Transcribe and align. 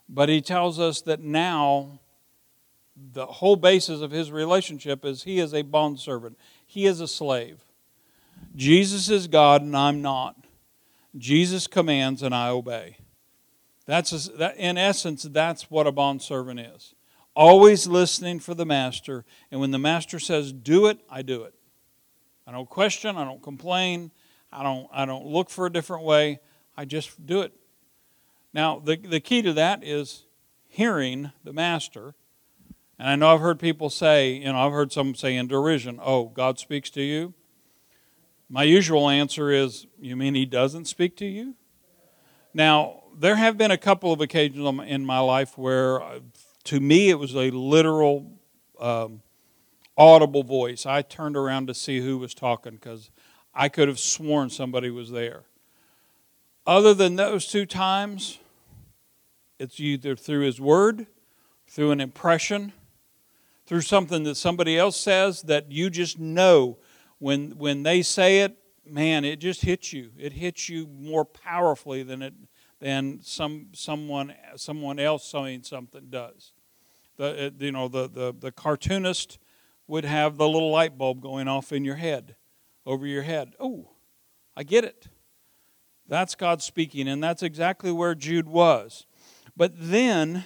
But 0.07 0.29
he 0.29 0.39
tells 0.39 0.79
us 0.79 1.01
that 1.01 1.19
now 1.19 1.99
the 2.95 3.25
whole 3.25 3.57
basis 3.57 3.99
of 3.99 4.11
his 4.11 4.31
relationship 4.31 5.03
is 5.03 5.23
he 5.23 5.39
is 5.39 5.53
a 5.53 5.63
bondservant, 5.63 6.37
he 6.65 6.85
is 6.85 7.01
a 7.01 7.07
slave. 7.07 7.65
Jesus 8.55 9.09
is 9.09 9.27
God 9.27 9.61
and 9.61 9.75
I'm 9.75 10.01
not. 10.01 10.37
Jesus 11.17 11.67
commands 11.67 12.23
and 12.23 12.33
I 12.33 12.47
obey. 12.47 12.95
That's 13.85 14.29
a, 14.29 14.31
that, 14.37 14.55
in 14.55 14.77
essence, 14.77 15.23
that's 15.23 15.69
what 15.69 15.85
a 15.85 15.91
bondservant 15.91 16.61
is. 16.61 16.95
Always 17.35 17.87
listening 17.87 18.39
for 18.39 18.53
the 18.53 18.65
master, 18.65 19.25
and 19.51 19.59
when 19.59 19.71
the 19.71 19.77
master 19.77 20.17
says, 20.17 20.53
Do 20.53 20.85
it, 20.85 20.99
I 21.09 21.23
do 21.23 21.43
it. 21.43 21.53
I 22.47 22.53
don't 22.53 22.69
question, 22.69 23.17
I 23.17 23.25
don't 23.25 23.43
complain, 23.43 24.11
I 24.51 24.63
don't, 24.63 24.87
I 24.91 25.05
don't 25.05 25.25
look 25.25 25.49
for 25.49 25.65
a 25.65 25.71
different 25.71 26.03
way. 26.03 26.39
I 26.75 26.85
just 26.85 27.25
do 27.25 27.41
it. 27.41 27.53
Now, 28.53 28.79
the, 28.79 28.97
the 28.97 29.19
key 29.19 29.41
to 29.43 29.53
that 29.53 29.83
is 29.83 30.25
hearing 30.67 31.31
the 31.43 31.53
master. 31.53 32.15
And 32.99 33.09
I 33.09 33.15
know 33.15 33.33
I've 33.33 33.39
heard 33.39 33.59
people 33.59 33.89
say, 33.89 34.33
you 34.33 34.51
know, 34.51 34.57
I've 34.57 34.71
heard 34.71 34.91
some 34.91 35.15
say 35.15 35.35
in 35.35 35.47
derision, 35.47 35.99
oh, 36.03 36.25
God 36.25 36.59
speaks 36.59 36.89
to 36.91 37.01
you. 37.01 37.33
My 38.49 38.63
usual 38.63 39.09
answer 39.09 39.49
is, 39.51 39.87
you 39.99 40.15
mean 40.15 40.35
he 40.35 40.45
doesn't 40.45 40.85
speak 40.85 41.15
to 41.17 41.25
you? 41.25 41.55
Now, 42.53 43.03
there 43.17 43.37
have 43.37 43.57
been 43.57 43.71
a 43.71 43.77
couple 43.77 44.11
of 44.11 44.19
occasions 44.19 44.81
in 44.85 45.05
my 45.05 45.19
life 45.19 45.57
where, 45.57 46.01
uh, 46.01 46.19
to 46.65 46.79
me, 46.79 47.09
it 47.09 47.17
was 47.17 47.33
a 47.33 47.49
literal, 47.51 48.39
um, 48.79 49.21
audible 49.97 50.43
voice. 50.43 50.85
I 50.85 51.01
turned 51.01 51.37
around 51.37 51.67
to 51.67 51.73
see 51.73 52.01
who 52.01 52.17
was 52.17 52.33
talking 52.33 52.73
because 52.73 53.09
I 53.53 53.69
could 53.69 53.87
have 53.87 53.99
sworn 53.99 54.49
somebody 54.49 54.89
was 54.89 55.11
there. 55.11 55.43
Other 56.65 56.93
than 56.93 57.15
those 57.15 57.47
two 57.47 57.65
times, 57.65 58.39
it's 59.59 59.79
either 59.79 60.15
through 60.15 60.45
His 60.45 60.61
Word, 60.61 61.07
through 61.67 61.91
an 61.91 61.99
impression, 61.99 62.71
through 63.65 63.81
something 63.81 64.23
that 64.23 64.35
somebody 64.35 64.77
else 64.77 64.97
says 64.97 65.41
that 65.43 65.71
you 65.71 65.89
just 65.89 66.19
know 66.19 66.77
when, 67.19 67.51
when 67.57 67.83
they 67.83 68.01
say 68.01 68.39
it, 68.39 68.57
man, 68.85 69.25
it 69.25 69.39
just 69.39 69.61
hits 69.61 69.91
you. 69.93 70.11
It 70.17 70.33
hits 70.33 70.69
you 70.69 70.87
more 70.87 71.25
powerfully 71.25 72.03
than 72.03 72.21
it 72.21 72.33
than 72.79 73.19
some 73.21 73.67
someone 73.73 74.33
someone 74.55 74.97
else 74.97 75.23
saying 75.23 75.61
something 75.61 76.07
does. 76.09 76.51
The 77.17 77.47
uh, 77.47 77.49
you 77.59 77.71
know 77.71 77.87
the, 77.87 78.09
the 78.09 78.33
the 78.37 78.51
cartoonist 78.51 79.37
would 79.87 80.03
have 80.03 80.37
the 80.37 80.49
little 80.49 80.71
light 80.71 80.97
bulb 80.97 81.21
going 81.21 81.47
off 81.47 81.71
in 81.71 81.85
your 81.85 81.97
head 81.97 82.35
over 82.91 83.07
your 83.07 83.23
head. 83.23 83.53
Oh, 83.57 83.87
I 84.53 84.63
get 84.63 84.83
it. 84.83 85.07
That's 86.09 86.35
God 86.35 86.61
speaking, 86.61 87.07
and 87.07 87.23
that's 87.23 87.41
exactly 87.41 87.89
where 87.89 88.13
Jude 88.13 88.49
was. 88.49 89.05
But 89.55 89.71
then, 89.77 90.43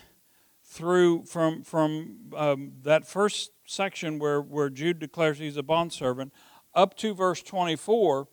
through 0.64 1.24
from 1.24 1.64
from 1.64 2.32
um, 2.38 2.74
that 2.84 3.08
first 3.08 3.52
section 3.66 4.20
where 4.20 4.42
where 4.42 4.70
Jude 4.70 5.00
declares 5.00 5.40
he's 5.40 5.58
a 5.58 5.64
bondservant, 5.64 6.34
up 6.76 6.96
to 6.98 7.16
verse 7.16 7.42
twenty 7.42 7.76
four, 7.76 8.28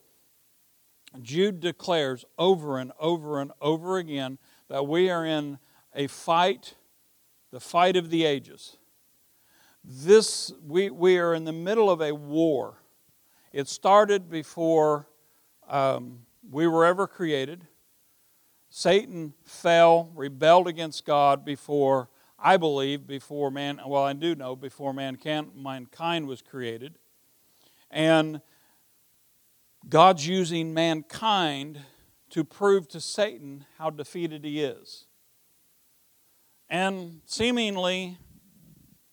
Jude 1.22 1.60
declares 1.60 2.26
over 2.38 2.78
and 2.78 2.92
over 3.00 3.40
and 3.40 3.50
over 3.62 3.96
again 3.96 4.36
that 4.68 4.86
we 4.86 5.08
are 5.08 5.24
in 5.24 5.58
a 5.94 6.06
fight, 6.06 6.74
the 7.50 7.60
fight 7.60 7.96
of 7.96 8.10
the 8.10 8.26
ages. 8.26 8.76
This 9.82 10.52
we 10.62 10.90
we 10.90 11.16
are 11.16 11.32
in 11.32 11.44
the 11.44 11.52
middle 11.52 11.90
of 11.90 12.02
a 12.02 12.12
war 12.12 12.81
it 13.52 13.68
started 13.68 14.30
before 14.30 15.06
um, 15.68 16.20
we 16.50 16.66
were 16.66 16.86
ever 16.86 17.06
created. 17.06 17.66
Satan 18.70 19.34
fell, 19.44 20.10
rebelled 20.14 20.66
against 20.66 21.04
God 21.04 21.44
before, 21.44 22.08
I 22.38 22.56
believe, 22.56 23.06
before 23.06 23.50
man, 23.50 23.78
well, 23.86 24.02
I 24.02 24.14
do 24.14 24.34
know, 24.34 24.56
before 24.56 24.94
mankind, 24.94 25.50
mankind 25.54 26.26
was 26.26 26.40
created. 26.40 26.98
And 27.90 28.40
God's 29.86 30.26
using 30.26 30.72
mankind 30.72 31.80
to 32.30 32.44
prove 32.44 32.88
to 32.88 33.00
Satan 33.00 33.66
how 33.76 33.90
defeated 33.90 34.44
he 34.44 34.62
is. 34.62 35.04
And 36.70 37.20
seemingly, 37.26 38.16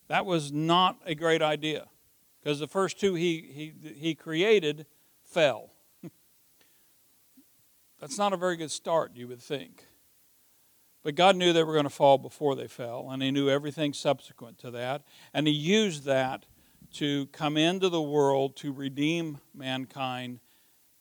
that 0.08 0.24
was 0.24 0.50
not 0.50 0.96
a 1.04 1.14
great 1.14 1.42
idea 1.42 1.89
because 2.42 2.58
the 2.58 2.68
first 2.68 2.98
two 2.98 3.14
he, 3.14 3.72
he, 3.82 3.92
he 3.94 4.14
created 4.14 4.86
fell. 5.22 5.70
That's 8.00 8.18
not 8.18 8.32
a 8.32 8.36
very 8.36 8.56
good 8.56 8.70
start, 8.70 9.12
you 9.14 9.28
would 9.28 9.42
think. 9.42 9.86
But 11.02 11.14
God 11.14 11.36
knew 11.36 11.52
they 11.52 11.64
were 11.64 11.72
going 11.72 11.84
to 11.84 11.90
fall 11.90 12.18
before 12.18 12.54
they 12.54 12.68
fell, 12.68 13.08
and 13.10 13.22
He 13.22 13.30
knew 13.30 13.48
everything 13.48 13.92
subsequent 13.92 14.58
to 14.58 14.70
that. 14.72 15.02
And 15.32 15.46
He 15.46 15.52
used 15.52 16.04
that 16.04 16.44
to 16.94 17.26
come 17.26 17.56
into 17.56 17.88
the 17.88 18.02
world 18.02 18.56
to 18.56 18.72
redeem 18.72 19.38
mankind 19.54 20.40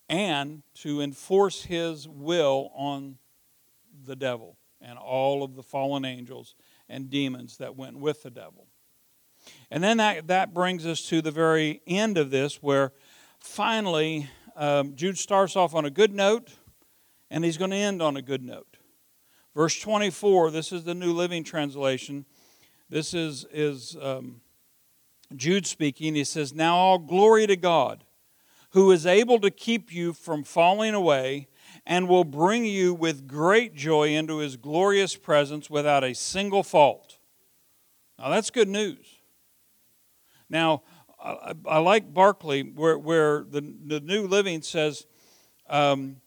and 0.07 0.63
to 0.75 1.01
enforce 1.01 1.63
His 1.63 2.07
will 2.07 2.71
on 2.75 3.17
the 4.05 4.15
devil 4.15 4.57
and 4.81 4.97
all 4.97 5.43
of 5.43 5.55
the 5.55 5.63
fallen 5.63 6.05
angels 6.05 6.55
and 6.87 7.09
demons 7.09 7.57
that 7.57 7.75
went 7.75 7.97
with 7.97 8.23
the 8.23 8.31
devil. 8.31 8.68
And 9.71 9.83
then 9.83 9.97
that, 9.97 10.27
that 10.27 10.53
brings 10.53 10.85
us 10.85 11.01
to 11.09 11.21
the 11.21 11.31
very 11.31 11.81
end 11.85 12.17
of 12.17 12.31
this, 12.31 12.61
where 12.61 12.93
finally 13.39 14.29
um, 14.55 14.95
Jude 14.95 15.17
starts 15.17 15.55
off 15.55 15.75
on 15.75 15.85
a 15.85 15.89
good 15.89 16.13
note, 16.13 16.49
and 17.29 17.43
he's 17.43 17.57
going 17.57 17.71
to 17.71 17.77
end 17.77 18.01
on 18.01 18.17
a 18.17 18.21
good 18.21 18.43
note. 18.43 18.77
Verse 19.55 19.79
24, 19.79 20.51
this 20.51 20.71
is 20.71 20.83
the 20.83 20.93
New 20.93 21.13
Living 21.13 21.43
Translation. 21.43 22.25
This 22.89 23.13
is, 23.13 23.45
is 23.51 23.95
um, 24.01 24.41
Jude 25.35 25.67
speaking. 25.67 26.15
He 26.15 26.23
says, 26.23 26.53
Now 26.53 26.75
all 26.75 26.97
glory 26.97 27.45
to 27.47 27.55
God, 27.55 28.03
who 28.71 28.91
is 28.91 29.05
able 29.05 29.39
to 29.39 29.51
keep 29.51 29.93
you 29.93 30.13
from 30.13 30.43
falling 30.43 30.93
away 30.93 31.47
and 31.85 32.07
will 32.07 32.23
bring 32.23 32.65
you 32.65 32.93
with 32.93 33.27
great 33.27 33.75
joy 33.75 34.09
into 34.09 34.37
his 34.37 34.57
glorious 34.57 35.15
presence 35.15 35.69
without 35.69 36.03
a 36.03 36.13
single 36.13 36.63
fault. 36.63 37.17
Now 38.17 38.29
that's 38.29 38.49
good 38.49 38.67
news. 38.67 39.18
Now, 40.49 40.83
I, 41.23 41.53
I 41.67 41.77
like 41.79 42.13
Barclay, 42.13 42.63
where, 42.63 42.97
where 42.97 43.43
the, 43.43 43.61
the 43.85 43.99
New 43.99 44.27
Living 44.27 44.61
says, 44.61 45.05
um, 45.69 46.17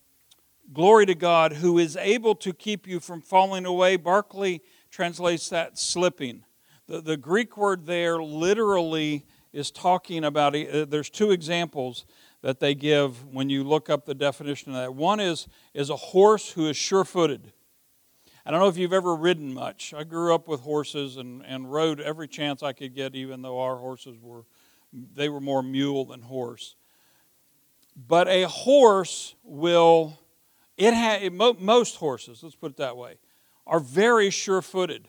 Glory 0.73 1.05
to 1.05 1.15
God 1.15 1.55
who 1.55 1.79
is 1.79 1.97
able 1.97 2.35
to 2.37 2.55
keep 2.55 2.87
you 2.87 2.99
from 2.99 3.21
falling 3.21 3.67
away. 3.67 3.97
Barclay 3.97 4.63
translates 4.91 5.51
that 5.51 5.79
slipping. 5.79 6.45
The, 6.87 7.03
the 7.03 7.17
Greek 7.19 7.59
word 7.59 7.85
there 7.85 8.23
literally 8.23 9.27
is 9.53 9.71
talking 9.71 10.25
about, 10.25 10.57
uh, 10.57 10.87
there's 10.87 11.11
two 11.11 11.31
examples 11.31 12.07
that 12.41 12.59
they 12.59 12.75
give 12.75 13.27
when 13.27 13.51
you 13.51 13.65
look 13.65 13.91
up 13.91 14.07
the 14.07 14.15
definition 14.15 14.73
of 14.73 14.79
that. 14.79 14.95
One 14.95 15.21
is, 15.21 15.47
is 15.75 15.91
a 15.91 15.97
horse 15.97 16.51
who 16.53 16.69
is 16.69 16.77
sure 16.77 17.05
footed. 17.05 17.53
I 18.45 18.51
don't 18.51 18.61
know 18.61 18.69
if 18.69 18.77
you've 18.77 18.93
ever 18.93 19.15
ridden 19.15 19.55
much. 19.55 19.95
I 19.95 20.05
grew 20.05 20.35
up 20.35 20.49
with 20.49 20.61
horses 20.61 21.17
and, 21.17 21.45
and 21.47 21.73
rode 21.73 22.01
every 22.01 22.27
chance 22.27 22.63
I 22.63 22.73
could 22.73 22.95
get, 22.95 23.15
even 23.15 23.43
though 23.43 23.61
our 23.61 23.77
horses 23.77 24.19
were 24.21 24.45
they 25.15 25.29
were 25.29 25.41
more 25.41 25.63
mule 25.63 26.05
than 26.05 26.21
horse. 26.21 26.77
But 27.97 28.29
a 28.29 28.45
horse 28.45 29.35
will 29.43 30.19
it 30.77 30.95
ha, 30.95 31.29
most 31.59 31.97
horses, 31.97 32.43
let's 32.43 32.57
put 32.57 32.73
it 32.73 32.77
that 32.79 32.97
way, 32.97 33.19
are 33.67 33.81
very 33.81 34.31
sure-footed. 34.31 35.09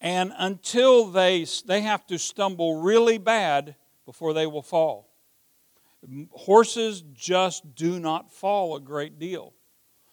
And 0.00 0.32
until 0.36 1.06
they, 1.06 1.46
they 1.66 1.82
have 1.82 2.06
to 2.06 2.18
stumble 2.18 2.80
really 2.82 3.18
bad 3.18 3.76
before 4.04 4.32
they 4.32 4.46
will 4.46 4.62
fall. 4.62 5.08
Horses 6.30 7.02
just 7.12 7.74
do 7.74 8.00
not 8.00 8.32
fall 8.32 8.76
a 8.76 8.80
great 8.80 9.18
deal. 9.18 9.54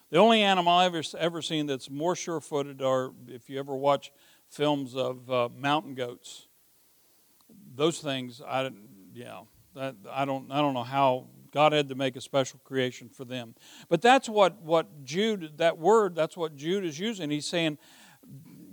The 0.10 0.18
only 0.18 0.42
animal 0.42 0.72
I've 0.72 0.96
ever, 0.96 1.04
ever 1.20 1.42
seen 1.42 1.66
that's 1.66 1.90
more 1.90 2.16
sure 2.16 2.40
footed 2.40 2.82
are 2.82 3.12
if 3.28 3.50
you 3.50 3.60
ever 3.60 3.76
watch 3.76 4.14
films 4.50 4.96
of 4.96 5.30
uh, 5.30 5.50
mountain 5.54 5.96
goats. 5.96 6.48
Those 7.76 8.00
things, 8.00 8.42
I, 8.42 8.72
yeah, 9.14 9.42
that, 9.76 9.96
I, 10.10 10.24
don't, 10.24 10.50
I 10.50 10.62
don't 10.62 10.74
know 10.74 10.84
how 10.84 11.28
God 11.52 11.74
had 11.74 11.90
to 11.90 11.96
make 11.96 12.16
a 12.16 12.22
special 12.22 12.60
creation 12.64 13.10
for 13.10 13.26
them. 13.26 13.54
But 13.90 14.02
that's 14.02 14.30
what, 14.30 14.62
what 14.62 15.04
Jude, 15.04 15.58
that 15.58 15.78
word, 15.78 16.16
that's 16.16 16.38
what 16.38 16.56
Jude 16.56 16.86
is 16.86 16.98
using. 16.98 17.30
He's 17.30 17.46
saying, 17.46 17.78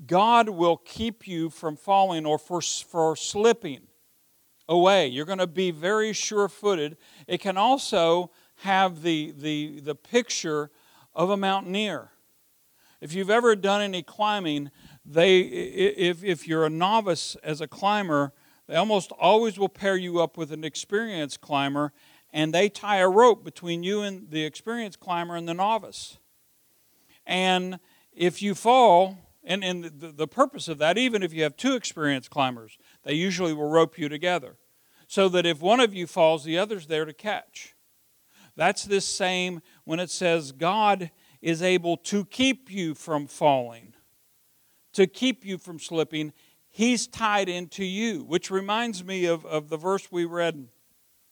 God 0.07 0.49
will 0.49 0.77
keep 0.77 1.27
you 1.27 1.51
from 1.51 1.77
falling 1.77 2.27
or 2.27 2.39
for, 2.39 2.61
for 2.61 3.17
slipping 3.17 3.81
away. 4.69 5.09
You're 5.09 5.27
going 5.27 5.39
to 5.39 5.47
be 5.49 5.73
very 5.73 6.13
sure 6.13 6.49
footed. 6.49 6.97
It 7.27 7.39
can 7.41 7.57
also 7.57 8.31
have 8.59 9.03
the, 9.03 9.35
the, 9.37 9.81
the 9.81 9.95
picture 9.95 10.71
of 11.15 11.31
a 11.31 11.37
mountaineer. 11.37 12.11
If 13.01 13.13
you've 13.13 13.31
ever 13.31 13.55
done 13.55 13.83
any 13.83 14.03
climbing, 14.03 14.71
they, 15.05 15.41
if, 15.41 16.25
if 16.25 16.49
you're 16.49 16.65
a 16.65 16.71
novice 16.71 17.37
as 17.43 17.61
a 17.61 17.69
climber, 17.69 18.33
they 18.67 18.77
almost 18.77 19.13
always 19.13 19.59
will 19.59 19.69
pair 19.69 19.97
you 19.97 20.21
up 20.21 20.37
with 20.37 20.51
an 20.51 20.65
experienced 20.65 21.41
climber, 21.41 21.93
and 22.33 22.53
they 22.53 22.69
tie 22.69 22.99
a 22.99 23.09
rope 23.09 23.45
between 23.45 23.83
you 23.83 24.01
and 24.03 24.31
the 24.31 24.45
experienced 24.45 25.01
climber 25.01 25.37
and 25.37 25.47
the 25.47 25.55
novice. 25.55 26.19
And 27.27 27.79
if 28.13 28.41
you 28.41 28.55
fall, 28.55 29.19
and, 29.45 29.63
and 29.63 29.85
the, 29.85 30.09
the 30.09 30.27
purpose 30.27 30.69
of 30.69 30.79
that, 30.79 30.97
even 30.97 31.23
if 31.23 31.33
you 31.35 31.43
have 31.43 31.57
two 31.57 31.75
experienced 31.75 32.31
climbers, 32.31 32.79
they 33.03 33.13
usually 33.13 33.53
will 33.53 33.69
rope 33.69 33.99
you 33.99 34.09
together 34.09 34.57
so 35.07 35.29
that 35.29 35.45
if 35.45 35.61
one 35.61 35.81
of 35.81 35.95
you 35.95 36.07
falls, 36.07 36.45
the 36.45 36.59
other's 36.59 36.87
there 36.87 37.05
to 37.05 37.13
catch. 37.13 37.74
That's 38.57 38.85
this 38.85 39.05
same 39.05 39.63
when 39.85 40.01
it 40.01 40.11
says 40.11 40.53
God 40.53 41.11
is 41.43 41.63
able 41.63 41.97
to 41.99 42.25
keep 42.25 42.71
you 42.71 42.95
from 42.95 43.27
falling, 43.27 43.95
to 44.93 45.07
keep 45.07 45.45
you 45.45 45.59
from 45.59 45.79
slipping. 45.79 46.33
He's 46.71 47.07
tied 47.07 47.49
into 47.49 47.85
you, 47.85 48.25
which 48.25 48.51
reminds 48.51 49.05
me 49.05 49.27
of, 49.27 49.45
of 49.45 49.69
the 49.69 49.77
verse 49.77 50.11
we 50.11 50.25
read 50.25 50.69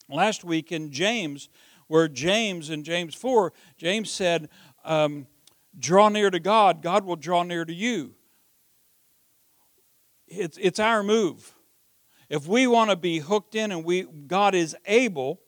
last 0.09 0.43
week 0.43 0.71
in 0.71 0.91
James, 0.91 1.49
where 1.87 2.07
James, 2.07 2.69
in 2.69 2.83
James 2.83 3.15
4, 3.15 3.53
James 3.77 4.11
said, 4.11 4.49
um, 4.85 5.27
Draw 5.77 6.09
near 6.09 6.29
to 6.29 6.39
God, 6.39 6.81
God 6.81 7.03
will 7.03 7.15
draw 7.15 7.43
near 7.43 7.65
to 7.65 7.73
you. 7.73 8.13
It's, 10.27 10.57
it's 10.61 10.79
our 10.79 11.03
move. 11.03 11.55
If 12.29 12.47
we 12.47 12.67
want 12.67 12.89
to 12.89 12.95
be 12.95 13.19
hooked 13.19 13.55
in 13.55 13.71
and 13.71 13.83
we, 13.83 14.03
God 14.03 14.55
is 14.55 14.75
able, 14.85 15.41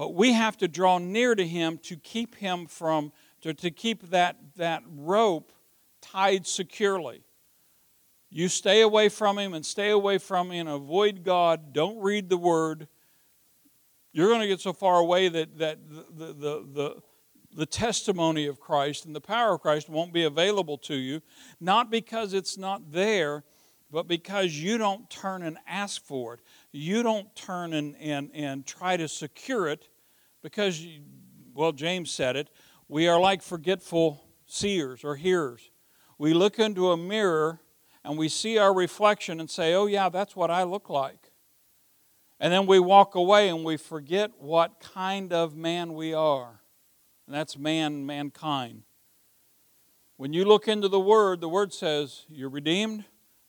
but 0.00 0.14
we 0.14 0.32
have 0.32 0.56
to 0.56 0.66
draw 0.66 0.96
near 0.96 1.34
to 1.34 1.46
Him 1.46 1.76
to 1.82 1.94
keep 1.94 2.36
Him 2.36 2.64
from, 2.64 3.12
to, 3.42 3.52
to 3.52 3.70
keep 3.70 4.08
that, 4.08 4.38
that 4.56 4.82
rope 4.88 5.52
tied 6.00 6.46
securely. 6.46 7.22
You 8.30 8.48
stay 8.48 8.80
away 8.80 9.10
from 9.10 9.38
Him 9.38 9.52
and 9.52 9.66
stay 9.66 9.90
away 9.90 10.16
from 10.16 10.52
Him 10.52 10.68
and 10.68 10.68
avoid 10.70 11.22
God. 11.22 11.74
Don't 11.74 12.00
read 12.00 12.30
the 12.30 12.38
Word. 12.38 12.88
You're 14.14 14.28
going 14.28 14.40
to 14.40 14.46
get 14.48 14.62
so 14.62 14.72
far 14.72 15.00
away 15.00 15.28
that, 15.28 15.58
that 15.58 15.78
the, 15.90 16.26
the, 16.28 16.66
the, 16.72 17.02
the 17.54 17.66
testimony 17.66 18.46
of 18.46 18.58
Christ 18.58 19.04
and 19.04 19.14
the 19.14 19.20
power 19.20 19.56
of 19.56 19.60
Christ 19.60 19.90
won't 19.90 20.14
be 20.14 20.24
available 20.24 20.78
to 20.78 20.94
you, 20.94 21.20
not 21.60 21.90
because 21.90 22.32
it's 22.32 22.56
not 22.56 22.90
there, 22.90 23.44
but 23.90 24.08
because 24.08 24.54
you 24.54 24.78
don't 24.78 25.10
turn 25.10 25.42
and 25.42 25.58
ask 25.66 26.02
for 26.02 26.32
it. 26.32 26.40
You 26.72 27.02
don't 27.02 27.36
turn 27.36 27.74
and, 27.74 27.96
and, 28.00 28.30
and 28.32 28.64
try 28.64 28.96
to 28.96 29.06
secure 29.06 29.68
it 29.68 29.89
because, 30.42 30.86
well, 31.54 31.72
James 31.72 32.10
said 32.10 32.36
it, 32.36 32.50
we 32.88 33.08
are 33.08 33.20
like 33.20 33.42
forgetful 33.42 34.22
seers 34.46 35.04
or 35.04 35.16
hearers. 35.16 35.70
We 36.18 36.34
look 36.34 36.58
into 36.58 36.90
a 36.90 36.96
mirror 36.96 37.60
and 38.04 38.18
we 38.18 38.28
see 38.28 38.58
our 38.58 38.74
reflection 38.74 39.40
and 39.40 39.48
say, 39.48 39.74
oh, 39.74 39.86
yeah, 39.86 40.08
that's 40.08 40.34
what 40.34 40.50
I 40.50 40.62
look 40.64 40.88
like. 40.90 41.30
And 42.40 42.52
then 42.52 42.66
we 42.66 42.80
walk 42.80 43.14
away 43.14 43.48
and 43.48 43.64
we 43.64 43.76
forget 43.76 44.32
what 44.38 44.80
kind 44.80 45.32
of 45.32 45.54
man 45.54 45.94
we 45.94 46.14
are. 46.14 46.62
And 47.26 47.34
that's 47.34 47.58
man, 47.58 48.06
mankind. 48.06 48.82
When 50.16 50.32
you 50.32 50.44
look 50.44 50.66
into 50.66 50.88
the 50.88 51.00
Word, 51.00 51.40
the 51.40 51.48
Word 51.48 51.72
says, 51.72 52.24
you're 52.28 52.50
redeemed, 52.50 53.04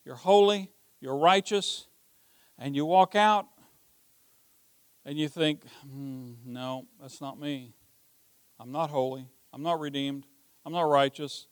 you're 0.05 0.15
holy, 0.15 0.71
you're 0.99 1.17
righteous, 1.17 1.87
and 2.57 2.75
you 2.75 2.85
walk 2.85 3.15
out 3.15 3.47
and 5.05 5.17
you 5.17 5.27
think, 5.27 5.63
hmm, 5.81 6.33
no, 6.45 6.85
that's 6.99 7.21
not 7.21 7.39
me. 7.39 7.73
I'm 8.59 8.71
not 8.71 8.89
holy. 8.89 9.27
I'm 9.53 9.63
not 9.63 9.79
redeemed. 9.79 10.25
I'm 10.65 10.73
not 10.73 10.83
righteous. 10.83 11.47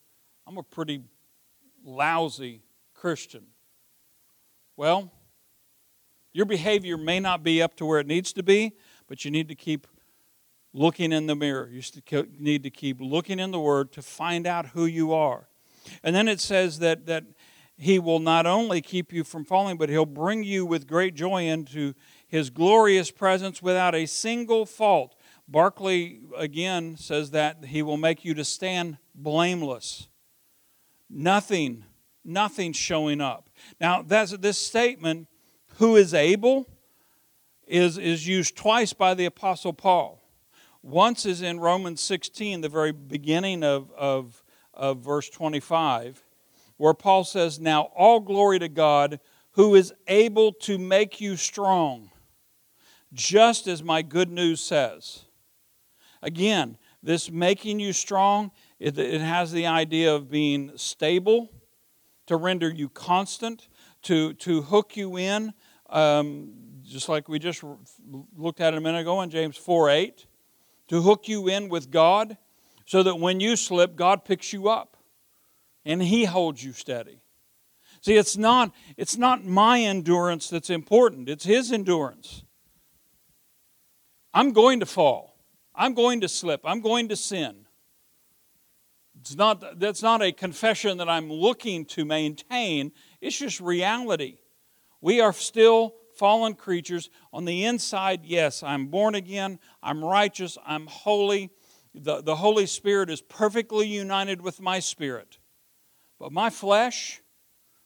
I'm 0.45 0.57
a 0.57 0.63
pretty 0.63 1.01
lousy 1.83 2.61
Christian. 2.93 3.47
Well, 4.77 5.11
your 6.33 6.45
behavior 6.45 6.97
may 6.97 7.19
not 7.19 7.43
be 7.43 7.61
up 7.61 7.75
to 7.77 7.85
where 7.85 7.99
it 7.99 8.07
needs 8.07 8.31
to 8.33 8.43
be, 8.43 8.73
but 9.07 9.25
you 9.25 9.31
need 9.31 9.47
to 9.49 9.55
keep 9.55 9.87
looking 10.73 11.11
in 11.11 11.25
the 11.25 11.35
mirror. 11.35 11.69
You 11.71 11.81
need 12.37 12.63
to 12.63 12.69
keep 12.69 13.01
looking 13.01 13.39
in 13.39 13.51
the 13.51 13.59
Word 13.59 13.91
to 13.93 14.01
find 14.01 14.45
out 14.45 14.67
who 14.67 14.85
you 14.85 15.13
are. 15.13 15.47
And 16.03 16.15
then 16.15 16.27
it 16.27 16.39
says 16.39 16.79
that, 16.79 17.07
that 17.07 17.23
he 17.77 17.97
will 17.97 18.19
not 18.19 18.45
only 18.45 18.81
keep 18.81 19.11
you 19.11 19.23
from 19.23 19.45
falling, 19.45 19.77
but 19.77 19.89
he'll 19.89 20.05
bring 20.05 20.43
you 20.43 20.65
with 20.65 20.85
great 20.85 21.15
joy 21.15 21.43
into 21.43 21.93
his 22.29 22.49
glorious 22.49 23.11
presence 23.11 23.61
without 23.61 23.93
a 23.93 24.05
single 24.05 24.65
fault. 24.65 25.15
Barclay 25.47 26.19
again 26.37 26.95
says 26.95 27.31
that 27.31 27.65
he 27.65 27.81
will 27.81 27.97
make 27.97 28.23
you 28.23 28.33
to 28.35 28.45
stand 28.45 28.97
blameless. 29.13 30.07
Nothing, 31.09 31.83
nothing 32.23 32.71
showing 32.71 33.19
up. 33.19 33.49
Now, 33.81 34.01
that's 34.01 34.31
this 34.37 34.57
statement, 34.57 35.27
who 35.77 35.97
is 35.97 36.13
able, 36.13 36.67
is, 37.67 37.97
is 37.97 38.25
used 38.27 38.55
twice 38.55 38.93
by 38.93 39.13
the 39.13 39.25
Apostle 39.25 39.73
Paul. 39.73 40.21
Once 40.81 41.25
is 41.25 41.41
in 41.41 41.59
Romans 41.59 41.99
16, 41.99 42.61
the 42.61 42.69
very 42.69 42.93
beginning 42.93 43.63
of, 43.63 43.91
of, 43.97 44.41
of 44.73 44.99
verse 44.99 45.29
25 45.29 46.23
where 46.79 46.93
Paul 46.93 47.25
says, 47.25 47.59
Now 47.59 47.91
all 47.93 48.21
glory 48.21 48.57
to 48.59 48.69
God 48.69 49.19
who 49.51 49.75
is 49.75 49.93
able 50.07 50.53
to 50.53 50.77
make 50.77 51.19
you 51.19 51.35
strong, 51.35 52.09
just 53.13 53.67
as 53.67 53.83
my 53.83 54.01
good 54.01 54.29
news 54.29 54.61
says. 54.61 55.25
Again, 56.21 56.77
this 57.01 57.31
making 57.31 57.79
you 57.79 57.93
strong, 57.93 58.51
it, 58.79 58.97
it 58.97 59.21
has 59.21 59.51
the 59.51 59.65
idea 59.65 60.13
of 60.13 60.29
being 60.29 60.71
stable, 60.75 61.49
to 62.27 62.35
render 62.35 62.69
you 62.69 62.89
constant, 62.89 63.69
to, 64.03 64.33
to 64.33 64.61
hook 64.61 64.95
you 64.95 65.17
in, 65.17 65.53
um, 65.89 66.51
just 66.83 67.09
like 67.09 67.27
we 67.27 67.39
just 67.39 67.63
looked 68.35 68.61
at 68.61 68.73
a 68.73 68.81
minute 68.81 68.99
ago 69.01 69.21
in 69.21 69.29
James 69.29 69.57
4 69.57 69.89
8, 69.89 70.25
to 70.89 71.01
hook 71.01 71.27
you 71.27 71.47
in 71.47 71.69
with 71.69 71.89
God 71.89 72.37
so 72.85 73.03
that 73.03 73.15
when 73.19 73.39
you 73.39 73.55
slip, 73.55 73.95
God 73.95 74.25
picks 74.25 74.51
you 74.51 74.69
up 74.69 74.97
and 75.85 76.01
he 76.01 76.25
holds 76.25 76.63
you 76.63 76.73
steady. 76.73 77.21
See, 78.01 78.15
it's 78.15 78.37
not, 78.37 78.73
it's 78.97 79.17
not 79.17 79.43
my 79.43 79.79
endurance 79.81 80.49
that's 80.49 80.69
important, 80.69 81.29
it's 81.29 81.45
his 81.45 81.71
endurance. 81.71 82.43
I'm 84.33 84.51
going 84.51 84.79
to 84.79 84.85
fall. 84.85 85.35
I'm 85.75 85.93
going 85.93 86.21
to 86.21 86.29
slip. 86.29 86.61
I'm 86.63 86.81
going 86.81 87.09
to 87.09 87.15
sin. 87.15 87.65
It's 89.19 89.35
not, 89.35 89.79
that's 89.79 90.01
not 90.01 90.21
a 90.21 90.31
confession 90.31 90.97
that 90.97 91.09
I'm 91.09 91.31
looking 91.31 91.85
to 91.87 92.05
maintain. 92.05 92.91
It's 93.21 93.37
just 93.37 93.59
reality. 93.59 94.37
We 95.01 95.19
are 95.19 95.33
still 95.33 95.95
fallen 96.15 96.53
creatures. 96.53 97.09
On 97.33 97.45
the 97.45 97.65
inside, 97.65 98.21
yes, 98.23 98.63
I'm 98.63 98.87
born 98.87 99.15
again. 99.15 99.59
I'm 99.81 100.03
righteous. 100.03 100.57
I'm 100.65 100.87
holy. 100.87 101.49
The, 101.93 102.21
the 102.21 102.35
Holy 102.35 102.65
Spirit 102.65 103.09
is 103.09 103.21
perfectly 103.21 103.87
united 103.87 104.41
with 104.41 104.61
my 104.61 104.79
spirit. 104.79 105.37
But 106.19 106.31
my 106.31 106.49
flesh, 106.49 107.21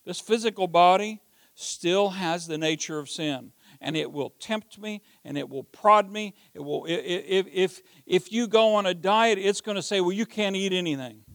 this 0.05 0.19
physical 0.19 0.67
body, 0.67 1.21
still 1.55 2.09
has 2.09 2.47
the 2.47 2.57
nature 2.57 3.00
of 3.00 3.09
sin. 3.09 3.51
And 3.85 3.97
it 3.97 4.11
will 4.11 4.29
tempt 4.39 4.79
me 4.79 5.01
and 5.25 5.37
it 5.37 5.49
will 5.49 5.65
prod 5.65 6.09
me. 6.09 6.33
It 6.53 6.61
will, 6.61 6.85
if, 6.87 7.45
if, 7.51 7.81
if 8.05 8.31
you 8.31 8.47
go 8.47 8.75
on 8.75 8.85
a 8.85 8.93
diet, 8.93 9.37
it's 9.37 9.59
going 9.59 9.75
to 9.75 9.81
say, 9.81 9.99
well, 9.99 10.13
you 10.13 10.25
can't 10.25 10.55
eat 10.55 10.71
anything. 10.71 11.25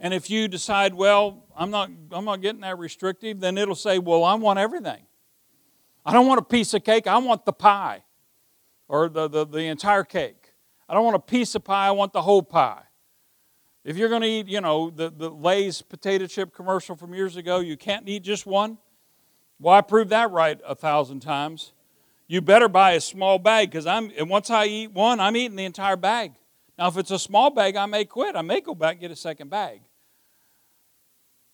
And 0.00 0.14
if 0.14 0.30
you 0.30 0.48
decide, 0.48 0.94
well, 0.94 1.44
I'm 1.54 1.70
not, 1.70 1.90
I'm 2.12 2.24
not 2.24 2.40
getting 2.40 2.62
that 2.62 2.78
restrictive, 2.78 3.40
then 3.40 3.58
it'll 3.58 3.74
say, 3.74 3.98
well, 3.98 4.24
I 4.24 4.34
want 4.34 4.58
everything. 4.58 5.02
I 6.04 6.14
don't 6.14 6.26
want 6.26 6.40
a 6.40 6.44
piece 6.44 6.72
of 6.72 6.82
cake, 6.82 7.06
I 7.06 7.18
want 7.18 7.44
the 7.44 7.52
pie 7.52 8.02
or 8.88 9.10
the, 9.10 9.28
the, 9.28 9.44
the 9.44 9.64
entire 9.64 10.04
cake. 10.04 10.52
I 10.88 10.94
don't 10.94 11.04
want 11.04 11.16
a 11.16 11.20
piece 11.20 11.54
of 11.54 11.64
pie, 11.64 11.88
I 11.88 11.90
want 11.90 12.12
the 12.14 12.22
whole 12.22 12.42
pie. 12.42 12.84
If 13.84 13.96
you're 13.96 14.08
going 14.08 14.22
to 14.22 14.28
eat, 14.28 14.48
you 14.48 14.60
know, 14.60 14.90
the, 14.90 15.10
the 15.10 15.30
Lay's 15.30 15.82
potato 15.82 16.26
chip 16.26 16.54
commercial 16.54 16.96
from 16.96 17.14
years 17.14 17.36
ago, 17.36 17.60
you 17.60 17.76
can't 17.76 18.08
eat 18.08 18.22
just 18.22 18.46
one. 18.46 18.78
Well, 19.58 19.74
I 19.74 19.80
proved 19.80 20.10
that 20.10 20.30
right 20.30 20.60
a 20.66 20.74
thousand 20.74 21.20
times. 21.20 21.72
You 22.28 22.40
better 22.40 22.68
buy 22.68 22.92
a 22.92 23.00
small 23.00 23.38
bag 23.38 23.70
because 23.70 23.86
I'm. 23.86 24.10
And 24.18 24.28
once 24.28 24.50
I 24.50 24.66
eat 24.66 24.92
one, 24.92 25.20
I'm 25.20 25.36
eating 25.36 25.56
the 25.56 25.64
entire 25.64 25.96
bag. 25.96 26.32
Now, 26.78 26.88
if 26.88 26.98
it's 26.98 27.10
a 27.10 27.18
small 27.18 27.50
bag, 27.50 27.76
I 27.76 27.86
may 27.86 28.04
quit. 28.04 28.36
I 28.36 28.42
may 28.42 28.60
go 28.60 28.74
back 28.74 28.92
and 28.92 29.00
get 29.00 29.10
a 29.10 29.16
second 29.16 29.48
bag. 29.48 29.80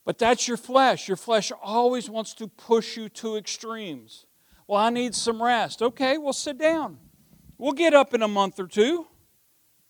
But 0.04 0.18
that's 0.18 0.48
your 0.48 0.56
flesh. 0.56 1.06
Your 1.06 1.16
flesh 1.16 1.52
always 1.62 2.10
wants 2.10 2.34
to 2.34 2.48
push 2.48 2.96
you 2.96 3.08
to 3.10 3.36
extremes. 3.36 4.26
Well, 4.66 4.80
I 4.80 4.90
need 4.90 5.14
some 5.14 5.42
rest. 5.42 5.80
Okay, 5.80 6.18
well, 6.18 6.32
sit 6.32 6.58
down. 6.58 6.98
We'll 7.58 7.72
get 7.72 7.94
up 7.94 8.14
in 8.14 8.22
a 8.22 8.28
month 8.28 8.58
or 8.58 8.66
two. 8.66 9.06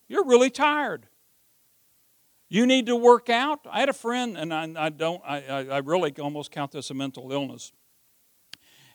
You're 0.08 0.26
really 0.26 0.50
tired. 0.50 1.06
You 2.50 2.66
need 2.66 2.84
to 2.86 2.96
work 2.96 3.30
out. 3.30 3.60
I 3.70 3.80
had 3.80 3.88
a 3.88 3.94
friend, 3.94 4.36
and 4.36 4.52
I, 4.52 4.70
I 4.76 4.88
don't, 4.90 5.22
I, 5.26 5.68
I 5.68 5.78
really 5.78 6.12
almost 6.20 6.50
count 6.50 6.72
this 6.72 6.90
a 6.90 6.94
mental 6.94 7.32
illness. 7.32 7.72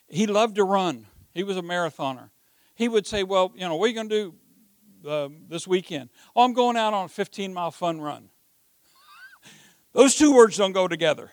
He 0.08 0.28
loved 0.28 0.56
to 0.56 0.64
run. 0.64 1.08
He 1.34 1.44
was 1.44 1.58
a 1.58 1.62
marathoner. 1.62 2.30
He 2.76 2.88
would 2.88 3.06
say, 3.06 3.24
Well, 3.24 3.52
you 3.56 3.62
know, 3.62 3.76
what 3.76 3.86
are 3.86 3.90
you 3.90 3.96
going 3.96 4.10
to 4.10 4.34
do 5.04 5.10
uh, 5.10 5.30
this 5.50 5.68
weekend? 5.68 6.10
Oh, 6.36 6.44
I'm 6.44 6.54
going 6.54 6.78
out 6.78 6.94
on 6.94 7.06
a 7.06 7.10
15 7.10 7.54
mile 7.54 7.72
fun 7.72 8.00
run. 8.00 8.30
Those 9.94 10.16
two 10.16 10.34
words 10.34 10.58
don't 10.58 10.74
go 10.74 10.88
together. 10.88 11.32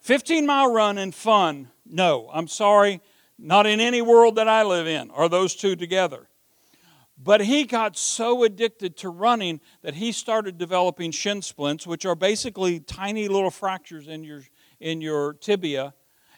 15 0.00 0.46
mile 0.46 0.72
run 0.72 0.98
and 0.98 1.14
fun, 1.14 1.68
no, 1.84 2.30
I'm 2.32 2.46
sorry, 2.46 3.00
not 3.38 3.66
in 3.66 3.80
any 3.80 4.00
world 4.00 4.36
that 4.36 4.48
I 4.48 4.62
live 4.62 4.86
in 4.86 5.10
are 5.10 5.28
those 5.28 5.56
two 5.56 5.74
together. 5.74 6.28
But 7.18 7.40
he 7.40 7.64
got 7.64 7.96
so 7.96 8.44
addicted 8.44 8.96
to 8.98 9.08
running 9.08 9.60
that 9.82 9.94
he 9.94 10.12
started 10.12 10.58
developing 10.58 11.10
shin 11.10 11.42
splints, 11.42 11.86
which 11.86 12.06
are 12.06 12.14
basically 12.14 12.78
tiny 12.78 13.26
little 13.26 13.50
fractures 13.50 14.06
in 14.06 14.22
your, 14.22 14.42
in 14.78 15.00
your 15.00 15.32
tibia 15.32 15.94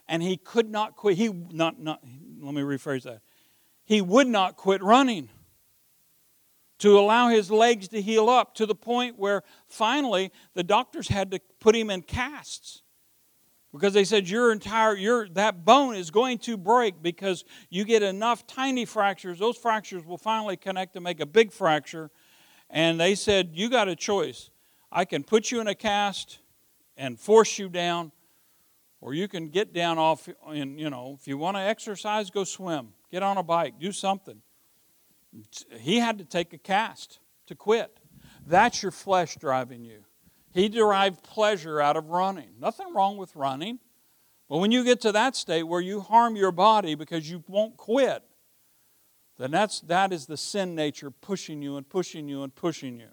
and 0.08 0.22
he 0.22 0.36
could 0.36 0.70
not 0.70 0.96
quit. 0.96 1.16
He 1.16 1.28
not 1.28 1.80
not 1.80 2.02
let 2.40 2.54
me 2.54 2.62
rephrase 2.62 3.02
that. 3.04 3.20
He 3.84 4.00
would 4.00 4.26
not 4.26 4.56
quit 4.56 4.82
running 4.82 5.28
to 6.78 6.98
allow 6.98 7.28
his 7.28 7.50
legs 7.50 7.88
to 7.88 8.00
heal 8.00 8.28
up 8.28 8.54
to 8.54 8.66
the 8.66 8.74
point 8.74 9.18
where 9.18 9.42
finally 9.66 10.32
the 10.54 10.62
doctors 10.62 11.08
had 11.08 11.30
to 11.32 11.40
put 11.60 11.74
him 11.74 11.90
in 11.90 12.02
casts 12.02 12.82
because 13.72 13.92
they 13.92 14.04
said 14.04 14.28
your 14.28 14.52
entire 14.52 14.96
your 14.96 15.28
that 15.30 15.64
bone 15.64 15.94
is 15.94 16.10
going 16.10 16.38
to 16.38 16.56
break 16.56 17.02
because 17.02 17.44
you 17.68 17.84
get 17.84 18.02
enough 18.02 18.46
tiny 18.46 18.84
fractures 18.84 19.38
those 19.38 19.56
fractures 19.56 20.04
will 20.04 20.18
finally 20.18 20.56
connect 20.56 20.94
to 20.94 21.00
make 21.00 21.20
a 21.20 21.26
big 21.26 21.52
fracture 21.52 22.10
and 22.70 22.98
they 22.98 23.14
said 23.14 23.50
you 23.52 23.68
got 23.68 23.88
a 23.88 23.96
choice 23.96 24.50
i 24.92 25.04
can 25.04 25.22
put 25.22 25.50
you 25.50 25.60
in 25.60 25.66
a 25.66 25.74
cast 25.74 26.38
and 26.96 27.18
force 27.18 27.58
you 27.58 27.68
down 27.68 28.12
or 29.00 29.14
you 29.14 29.28
can 29.28 29.48
get 29.48 29.72
down 29.72 29.98
off 29.98 30.28
and, 30.48 30.78
you 30.78 30.90
know, 30.90 31.16
if 31.18 31.28
you 31.28 31.38
want 31.38 31.56
to 31.56 31.60
exercise, 31.60 32.30
go 32.30 32.44
swim, 32.44 32.88
get 33.10 33.22
on 33.22 33.36
a 33.36 33.42
bike, 33.42 33.78
do 33.78 33.92
something. 33.92 34.40
He 35.78 35.98
had 35.98 36.18
to 36.18 36.24
take 36.24 36.52
a 36.52 36.58
cast 36.58 37.20
to 37.46 37.54
quit. 37.54 37.98
That's 38.46 38.82
your 38.82 38.92
flesh 38.92 39.36
driving 39.36 39.84
you. 39.84 40.04
He 40.52 40.68
derived 40.68 41.22
pleasure 41.22 41.80
out 41.80 41.96
of 41.96 42.08
running. 42.08 42.50
Nothing 42.58 42.92
wrong 42.94 43.16
with 43.16 43.36
running. 43.36 43.78
But 44.48 44.58
when 44.58 44.72
you 44.72 44.82
get 44.82 45.00
to 45.02 45.12
that 45.12 45.36
state 45.36 45.64
where 45.64 45.80
you 45.80 46.00
harm 46.00 46.34
your 46.34 46.52
body 46.52 46.94
because 46.94 47.30
you 47.30 47.44
won't 47.46 47.76
quit, 47.76 48.22
then 49.36 49.50
that's, 49.50 49.80
that 49.82 50.12
is 50.12 50.26
the 50.26 50.36
sin 50.36 50.74
nature 50.74 51.10
pushing 51.10 51.62
you 51.62 51.76
and 51.76 51.88
pushing 51.88 52.28
you 52.28 52.42
and 52.42 52.54
pushing 52.54 52.98
you. 52.98 53.08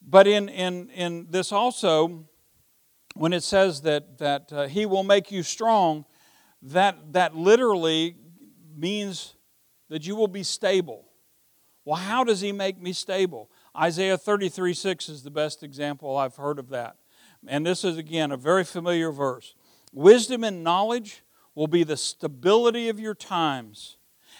But 0.00 0.26
in, 0.26 0.48
in, 0.48 0.88
in 0.90 1.26
this 1.30 1.52
also, 1.52 2.29
when 3.14 3.32
it 3.32 3.42
says 3.42 3.82
that, 3.82 4.18
that 4.18 4.52
uh, 4.52 4.66
he 4.68 4.86
will 4.86 5.02
make 5.02 5.30
you 5.30 5.42
strong, 5.42 6.04
that, 6.62 7.12
that 7.12 7.34
literally 7.34 8.16
means 8.76 9.34
that 9.88 10.06
you 10.06 10.16
will 10.16 10.28
be 10.28 10.42
stable. 10.42 11.06
Well, 11.84 11.96
how 11.96 12.24
does 12.24 12.40
he 12.40 12.52
make 12.52 12.80
me 12.80 12.92
stable? 12.92 13.50
Isaiah 13.76 14.18
33 14.18 14.74
6 14.74 15.08
is 15.08 15.22
the 15.22 15.30
best 15.30 15.62
example 15.62 16.16
I've 16.16 16.36
heard 16.36 16.58
of 16.58 16.68
that. 16.70 16.96
And 17.46 17.64
this 17.64 17.84
is, 17.84 17.96
again, 17.96 18.32
a 18.32 18.36
very 18.36 18.64
familiar 18.64 19.10
verse. 19.10 19.54
Wisdom 19.92 20.44
and 20.44 20.62
knowledge 20.62 21.22
will 21.54 21.66
be 21.66 21.84
the 21.84 21.96
stability 21.96 22.88
of 22.88 23.00
your 23.00 23.14
times, 23.14 23.96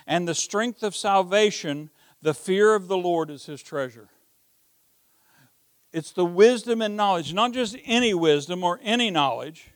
and 0.06 0.28
the 0.28 0.34
strength 0.34 0.82
of 0.82 0.94
salvation, 0.94 1.90
the 2.22 2.34
fear 2.34 2.74
of 2.74 2.88
the 2.88 2.96
Lord 2.96 3.30
is 3.30 3.46
his 3.46 3.62
treasure. 3.62 4.08
It's 5.92 6.12
the 6.12 6.24
wisdom 6.24 6.80
and 6.82 6.96
knowledge, 6.96 7.34
not 7.34 7.52
just 7.52 7.76
any 7.84 8.14
wisdom 8.14 8.62
or 8.62 8.78
any 8.82 9.10
knowledge. 9.10 9.70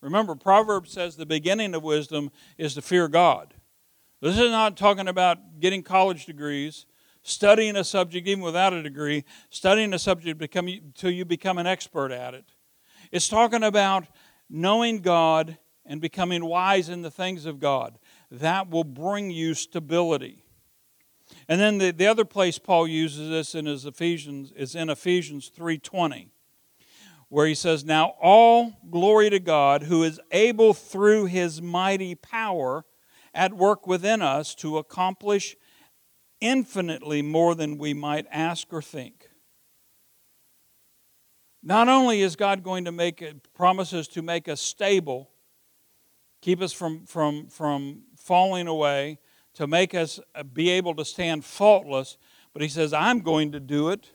Remember, 0.00 0.34
Proverbs 0.34 0.92
says 0.92 1.16
the 1.16 1.26
beginning 1.26 1.74
of 1.74 1.82
wisdom 1.82 2.30
is 2.56 2.74
to 2.74 2.82
fear 2.82 3.08
God. 3.08 3.54
This 4.20 4.38
is 4.38 4.50
not 4.50 4.76
talking 4.76 5.08
about 5.08 5.60
getting 5.60 5.82
college 5.82 6.26
degrees, 6.26 6.86
studying 7.22 7.76
a 7.76 7.84
subject 7.84 8.26
even 8.26 8.42
without 8.42 8.72
a 8.72 8.82
degree, 8.82 9.24
studying 9.50 9.92
a 9.92 9.98
subject 9.98 10.42
until 10.56 11.10
you 11.10 11.24
become 11.24 11.58
an 11.58 11.66
expert 11.66 12.12
at 12.12 12.34
it. 12.34 12.44
It's 13.12 13.28
talking 13.28 13.62
about 13.62 14.06
knowing 14.48 15.00
God 15.00 15.58
and 15.84 16.00
becoming 16.00 16.44
wise 16.44 16.88
in 16.88 17.02
the 17.02 17.10
things 17.10 17.46
of 17.46 17.60
God. 17.60 17.98
That 18.30 18.70
will 18.70 18.84
bring 18.84 19.30
you 19.30 19.54
stability. 19.54 20.44
And 21.48 21.60
then 21.60 21.78
the, 21.78 21.90
the 21.90 22.06
other 22.06 22.24
place 22.24 22.58
Paul 22.58 22.86
uses 22.86 23.30
this 23.30 23.54
in 23.54 23.66
his 23.66 23.84
Ephesians 23.84 24.52
is 24.56 24.74
in 24.74 24.90
Ephesians 24.90 25.50
3:20, 25.56 26.28
where 27.28 27.46
he 27.46 27.54
says, 27.54 27.84
Now 27.84 28.14
all 28.20 28.74
glory 28.90 29.30
to 29.30 29.40
God 29.40 29.84
who 29.84 30.02
is 30.02 30.20
able 30.30 30.74
through 30.74 31.26
his 31.26 31.62
mighty 31.62 32.14
power 32.14 32.84
at 33.34 33.54
work 33.54 33.86
within 33.86 34.22
us 34.22 34.54
to 34.56 34.78
accomplish 34.78 35.56
infinitely 36.40 37.22
more 37.22 37.54
than 37.54 37.78
we 37.78 37.94
might 37.94 38.26
ask 38.30 38.72
or 38.72 38.82
think. 38.82 39.28
Not 41.62 41.88
only 41.88 42.20
is 42.20 42.36
God 42.36 42.62
going 42.62 42.84
to 42.84 42.92
make 42.92 43.20
it, 43.20 43.52
promises 43.52 44.08
to 44.08 44.22
make 44.22 44.48
us 44.48 44.60
stable, 44.60 45.30
keep 46.40 46.62
us 46.62 46.72
from, 46.72 47.04
from, 47.04 47.48
from 47.48 48.02
falling 48.16 48.68
away, 48.68 49.18
to 49.58 49.66
make 49.66 49.92
us 49.92 50.20
uh, 50.36 50.44
be 50.44 50.70
able 50.70 50.94
to 50.94 51.04
stand 51.04 51.44
faultless, 51.44 52.16
but 52.52 52.62
he 52.62 52.68
says, 52.68 52.92
I'm 52.92 53.18
going 53.18 53.50
to 53.50 53.58
do 53.58 53.88
it 53.88 54.12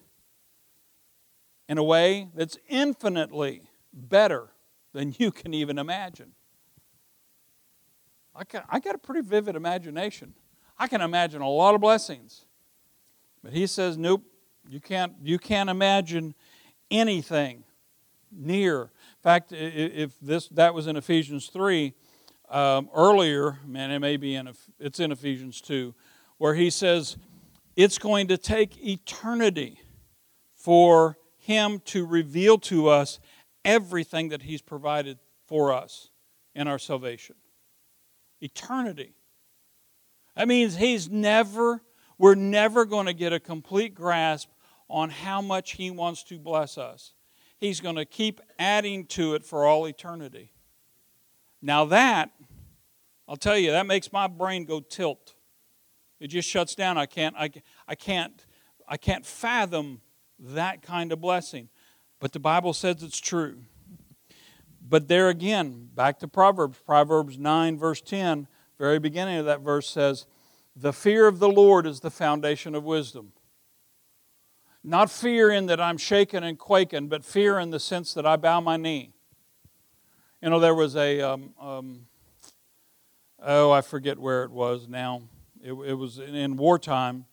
in 1.67 1.77
a 1.77 1.83
way 1.83 2.29
that's 2.33 2.57
infinitely 2.69 3.63
better 3.91 4.51
than 4.93 5.13
you 5.19 5.31
can 5.31 5.53
even 5.53 5.77
imagine. 5.77 6.31
I 8.33 8.45
got, 8.45 8.65
I 8.69 8.79
got 8.79 8.95
a 8.95 8.97
pretty 8.97 9.19
vivid 9.19 9.57
imagination. 9.57 10.33
I 10.79 10.87
can 10.87 11.01
imagine 11.01 11.41
a 11.41 11.49
lot 11.49 11.75
of 11.75 11.81
blessings. 11.81 12.45
But 13.43 13.51
he 13.51 13.67
says, 13.67 13.97
nope, 13.97 14.23
you 14.69 14.79
can't, 14.79 15.11
you 15.21 15.39
can't 15.39 15.69
imagine 15.69 16.35
anything 16.89 17.65
near. 18.31 18.83
In 18.83 19.21
fact, 19.21 19.51
if 19.51 20.17
this, 20.21 20.47
that 20.47 20.73
was 20.73 20.87
in 20.87 20.95
Ephesians 20.95 21.47
3, 21.47 21.93
um, 22.49 22.89
earlier, 22.95 23.59
man, 23.65 23.91
it 23.91 23.99
may 23.99 24.17
be 24.17 24.35
in 24.35 24.49
it's 24.79 24.99
in 24.99 25.11
Ephesians 25.11 25.61
two, 25.61 25.93
where 26.37 26.53
he 26.53 26.69
says 26.69 27.17
it's 27.75 27.97
going 27.97 28.27
to 28.27 28.37
take 28.37 28.77
eternity 28.85 29.79
for 30.55 31.17
him 31.37 31.81
to 31.85 32.05
reveal 32.05 32.57
to 32.57 32.87
us 32.87 33.19
everything 33.65 34.29
that 34.29 34.43
he's 34.43 34.61
provided 34.61 35.17
for 35.47 35.73
us 35.73 36.09
in 36.55 36.67
our 36.67 36.79
salvation. 36.79 37.35
Eternity. 38.39 39.15
That 40.35 40.47
means 40.47 40.77
he's 40.77 41.09
never, 41.09 41.81
we're 42.17 42.35
never 42.35 42.85
going 42.85 43.07
to 43.07 43.13
get 43.13 43.33
a 43.33 43.39
complete 43.39 43.93
grasp 43.93 44.49
on 44.89 45.09
how 45.09 45.41
much 45.41 45.73
he 45.73 45.91
wants 45.91 46.23
to 46.23 46.39
bless 46.39 46.77
us. 46.77 47.13
He's 47.57 47.81
going 47.81 47.95
to 47.97 48.05
keep 48.05 48.39
adding 48.57 49.05
to 49.07 49.35
it 49.35 49.43
for 49.43 49.65
all 49.65 49.85
eternity. 49.85 50.52
Now, 51.65 51.85
that, 51.85 52.29
I'll 53.25 53.37
tell 53.37 53.57
you, 53.57 53.71
that 53.71 53.85
makes 53.85 54.11
my 54.11 54.27
brain 54.27 54.65
go 54.65 54.81
tilt. 54.81 55.33
It 56.19 56.27
just 56.27 56.49
shuts 56.49 56.75
down. 56.75 56.97
I 56.97 57.05
can't, 57.05 57.35
I, 57.37 57.51
I 57.87 57.95
can't, 57.95 58.45
I 58.85 58.97
can't 58.97 59.25
fathom 59.25 60.01
that 60.39 60.81
kind 60.81 61.13
of 61.13 61.21
blessing. 61.21 61.69
But 62.19 62.33
the 62.33 62.39
Bible 62.39 62.73
says 62.73 63.01
it's 63.01 63.19
true. 63.19 63.59
But 64.85 65.07
there 65.07 65.29
again, 65.29 65.89
back 65.95 66.19
to 66.19 66.27
Proverbs, 66.27 66.79
Proverbs 66.85 67.39
9, 67.39 67.77
verse 67.77 68.01
10, 68.01 68.49
very 68.77 68.99
beginning 68.99 69.37
of 69.37 69.45
that 69.45 69.61
verse 69.61 69.87
says, 69.87 70.25
The 70.75 70.91
fear 70.91 71.27
of 71.27 71.39
the 71.39 71.49
Lord 71.49 71.87
is 71.87 72.01
the 72.01 72.11
foundation 72.11 72.75
of 72.75 72.83
wisdom. 72.83 73.31
Not 74.83 75.09
fear 75.09 75.49
in 75.49 75.67
that 75.67 75.79
I'm 75.79 75.97
shaken 75.97 76.43
and 76.43 76.59
quaking, 76.59 77.07
but 77.07 77.23
fear 77.23 77.57
in 77.57 77.69
the 77.69 77.79
sense 77.79 78.13
that 78.15 78.25
I 78.25 78.35
bow 78.35 78.59
my 78.59 78.75
knee. 78.75 79.12
You 80.43 80.49
know, 80.49 80.59
there 80.59 80.75
was 80.75 80.97
a, 80.97 81.21
um, 81.21 81.53
um, 81.57 81.99
oh, 83.41 83.71
I 83.71 83.79
forget 83.79 84.19
where 84.19 84.43
it 84.43 84.51
was 84.51 84.89
now. 84.89 85.21
It, 85.63 85.71
it 85.71 85.93
was 85.93 86.19
in 86.19 86.57
wartime, 86.57 87.23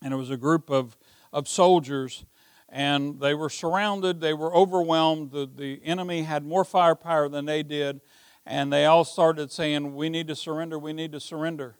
and 0.00 0.14
it 0.14 0.16
was 0.16 0.30
a 0.30 0.36
group 0.36 0.70
of, 0.70 0.96
of 1.32 1.48
soldiers, 1.48 2.24
and 2.68 3.18
they 3.18 3.34
were 3.34 3.50
surrounded, 3.50 4.20
they 4.20 4.32
were 4.32 4.54
overwhelmed. 4.54 5.32
The, 5.32 5.50
the 5.52 5.80
enemy 5.84 6.22
had 6.22 6.44
more 6.44 6.64
firepower 6.64 7.28
than 7.28 7.46
they 7.46 7.64
did, 7.64 8.00
and 8.46 8.72
they 8.72 8.86
all 8.86 9.04
started 9.04 9.50
saying, 9.50 9.96
We 9.96 10.08
need 10.08 10.28
to 10.28 10.36
surrender, 10.36 10.78
we 10.78 10.92
need 10.92 11.10
to 11.10 11.20
surrender. 11.20 11.74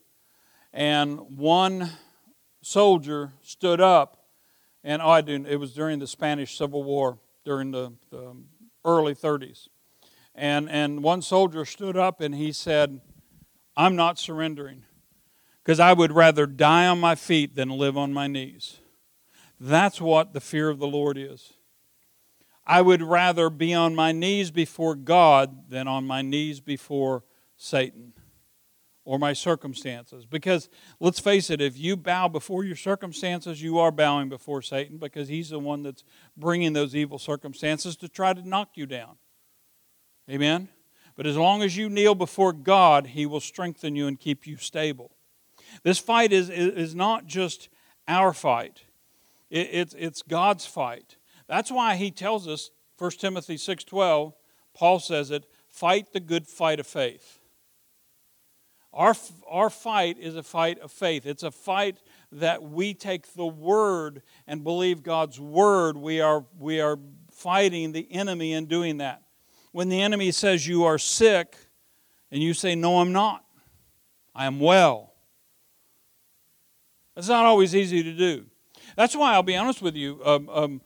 And 0.72 1.38
one 1.38 1.90
soldier 2.60 3.34
stood 3.40 3.80
up, 3.80 4.26
and 4.82 5.00
oh, 5.00 5.10
I 5.10 5.20
didn't, 5.20 5.46
it 5.46 5.60
was 5.60 5.74
during 5.74 6.00
the 6.00 6.08
Spanish 6.08 6.58
Civil 6.58 6.82
War, 6.82 7.20
during 7.44 7.70
the, 7.70 7.92
the 8.10 8.34
early 8.84 9.14
30s. 9.14 9.68
And, 10.34 10.70
and 10.70 11.02
one 11.02 11.22
soldier 11.22 11.64
stood 11.64 11.96
up 11.96 12.20
and 12.20 12.34
he 12.34 12.52
said, 12.52 13.00
I'm 13.76 13.96
not 13.96 14.18
surrendering 14.18 14.84
because 15.62 15.80
I 15.80 15.92
would 15.92 16.12
rather 16.12 16.46
die 16.46 16.86
on 16.86 17.00
my 17.00 17.14
feet 17.14 17.54
than 17.54 17.68
live 17.70 17.96
on 17.96 18.12
my 18.12 18.26
knees. 18.26 18.78
That's 19.58 20.00
what 20.00 20.32
the 20.32 20.40
fear 20.40 20.68
of 20.70 20.78
the 20.78 20.86
Lord 20.86 21.18
is. 21.18 21.54
I 22.66 22.82
would 22.82 23.02
rather 23.02 23.50
be 23.50 23.74
on 23.74 23.94
my 23.94 24.12
knees 24.12 24.50
before 24.50 24.94
God 24.94 25.70
than 25.70 25.88
on 25.88 26.06
my 26.06 26.22
knees 26.22 26.60
before 26.60 27.24
Satan 27.56 28.12
or 29.04 29.18
my 29.18 29.32
circumstances. 29.32 30.24
Because 30.24 30.68
let's 31.00 31.18
face 31.18 31.50
it, 31.50 31.60
if 31.60 31.76
you 31.76 31.96
bow 31.96 32.28
before 32.28 32.64
your 32.64 32.76
circumstances, 32.76 33.60
you 33.60 33.78
are 33.78 33.90
bowing 33.90 34.28
before 34.28 34.62
Satan 34.62 34.98
because 34.98 35.28
he's 35.28 35.50
the 35.50 35.58
one 35.58 35.82
that's 35.82 36.04
bringing 36.36 36.72
those 36.72 36.94
evil 36.94 37.18
circumstances 37.18 37.96
to 37.96 38.08
try 38.08 38.32
to 38.32 38.48
knock 38.48 38.70
you 38.76 38.86
down. 38.86 39.16
Amen? 40.30 40.68
But 41.16 41.26
as 41.26 41.36
long 41.36 41.62
as 41.62 41.76
you 41.76 41.88
kneel 41.88 42.14
before 42.14 42.52
God, 42.52 43.08
he 43.08 43.26
will 43.26 43.40
strengthen 43.40 43.96
you 43.96 44.06
and 44.06 44.18
keep 44.18 44.46
you 44.46 44.56
stable. 44.56 45.10
This 45.82 45.98
fight 45.98 46.32
is, 46.32 46.48
is 46.48 46.94
not 46.94 47.26
just 47.26 47.68
our 48.08 48.32
fight, 48.32 48.84
it's, 49.50 49.94
it's 49.98 50.22
God's 50.22 50.66
fight. 50.66 51.16
That's 51.48 51.70
why 51.70 51.96
he 51.96 52.12
tells 52.12 52.46
us, 52.46 52.70
1 52.98 53.10
Timothy 53.12 53.56
6.12, 53.56 54.32
Paul 54.74 55.00
says 55.00 55.32
it, 55.32 55.46
fight 55.68 56.12
the 56.12 56.20
good 56.20 56.46
fight 56.46 56.78
of 56.78 56.86
faith. 56.86 57.40
Our, 58.92 59.14
our 59.48 59.70
fight 59.70 60.18
is 60.18 60.36
a 60.36 60.42
fight 60.42 60.78
of 60.80 60.92
faith. 60.92 61.26
It's 61.26 61.42
a 61.42 61.50
fight 61.50 61.98
that 62.32 62.62
we 62.62 62.94
take 62.94 63.34
the 63.34 63.46
word 63.46 64.22
and 64.46 64.64
believe 64.64 65.02
God's 65.02 65.40
word. 65.40 65.96
We 65.96 66.20
are, 66.20 66.44
we 66.58 66.80
are 66.80 66.98
fighting 67.32 67.92
the 67.92 68.10
enemy 68.12 68.52
in 68.52 68.66
doing 68.66 68.98
that. 68.98 69.22
When 69.72 69.88
the 69.88 70.00
enemy 70.00 70.32
says 70.32 70.66
you 70.66 70.84
are 70.84 70.98
sick 70.98 71.56
and 72.30 72.42
you 72.42 72.54
say, 72.54 72.74
No, 72.74 73.00
I'm 73.00 73.12
not, 73.12 73.44
I 74.34 74.46
am 74.46 74.60
well. 74.60 75.12
It's 77.16 77.28
not 77.28 77.44
always 77.44 77.74
easy 77.74 78.02
to 78.02 78.12
do. 78.12 78.46
That's 78.96 79.14
why 79.14 79.34
I'll 79.34 79.42
be 79.42 79.56
honest 79.56 79.82
with 79.82 79.94
you. 79.94 80.20
Um, 80.24 80.48
um, 80.48 80.80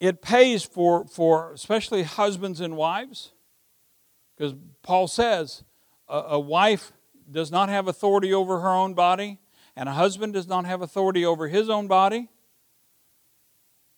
it 0.00 0.20
pays 0.20 0.64
for, 0.64 1.06
for 1.06 1.52
especially 1.52 2.02
husbands 2.02 2.60
and 2.60 2.76
wives, 2.76 3.32
because 4.36 4.54
Paul 4.82 5.08
says, 5.08 5.64
a, 6.08 6.18
a 6.30 6.40
wife 6.40 6.92
does 7.30 7.50
not 7.50 7.68
have 7.68 7.88
authority 7.88 8.32
over 8.32 8.60
her 8.60 8.68
own 8.68 8.94
body, 8.94 9.38
and 9.74 9.88
a 9.88 9.92
husband 9.92 10.32
does 10.32 10.46
not 10.46 10.66
have 10.66 10.82
authority 10.82 11.24
over 11.24 11.48
his 11.48 11.68
own 11.68 11.86
body. 11.86 12.28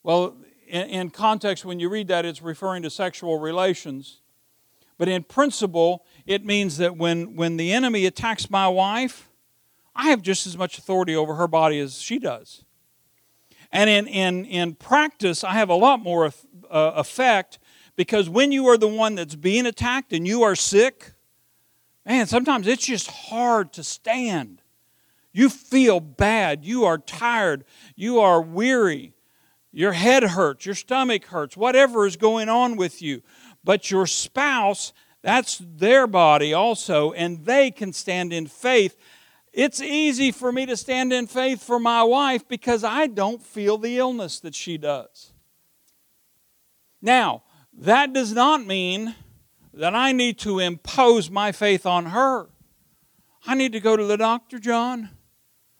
Well, 0.02 0.36
in, 0.68 1.10
context, 1.10 1.64
when 1.64 1.80
you 1.80 1.88
read 1.88 2.08
that, 2.08 2.24
it's 2.24 2.42
referring 2.42 2.82
to 2.82 2.90
sexual 2.90 3.38
relations. 3.38 4.20
But 4.96 5.08
in 5.08 5.22
principle, 5.22 6.04
it 6.26 6.44
means 6.44 6.78
that 6.78 6.96
when, 6.96 7.36
when 7.36 7.56
the 7.56 7.72
enemy 7.72 8.06
attacks 8.06 8.50
my 8.50 8.68
wife, 8.68 9.28
I 9.94 10.10
have 10.10 10.22
just 10.22 10.46
as 10.46 10.56
much 10.56 10.78
authority 10.78 11.14
over 11.14 11.34
her 11.34 11.48
body 11.48 11.78
as 11.78 12.00
she 12.00 12.18
does. 12.18 12.64
And 13.70 13.90
in, 13.90 14.06
in, 14.06 14.44
in 14.44 14.74
practice, 14.74 15.44
I 15.44 15.52
have 15.52 15.68
a 15.68 15.74
lot 15.74 16.00
more 16.00 16.26
uh, 16.26 16.30
effect 16.70 17.58
because 17.96 18.28
when 18.28 18.52
you 18.52 18.66
are 18.68 18.76
the 18.76 18.88
one 18.88 19.14
that's 19.14 19.34
being 19.34 19.66
attacked 19.66 20.12
and 20.12 20.26
you 20.26 20.42
are 20.42 20.54
sick, 20.54 21.12
Man, 22.08 22.26
sometimes 22.26 22.66
it's 22.66 22.86
just 22.86 23.10
hard 23.10 23.74
to 23.74 23.84
stand. 23.84 24.62
You 25.30 25.50
feel 25.50 26.00
bad. 26.00 26.64
You 26.64 26.86
are 26.86 26.96
tired. 26.96 27.66
You 27.96 28.20
are 28.20 28.40
weary. 28.40 29.12
Your 29.78 29.92
head 29.92 30.24
hurts. 30.24 30.66
Your 30.66 30.74
stomach 30.74 31.26
hurts. 31.26 31.56
Whatever 31.56 32.04
is 32.04 32.16
going 32.16 32.48
on 32.48 32.74
with 32.74 33.00
you. 33.00 33.22
But 33.62 33.92
your 33.92 34.08
spouse, 34.08 34.92
that's 35.22 35.62
their 35.64 36.08
body 36.08 36.52
also, 36.52 37.12
and 37.12 37.44
they 37.44 37.70
can 37.70 37.92
stand 37.92 38.32
in 38.32 38.48
faith. 38.48 38.96
It's 39.52 39.80
easy 39.80 40.32
for 40.32 40.50
me 40.50 40.66
to 40.66 40.76
stand 40.76 41.12
in 41.12 41.28
faith 41.28 41.62
for 41.62 41.78
my 41.78 42.02
wife 42.02 42.48
because 42.48 42.82
I 42.82 43.06
don't 43.06 43.40
feel 43.40 43.78
the 43.78 43.98
illness 43.98 44.40
that 44.40 44.56
she 44.56 44.78
does. 44.78 45.32
Now, 47.00 47.44
that 47.72 48.12
does 48.12 48.32
not 48.32 48.66
mean 48.66 49.14
that 49.72 49.94
I 49.94 50.10
need 50.10 50.40
to 50.40 50.58
impose 50.58 51.30
my 51.30 51.52
faith 51.52 51.86
on 51.86 52.06
her. 52.06 52.48
I 53.46 53.54
need 53.54 53.70
to 53.74 53.80
go 53.80 53.96
to 53.96 54.04
the 54.04 54.16
doctor, 54.16 54.58
John? 54.58 55.10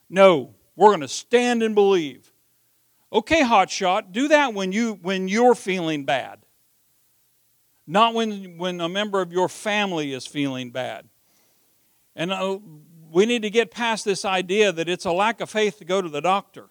No, 0.09 0.55
we're 0.77 0.91
going 0.91 1.01
to 1.01 1.09
stand 1.09 1.65
and 1.65 1.75
believe. 1.75 2.33
Okay, 3.13 3.43
hotshot, 3.43 4.13
do 4.13 4.29
that 4.29 4.53
when 4.53 4.73
you 4.73 4.99
when 5.01 5.29
you're 5.29 5.55
feeling 5.55 6.05
bad. 6.05 6.41
Not 7.87 8.13
when 8.13 8.59
when 8.59 8.81
a 8.81 8.89
member 8.89 9.23
of 9.23 9.33
your 9.33 9.49
family 9.49 10.13
is 10.13 10.27
feeling 10.27 10.71
bad. 10.71 11.09
And 12.15 12.33
uh, 12.33 12.59
we 13.11 13.25
need 13.25 13.43
to 13.43 13.51
get 13.51 13.71
past 13.71 14.05
this 14.05 14.25
idea 14.25 14.73
that 14.73 14.89
it's 14.89 15.07
a 15.07 15.13
lack 15.13 15.41
of 15.41 15.49
faith 15.49 15.79
to 15.79 15.85
go 15.85 16.03
to 16.03 16.09
the 16.09 16.21
doctor. 16.21 16.69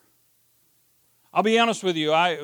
I'll 1.34 1.44
be 1.44 1.58
honest 1.58 1.84
with 1.84 1.96
you. 1.96 2.14
I 2.14 2.38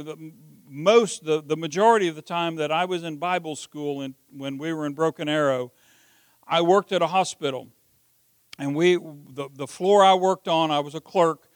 most 0.68 1.24
the, 1.24 1.44
the 1.44 1.56
majority 1.56 2.08
of 2.08 2.16
the 2.16 2.22
time 2.24 2.56
that 2.56 2.72
I 2.72 2.86
was 2.86 3.04
in 3.04 3.18
Bible 3.18 3.56
school 3.56 4.02
and 4.02 4.16
when 4.36 4.58
we 4.58 4.74
were 4.74 4.88
in 4.88 4.94
Broken 4.94 5.30
Arrow, 5.30 5.72
I 6.48 6.62
worked 6.62 6.92
at 6.92 7.04
a 7.04 7.08
hospital. 7.08 7.68
And 8.58 8.76
we 8.76 8.96
the, 8.96 9.50
the 9.54 9.68
floor 9.68 10.04
I 10.04 10.16
worked 10.16 10.48
on, 10.48 10.72
I 10.72 10.80
was 10.80 10.96
a 10.96 11.02
clerk. 11.02 11.48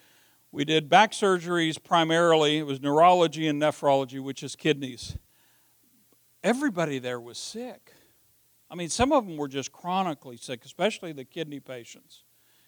We 0.51 0.63
did 0.63 0.89
back 0.89 1.11
surgeries 1.11 1.81
primarily. 1.81 2.57
It 2.57 2.65
was 2.65 2.81
neurology 2.81 3.47
and 3.47 3.61
nephrology, 3.61 4.21
which 4.21 4.43
is 4.43 4.55
kidneys. 4.55 5.17
Everybody 6.43 6.99
there 6.99 7.19
was 7.19 7.37
sick. 7.37 7.93
I 8.69 8.75
mean, 8.75 8.89
some 8.89 9.11
of 9.11 9.25
them 9.25 9.37
were 9.37 9.47
just 9.47 9.71
chronically 9.71 10.37
sick, 10.37 10.63
especially 10.65 11.11
the 11.11 11.25
kidney 11.25 11.59
patients. 11.59 12.23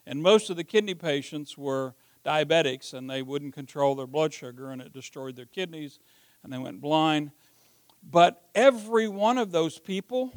And 0.05 0.21
most 0.21 0.49
of 0.49 0.57
the 0.57 0.63
kidney 0.63 0.95
patients 0.95 1.57
were 1.57 1.95
diabetics 2.25 2.93
and 2.93 3.09
they 3.09 3.21
wouldn't 3.21 3.53
control 3.53 3.95
their 3.95 4.07
blood 4.07 4.33
sugar 4.33 4.71
and 4.71 4.81
it 4.81 4.91
destroyed 4.91 5.35
their 5.35 5.45
kidneys 5.45 5.99
and 6.43 6.51
they 6.51 6.57
went 6.57 6.81
blind. 6.81 7.31
But 8.03 8.41
every 8.55 9.07
one 9.07 9.37
of 9.37 9.51
those 9.51 9.79
people, 9.79 10.33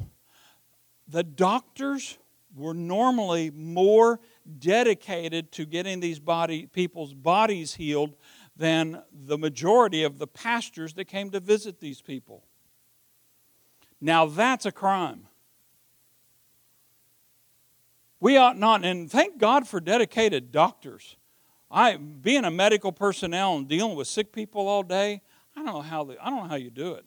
the 1.09 1.22
doctors 1.22 2.18
were 2.54 2.74
normally 2.74 3.50
more 3.50 4.20
dedicated 4.58 5.52
to 5.52 5.64
getting 5.64 6.00
these 6.00 6.18
body, 6.18 6.66
people's 6.66 7.14
bodies 7.14 7.74
healed 7.74 8.14
than 8.56 9.02
the 9.12 9.38
majority 9.38 10.02
of 10.02 10.18
the 10.18 10.26
pastors 10.26 10.94
that 10.94 11.06
came 11.06 11.30
to 11.30 11.40
visit 11.40 11.80
these 11.80 12.00
people. 12.00 12.44
Now 14.00 14.26
that's 14.26 14.66
a 14.66 14.72
crime. 14.72 15.28
We 18.20 18.36
ought 18.36 18.58
not, 18.58 18.84
and 18.84 19.10
thank 19.10 19.38
God 19.38 19.66
for 19.66 19.80
dedicated 19.80 20.52
doctors. 20.52 21.16
I, 21.70 21.96
being 21.96 22.44
a 22.44 22.50
medical 22.50 22.92
personnel 22.92 23.56
and 23.56 23.66
dealing 23.66 23.96
with 23.96 24.06
sick 24.06 24.32
people 24.32 24.68
all 24.68 24.82
day, 24.82 25.22
I 25.56 25.62
don't 25.62 25.74
know 25.74 25.80
how 25.80 26.04
the, 26.04 26.24
I 26.24 26.30
don't 26.30 26.44
know 26.44 26.48
how 26.48 26.56
you 26.56 26.70
do 26.70 26.94
it. 26.94 27.04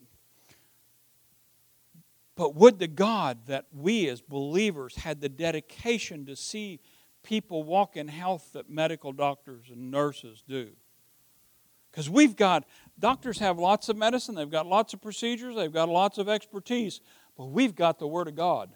But 2.36 2.54
would 2.54 2.78
to 2.80 2.86
God 2.86 3.46
that 3.46 3.66
we 3.72 4.08
as 4.08 4.20
believers 4.20 4.96
had 4.96 5.20
the 5.20 5.28
dedication 5.28 6.26
to 6.26 6.36
see 6.36 6.80
people 7.22 7.64
walk 7.64 7.96
in 7.96 8.08
health 8.08 8.50
that 8.52 8.70
medical 8.70 9.12
doctors 9.12 9.66
and 9.70 9.90
nurses 9.90 10.44
do. 10.46 10.68
Because 11.90 12.10
we've 12.10 12.36
got, 12.36 12.64
doctors 12.98 13.38
have 13.38 13.58
lots 13.58 13.88
of 13.88 13.96
medicine, 13.96 14.34
they've 14.34 14.50
got 14.50 14.66
lots 14.66 14.92
of 14.92 15.00
procedures, 15.00 15.56
they've 15.56 15.72
got 15.72 15.88
lots 15.88 16.18
of 16.18 16.28
expertise, 16.28 17.00
but 17.38 17.46
we've 17.46 17.74
got 17.74 17.98
the 17.98 18.06
Word 18.06 18.28
of 18.28 18.34
God. 18.34 18.70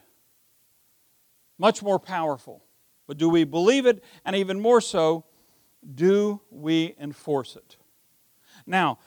Much 1.59 1.83
more 1.83 1.99
powerful. 1.99 2.63
But 3.05 3.17
do 3.17 3.29
we 3.29 3.43
believe 3.43 3.85
it? 3.85 4.03
And 4.25 4.35
even 4.35 4.59
more 4.59 4.81
so, 4.81 5.25
do 5.93 6.41
we 6.49 6.95
enforce 6.99 7.55
it? 7.55 7.77
Now, 8.65 8.97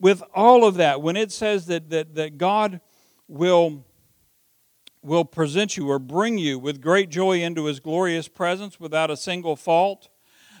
with 0.00 0.22
all 0.34 0.64
of 0.64 0.76
that, 0.76 1.02
when 1.02 1.16
it 1.16 1.30
says 1.30 1.66
that, 1.66 1.90
that, 1.90 2.14
that 2.14 2.38
God 2.38 2.80
will, 3.28 3.84
will 5.02 5.24
present 5.24 5.76
you 5.76 5.88
or 5.90 5.98
bring 5.98 6.38
you 6.38 6.58
with 6.58 6.80
great 6.80 7.10
joy 7.10 7.40
into 7.42 7.66
his 7.66 7.78
glorious 7.78 8.26
presence 8.26 8.80
without 8.80 9.10
a 9.10 9.16
single 9.16 9.54
fault, 9.54 10.08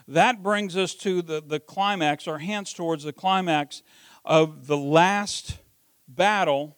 that 0.06 0.42
brings 0.42 0.76
us 0.76 0.94
to 0.94 1.20
the, 1.20 1.42
the 1.44 1.60
climax, 1.60 2.26
or 2.26 2.38
hands 2.38 2.72
towards 2.72 3.04
the 3.04 3.12
climax 3.12 3.82
of 4.24 4.66
the 4.66 4.76
last 4.76 5.58
battle, 6.06 6.76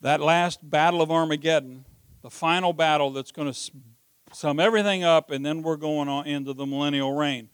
that 0.00 0.20
last 0.20 0.68
battle 0.68 1.00
of 1.00 1.10
Armageddon, 1.10 1.84
the 2.22 2.30
final 2.30 2.72
battle 2.72 3.10
that's 3.10 3.32
going 3.32 3.52
to 3.52 3.72
sum 4.32 4.58
everything 4.58 5.04
up, 5.04 5.30
and 5.30 5.46
then 5.46 5.62
we're 5.62 5.76
going 5.76 6.08
on 6.08 6.26
into 6.26 6.52
the 6.52 6.66
millennial 6.66 7.12
reign. 7.12 7.48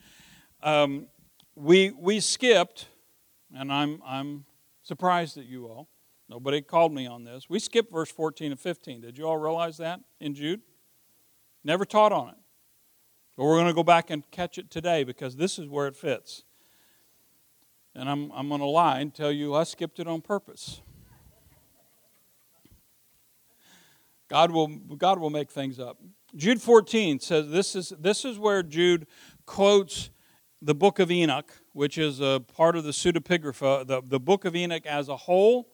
Um, 0.62 1.06
we, 1.54 1.90
we 1.90 2.20
skipped, 2.20 2.86
and 3.54 3.70
I'm, 3.70 4.00
I'm 4.06 4.44
surprised 4.82 5.36
at 5.36 5.44
you 5.44 5.66
all. 5.66 5.88
Nobody 6.30 6.62
called 6.62 6.94
me 6.94 7.08
on 7.08 7.24
this. 7.24 7.50
We 7.50 7.58
skipped 7.58 7.90
verse 7.90 8.08
14 8.08 8.52
and 8.52 8.60
15. 8.60 9.00
Did 9.00 9.18
you 9.18 9.26
all 9.26 9.36
realize 9.36 9.78
that 9.78 9.98
in 10.20 10.36
Jude? 10.36 10.60
Never 11.64 11.84
taught 11.84 12.12
on 12.12 12.28
it. 12.28 12.36
But 13.36 13.46
we're 13.46 13.56
going 13.56 13.66
to 13.66 13.74
go 13.74 13.82
back 13.82 14.10
and 14.10 14.22
catch 14.30 14.56
it 14.56 14.70
today 14.70 15.02
because 15.02 15.34
this 15.34 15.58
is 15.58 15.66
where 15.66 15.88
it 15.88 15.96
fits. 15.96 16.44
And 17.96 18.08
I'm, 18.08 18.30
I'm 18.30 18.48
going 18.48 18.60
to 18.60 18.66
lie 18.66 19.00
and 19.00 19.12
tell 19.12 19.32
you 19.32 19.56
I 19.56 19.64
skipped 19.64 19.98
it 19.98 20.06
on 20.06 20.20
purpose. 20.20 20.82
God 24.28 24.52
will, 24.52 24.68
God 24.68 25.18
will 25.18 25.30
make 25.30 25.50
things 25.50 25.80
up. 25.80 25.98
Jude 26.36 26.62
14 26.62 27.18
says 27.18 27.50
this 27.50 27.74
is, 27.74 27.92
this 27.98 28.24
is 28.24 28.38
where 28.38 28.62
Jude 28.62 29.08
quotes 29.46 30.10
the 30.62 30.76
book 30.76 31.00
of 31.00 31.10
Enoch, 31.10 31.52
which 31.72 31.98
is 31.98 32.20
a 32.20 32.40
part 32.54 32.76
of 32.76 32.84
the 32.84 32.92
pseudepigrapha, 32.92 33.84
the, 33.84 34.00
the 34.00 34.20
book 34.20 34.44
of 34.44 34.54
Enoch 34.54 34.86
as 34.86 35.08
a 35.08 35.16
whole. 35.16 35.69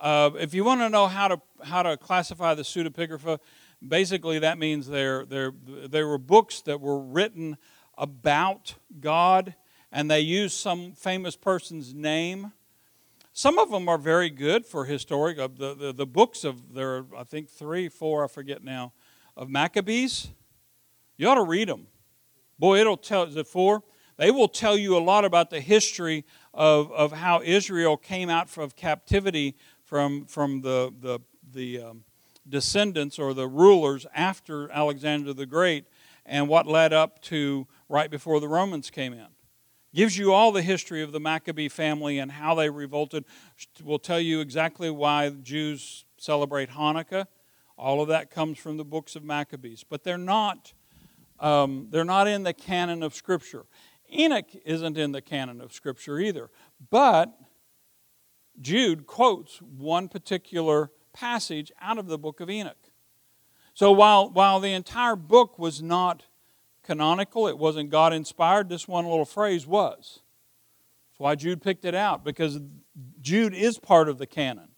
Uh, 0.00 0.30
if 0.38 0.54
you 0.54 0.64
want 0.64 0.80
to 0.80 0.88
know 0.88 1.08
how 1.08 1.28
to, 1.28 1.40
how 1.64 1.82
to 1.82 1.96
classify 1.96 2.54
the 2.54 2.62
pseudepigrapha, 2.62 3.38
basically 3.86 4.38
that 4.38 4.58
means 4.58 4.86
there, 4.86 5.24
there, 5.24 5.52
there 5.66 6.06
were 6.06 6.18
books 6.18 6.60
that 6.62 6.80
were 6.80 7.00
written 7.00 7.56
about 7.96 8.76
God 9.00 9.54
and 9.90 10.10
they 10.10 10.20
used 10.20 10.56
some 10.56 10.92
famous 10.92 11.34
person's 11.34 11.94
name. 11.94 12.52
Some 13.32 13.58
of 13.58 13.70
them 13.70 13.88
are 13.88 13.98
very 13.98 14.30
good 14.30 14.66
for 14.66 14.84
historic. 14.84 15.38
Uh, 15.38 15.48
the, 15.52 15.74
the, 15.74 15.92
the 15.92 16.06
books 16.06 16.44
of, 16.44 16.74
there 16.74 16.96
are, 16.96 17.06
I 17.16 17.24
think, 17.24 17.48
three, 17.48 17.88
four, 17.88 18.24
I 18.24 18.28
forget 18.28 18.62
now, 18.62 18.92
of 19.36 19.48
Maccabees. 19.48 20.28
You 21.16 21.28
ought 21.28 21.36
to 21.36 21.44
read 21.44 21.68
them. 21.68 21.86
Boy, 22.58 22.80
it'll 22.80 22.96
tell, 22.96 23.24
is 23.24 23.36
it 23.36 23.46
four? 23.46 23.82
They 24.16 24.32
will 24.32 24.48
tell 24.48 24.76
you 24.76 24.96
a 24.96 24.98
lot 24.98 25.24
about 25.24 25.50
the 25.50 25.60
history 25.60 26.24
of, 26.52 26.90
of 26.92 27.12
how 27.12 27.40
Israel 27.42 27.96
came 27.96 28.28
out 28.28 28.56
of 28.58 28.74
captivity 28.74 29.56
from, 29.88 30.26
from 30.26 30.60
the, 30.60 30.92
the, 31.00 31.18
the 31.50 31.80
um, 31.80 32.04
descendants 32.46 33.18
or 33.18 33.32
the 33.32 33.48
rulers 33.48 34.04
after 34.14 34.70
Alexander 34.70 35.32
the 35.32 35.46
Great 35.46 35.86
and 36.26 36.46
what 36.46 36.66
led 36.66 36.92
up 36.92 37.22
to 37.22 37.66
right 37.88 38.10
before 38.10 38.38
the 38.38 38.48
Romans 38.48 38.90
came 38.90 39.14
in. 39.14 39.28
Gives 39.94 40.18
you 40.18 40.34
all 40.34 40.52
the 40.52 40.60
history 40.60 41.02
of 41.02 41.12
the 41.12 41.20
Maccabee 41.20 41.70
family 41.70 42.18
and 42.18 42.30
how 42.30 42.54
they 42.54 42.68
revolted. 42.68 43.24
Will 43.82 43.98
tell 43.98 44.20
you 44.20 44.40
exactly 44.40 44.90
why 44.90 45.30
Jews 45.30 46.04
celebrate 46.18 46.68
Hanukkah. 46.68 47.26
All 47.78 48.02
of 48.02 48.08
that 48.08 48.30
comes 48.30 48.58
from 48.58 48.76
the 48.76 48.84
books 48.84 49.16
of 49.16 49.24
Maccabees, 49.24 49.84
but 49.88 50.04
they're 50.04 50.18
not. 50.18 50.74
Um, 51.40 51.86
they're 51.88 52.04
not 52.04 52.28
in 52.28 52.42
the 52.42 52.52
canon 52.52 53.02
of 53.02 53.14
Scripture. 53.14 53.64
Enoch 54.12 54.50
isn't 54.66 54.98
in 54.98 55.12
the 55.12 55.22
canon 55.22 55.62
of 55.62 55.72
Scripture 55.72 56.18
either, 56.18 56.50
but 56.90 57.32
Jude 58.60 59.06
quotes 59.06 59.60
one 59.60 60.08
particular 60.08 60.90
passage 61.12 61.72
out 61.80 61.98
of 61.98 62.06
the 62.06 62.18
book 62.18 62.40
of 62.40 62.50
Enoch. 62.50 62.90
So 63.74 63.92
while, 63.92 64.30
while 64.30 64.60
the 64.60 64.72
entire 64.72 65.16
book 65.16 65.58
was 65.58 65.80
not 65.82 66.24
canonical, 66.82 67.46
it 67.46 67.58
wasn't 67.58 67.90
God 67.90 68.12
inspired, 68.12 68.68
this 68.68 68.88
one 68.88 69.04
little 69.04 69.24
phrase 69.24 69.66
was. 69.66 70.20
That's 71.10 71.18
why 71.18 71.34
Jude 71.34 71.62
picked 71.62 71.84
it 71.84 71.94
out, 71.94 72.24
because 72.24 72.58
Jude 73.20 73.54
is 73.54 73.78
part 73.78 74.08
of 74.08 74.18
the 74.18 74.26
canon. 74.26 74.68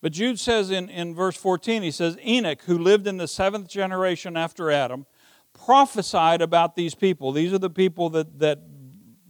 But 0.00 0.12
Jude 0.12 0.38
says 0.38 0.70
in, 0.70 0.88
in 0.90 1.14
verse 1.14 1.36
14, 1.36 1.82
he 1.82 1.90
says, 1.90 2.16
Enoch, 2.24 2.62
who 2.66 2.78
lived 2.78 3.06
in 3.06 3.16
the 3.16 3.26
seventh 3.26 3.68
generation 3.68 4.36
after 4.36 4.70
Adam, 4.70 5.06
prophesied 5.54 6.42
about 6.42 6.76
these 6.76 6.94
people. 6.94 7.32
These 7.32 7.52
are 7.52 7.58
the 7.58 7.70
people 7.70 8.10
that, 8.10 8.38
that 8.38 8.60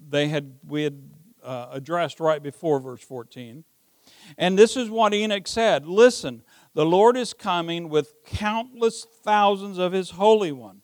they 0.09 0.29
had, 0.29 0.55
we 0.66 0.83
had 0.83 1.00
uh, 1.44 1.68
addressed 1.70 2.20
right 2.20 2.42
before 2.42 2.80
verse 2.80 3.02
14. 3.02 3.64
And 4.38 4.59
this 4.59 4.76
is 4.76 4.90
what 4.90 5.14
Enoch 5.14 5.46
said 5.46 5.87
Listen, 5.87 6.42
the 6.74 6.87
Lord 6.87 7.16
is 7.16 7.33
coming 7.33 7.88
with 7.88 8.14
countless 8.24 9.07
thousands 9.22 9.78
of 9.78 9.92
his 9.92 10.11
holy 10.11 10.52
one 10.52 10.83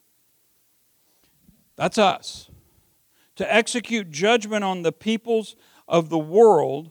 that's 1.81 1.97
us. 1.97 2.51
To 3.37 3.55
execute 3.55 4.11
judgment 4.11 4.63
on 4.63 4.83
the 4.83 4.93
peoples 4.93 5.57
of 5.89 6.11
the 6.11 6.19
world, 6.19 6.91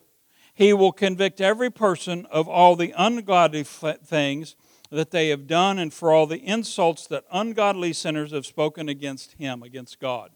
he 0.55 0.73
will 0.73 0.91
convict 0.91 1.39
every 1.39 1.69
person 1.69 2.25
of 2.32 2.49
all 2.49 2.75
the 2.75 2.91
ungodly 2.97 3.63
things 3.63 4.55
that 4.89 5.12
they 5.12 5.29
have 5.29 5.45
done 5.45 5.77
and 5.77 5.93
for 5.93 6.12
all 6.12 6.25
the 6.25 6.43
insults 6.43 7.05
that 7.05 7.23
ungodly 7.32 7.93
sinners 7.93 8.32
have 8.32 8.47
spoken 8.47 8.89
against 8.89 9.34
him, 9.34 9.62
against 9.62 9.99
God. 9.99 10.32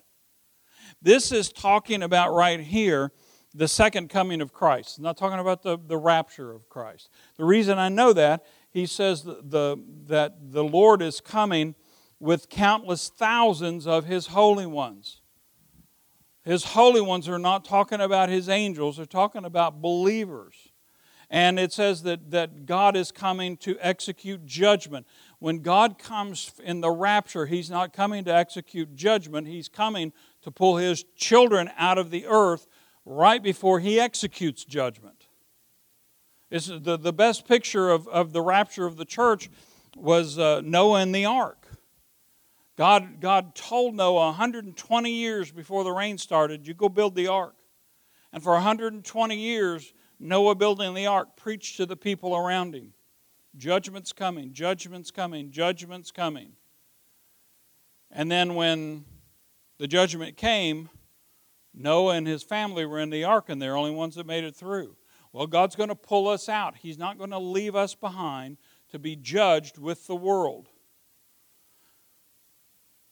This 1.02 1.32
is 1.32 1.52
talking 1.52 2.04
about 2.04 2.32
right 2.32 2.60
here 2.60 3.12
the 3.54 3.68
second 3.68 4.10
coming 4.10 4.42
of 4.42 4.54
Christ. 4.54 4.98
I'm 4.98 5.04
not 5.04 5.18
talking 5.18 5.40
about 5.40 5.62
the, 5.62 5.78
the 5.78 5.98
rapture 5.98 6.52
of 6.52 6.70
Christ. 6.70 7.10
The 7.38 7.46
reason 7.46 7.78
I 7.78 7.90
know 7.90 8.14
that, 8.14 8.46
he 8.72 8.86
says 8.86 9.24
the, 9.24 9.42
the, 9.44 9.78
that 10.08 10.52
the 10.52 10.64
Lord 10.64 11.02
is 11.02 11.22
coming 11.22 11.76
with 12.20 12.50
countless 12.50 13.10
thousands 13.10 13.86
of 13.86 14.06
his 14.06 14.28
holy 14.28 14.66
ones. 14.66 15.22
His 16.44 16.64
holy 16.64 17.02
ones 17.02 17.30
are 17.30 17.40
not 17.40 17.64
talking 17.64 18.02
about 18.02 18.30
his 18.30 18.50
angels, 18.50 18.98
they're 18.98 19.06
talking 19.06 19.46
about 19.46 19.82
believers. 19.82 20.56
And 21.30 21.58
it 21.58 21.74
says 21.74 22.04
that, 22.04 22.30
that 22.30 22.68
God 22.68 22.96
is 22.96 23.12
coming 23.12 23.58
to 23.58 23.76
execute 23.80 24.46
judgment. 24.46 25.08
When 25.40 25.60
God 25.60 25.98
comes 25.98 26.52
in 26.64 26.82
the 26.82 26.92
rapture, 26.92 27.48
He's 27.48 27.72
not 27.72 27.92
coming 27.92 28.24
to 28.26 28.36
execute 28.36 28.94
judgment, 28.94 29.48
He's 29.48 29.68
coming 29.68 30.14
to 30.44 30.52
pull 30.52 30.78
His 30.78 31.04
children 31.16 31.72
out 31.76 31.98
of 31.98 32.12
the 32.12 32.28
earth 32.28 32.68
right 33.06 33.42
before 33.42 33.80
He 33.80 34.00
executes 34.00 34.66
judgment. 34.66 35.28
It's 36.50 36.68
the, 36.68 36.98
the 36.98 37.14
best 37.14 37.48
picture 37.48 37.90
of, 37.90 38.08
of 38.08 38.32
the 38.32 38.42
rapture 38.42 38.86
of 38.86 38.96
the 38.98 39.06
church 39.06 39.50
was 39.96 40.38
uh, 40.38 40.62
Noah 40.64 41.00
and 41.00 41.14
the 41.14 41.26
ark. 41.26 41.68
God, 42.76 43.20
God 43.20 43.56
told 43.56 43.96
Noah 43.96 44.28
120 44.28 45.12
years 45.12 45.52
before 45.52 45.84
the 45.84 45.92
rain 45.92 46.18
started, 46.18 46.68
you 46.68 46.74
go 46.74 46.90
build 46.90 47.16
the 47.16 47.28
ark. 47.28 47.56
And 48.32 48.42
for 48.42 48.54
120 48.54 49.36
years, 49.36 49.94
Noah 50.20 50.56
building 50.56 50.94
the 50.94 51.06
ark 51.06 51.36
preached 51.36 51.78
to 51.78 51.86
the 51.86 51.96
people 51.96 52.36
around 52.36 52.74
him. 52.74 52.94
Judgment's 53.56 54.12
coming, 54.12 54.54
judgment's 54.54 55.12
coming, 55.12 55.52
judgment's 55.52 56.12
coming. 56.12 56.54
And 58.12 58.32
then 58.32 58.56
when 58.56 59.06
the 59.78 59.88
judgment 59.88 60.38
came, 60.38 60.90
Noah 61.74 62.16
and 62.16 62.28
his 62.28 62.44
family 62.44 62.86
were 62.86 63.00
in 63.00 63.10
the 63.10 63.24
ark, 63.24 63.46
and 63.50 63.62
they're 63.62 63.72
the 63.72 63.78
only 63.78 63.92
ones 63.92 64.16
that 64.16 64.28
made 64.28 64.44
it 64.44 64.56
through. 64.56 64.96
Well, 65.32 65.48
God's 65.48 65.76
going 65.76 65.90
to 65.90 65.96
pull 65.96 66.28
us 66.28 66.48
out. 66.48 66.76
He's 66.78 66.98
not 66.98 67.18
going 67.18 67.32
to 67.32 67.40
leave 67.40 67.76
us 67.76 67.96
behind 67.96 68.58
to 68.92 69.00
be 69.00 69.16
judged 69.16 69.80
with 69.80 70.06
the 70.06 70.16
world. 70.16 70.70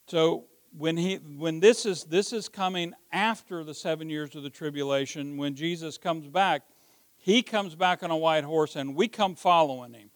So 0.08 0.46
when 0.78 0.98
he 0.98 1.16
when 1.16 1.60
this 1.60 1.86
is 1.86 2.04
this 2.04 2.32
is 2.34 2.48
coming 2.48 2.94
after 3.12 3.64
the 3.64 3.74
seven 3.74 4.10
years 4.10 4.36
of 4.36 4.44
the 4.44 4.50
tribulation, 4.50 5.38
when 5.38 5.56
Jesus 5.56 5.98
comes 5.98 6.28
back, 6.28 6.62
he 7.18 7.42
comes 7.42 7.76
back 7.76 8.04
on 8.04 8.12
a 8.12 8.18
white 8.18 8.44
horse 8.44 8.76
and 8.76 8.96
we 8.96 9.08
come 9.08 9.36
following 9.36 9.94
him. 9.94 10.12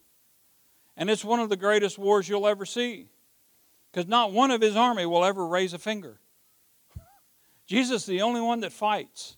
And 0.98 1.10
it's 1.10 1.26
one 1.26 1.40
of 1.40 1.50
the 1.50 1.58
greatest 1.58 1.98
wars 1.98 2.30
you'll 2.30 2.48
ever 2.48 2.66
see. 2.66 3.10
Because 3.92 4.08
not 4.08 4.32
one 4.32 4.52
of 4.52 4.62
his 4.62 4.76
army 4.76 5.06
will 5.06 5.24
ever 5.24 5.48
raise 5.48 5.74
a 5.74 5.80
finger. 5.80 6.20
Jesus 7.66 8.04
is 8.04 8.08
the 8.08 8.22
only 8.22 8.42
one 8.42 8.62
that 8.62 8.72
fights. 8.72 9.38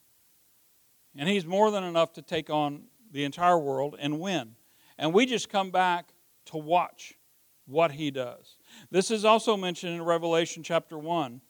And 1.16 1.28
he's 1.28 1.46
more 1.46 1.72
than 1.72 1.84
enough 1.84 2.13
to 2.13 2.22
take 2.22 2.50
on 2.50 2.84
the 3.12 3.24
entire 3.24 3.58
world 3.58 3.96
and 4.00 4.20
win. 4.20 4.56
And 4.98 5.13
we 5.13 5.26
just 5.26 5.50
come 5.50 5.72
back 5.72 6.10
to 6.46 6.58
watch 6.58 7.16
what 7.66 7.92
he 7.92 8.12
does. 8.12 8.58
This 8.92 9.12
is 9.12 9.26
also 9.26 9.58
mentioned 9.58 9.96
in 9.96 10.02
Revelation 10.04 10.63
chapter 10.63 10.98
1, 10.98 11.42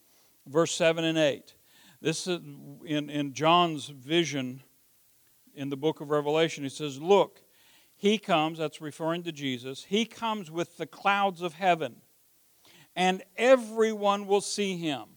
verse 0.47 0.73
7 0.73 1.03
and 1.03 1.17
8. 1.17 1.55
This 2.01 2.27
is 2.27 2.39
in, 2.85 3.09
in 3.09 3.33
John's 3.33 3.87
vision 3.87 4.61
in 5.53 5.69
the 5.69 5.77
book 5.77 6.01
of 6.01 6.09
Revelation. 6.09 6.63
He 6.63 6.69
says, 6.69 7.01
Look, 7.01 7.41
he 7.95 8.17
comes, 8.17 8.59
that's 8.59 8.79
referring 8.81 9.23
to 9.23 9.31
Jesus, 9.31 9.83
he 9.83 10.05
comes 10.05 10.51
with 10.51 10.77
the 10.77 10.85
clouds 10.85 11.41
of 11.41 11.53
heaven, 11.53 11.97
and 12.95 13.23
everyone 13.35 14.27
will 14.27 14.41
see 14.41 14.77
him. 14.77 15.16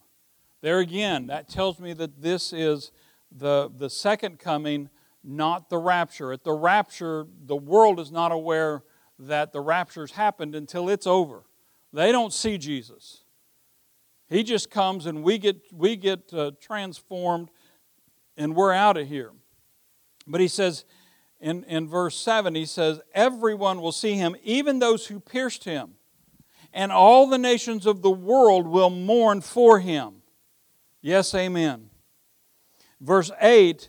There 0.63 0.79
again, 0.81 1.27
that 1.29 1.49
tells 1.49 1.79
me 1.79 1.93
that 1.95 2.21
this 2.21 2.53
is 2.53 2.93
the, 3.33 3.71
the 3.75 3.89
second 3.89 4.39
coming, 4.39 4.91
not 5.25 5.71
the 5.71 5.79
rapture. 5.79 6.33
At 6.33 6.45
the 6.45 6.53
rapture, 6.53 7.27
the 7.47 7.57
world 7.57 7.99
is 7.99 8.11
not 8.13 8.33
aware 8.33 8.83
that 9.19 9.53
the 9.53 9.61
rapture's 9.61 10.13
happened 10.13 10.55
until 10.55 10.89
it's 10.89 11.07
over. 11.07 11.45
They 11.93 12.13
don't 12.13 12.33
see 12.33 12.59
Jesus. 12.59 13.25
He 14.29 14.43
just 14.43 14.71
comes 14.71 15.07
and 15.07 15.23
we 15.23 15.39
get, 15.39 15.61
we 15.73 15.97
get 15.97 16.33
uh, 16.33 16.53
transformed 16.61 17.51
and 18.37 18.55
we're 18.55 18.73
out 18.73 18.97
of 18.97 19.09
here. 19.09 19.33
But 20.27 20.41
he 20.41 20.49
says 20.49 20.85
in, 21.41 21.65
in 21.65 21.89
verse 21.89 22.17
7, 22.17 22.55
he 22.55 22.67
says, 22.67 23.01
Everyone 23.15 23.81
will 23.81 23.93
see 23.93 24.15
him, 24.15 24.37
even 24.43 24.79
those 24.79 25.07
who 25.07 25.21
pierced 25.21 25.65
him, 25.65 25.95
and 26.73 26.93
all 26.93 27.27
the 27.27 27.39
nations 27.39 27.87
of 27.87 28.03
the 28.03 28.11
world 28.11 28.67
will 28.67 28.91
mourn 28.91 29.41
for 29.41 29.81
him. 29.81 30.20
Yes, 31.03 31.35
amen. 31.35 31.91
Verse 33.01 33.31
8 33.41 33.89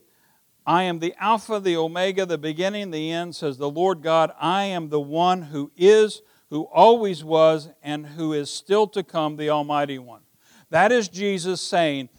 I 0.66 0.84
am 0.84 1.00
the 1.00 1.16
Alpha, 1.20 1.60
the 1.60 1.76
Omega, 1.76 2.26
the 2.26 2.38
beginning, 2.38 2.92
the 2.92 3.12
end, 3.12 3.36
says 3.36 3.58
the 3.58 3.70
Lord 3.70 4.04
God. 4.04 4.32
I 4.40 4.66
am 4.66 4.90
the 4.90 5.00
one 5.00 5.42
who 5.42 5.72
is, 5.76 6.22
who 6.50 6.64
always 6.64 7.24
was, 7.24 7.70
and 7.82 8.06
who 8.06 8.34
is 8.34 8.50
still 8.50 8.88
to 8.90 9.04
come, 9.04 9.38
the 9.38 9.50
Almighty 9.50 9.98
One. 9.98 10.22
That 10.70 10.92
is 10.92 11.10
Jesus 11.10 11.62
saying, 11.62 12.10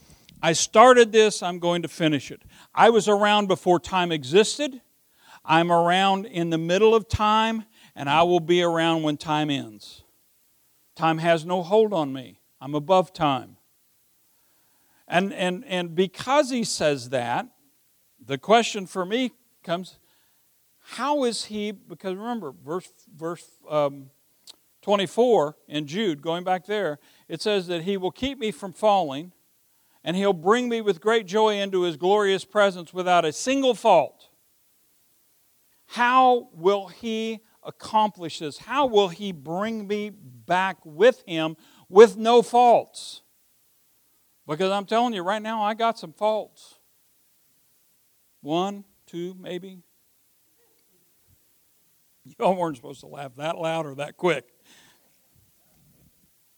I 0.43 0.55
started 0.55 1.13
this, 1.13 1.41
I'm 1.43 1.61
going 1.61 1.83
to 1.83 1.89
finish 1.89 2.33
it. 2.33 2.43
I 2.75 2.91
was 2.91 3.07
around 3.07 3.47
before 3.47 3.79
time 3.79 4.11
existed. 4.11 4.81
I'm 5.45 5.71
around 5.71 6.27
in 6.27 6.51
the 6.51 6.59
middle 6.59 6.95
of 6.95 7.09
time, 7.09 7.65
and 7.95 8.09
I 8.11 8.25
will 8.25 8.41
be 8.41 8.61
around 8.61 9.05
when 9.05 9.17
time 9.17 9.51
ends. 9.51 10.03
Time 10.97 11.19
has 11.19 11.47
no 11.47 11.63
hold 11.63 11.93
on 11.93 12.13
me. 12.13 12.41
I'm 12.61 12.75
above 12.75 13.13
time. 13.13 13.57
And, 15.13 15.35
and, 15.35 15.63
and 15.67 15.95
because 15.95 16.49
he 16.49 16.65
says 16.65 17.11
that, 17.11 17.47
the 18.25 18.39
question 18.39 18.87
for 18.87 19.05
me 19.05 19.33
comes 19.63 19.99
how 20.81 21.25
is 21.25 21.45
he, 21.45 21.71
because 21.71 22.17
remember, 22.17 22.55
verse, 22.65 22.91
verse 23.15 23.47
um, 23.69 24.09
24 24.81 25.55
in 25.69 25.87
Jude, 25.87 26.23
going 26.23 26.45
back 26.45 26.65
there, 26.65 26.99
it 27.29 27.43
says 27.43 27.67
that 27.67 27.83
he 27.83 27.99
will 27.99 28.11
keep 28.11 28.39
me 28.39 28.51
from 28.51 28.73
falling 28.73 29.33
and 30.03 30.17
he'll 30.17 30.33
bring 30.33 30.71
me 30.71 30.81
with 30.81 31.03
great 31.03 31.27
joy 31.27 31.61
into 31.61 31.83
his 31.83 31.99
glorious 31.99 32.47
presence 32.47 32.95
without 32.95 33.27
a 33.27 33.33
single 33.33 33.75
fault. 33.75 34.31
How 35.89 36.49
will 36.55 36.89
he 36.89 37.41
accomplish 37.63 38.39
this? 38.39 38.57
How 38.57 38.87
will 38.87 39.09
he 39.09 39.31
bring 39.31 39.87
me 39.87 40.09
back 40.11 40.79
with 40.87 41.23
him 41.27 41.59
with 41.91 42.17
no 42.17 42.41
faults? 42.41 43.23
Because 44.47 44.71
I'm 44.73 44.87
telling 44.87 45.15
you 45.15 45.23
right 45.23 45.43
now, 45.43 45.63
I 45.63 45.75
got 45.75 45.99
some 45.99 46.13
faults. 46.13 46.79
One, 48.41 48.85
two, 49.07 49.37
maybe. 49.39 49.83
Y'all 52.39 52.57
weren't 52.57 52.77
supposed 52.77 53.01
to 53.01 53.07
laugh 53.07 53.33
that 53.37 53.57
loud 53.57 53.87
or 53.87 53.95
that 53.97 54.17
quick. 54.17 54.47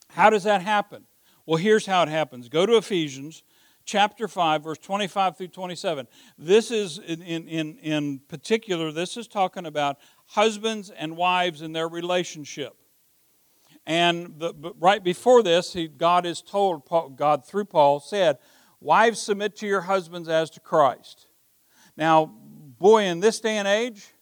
How 0.09 0.31
does 0.31 0.44
that 0.44 0.62
happen? 0.62 1.05
Well, 1.47 1.59
here's 1.59 1.85
how 1.85 2.03
it 2.03 2.09
happens. 2.09 2.49
Go 2.49 2.64
to 2.64 2.77
Ephesians 2.77 3.42
chapter 3.85 4.29
5, 4.29 4.64
verse 4.64 4.79
25 4.79 5.37
through 5.37 5.49
27. 5.49 6.07
This 6.38 6.70
is, 6.70 6.99
in, 6.99 7.20
in, 7.23 7.79
in 7.79 8.20
particular, 8.29 8.92
this 8.92 9.16
is 9.16 9.29
talking 9.29 9.66
about 9.66 9.99
husbands 10.27 10.90
and 10.90 11.16
wives 11.16 11.61
and 11.61 11.75
their 11.77 11.88
relationship. 11.88 12.75
And 13.87 14.38
the, 14.38 14.55
right 14.79 15.03
before 15.03 15.42
this, 15.42 15.73
he, 15.75 15.88
God 15.88 16.25
is 16.25 16.40
told, 16.40 16.88
God 17.16 17.47
through 17.47 17.66
Paul 17.66 18.01
said, 18.01 18.38
Wives, 18.81 19.20
submit 19.20 19.57
to 19.57 19.66
your 19.66 19.83
husbands 19.83 20.29
as 20.29 20.51
to 20.51 20.61
Christ. 20.61 21.27
Now, 21.97 22.27
boy, 22.27 23.05
in 23.05 23.20
this 23.20 23.40
day 23.40 23.57
and 23.57 23.68
age, 23.68 24.12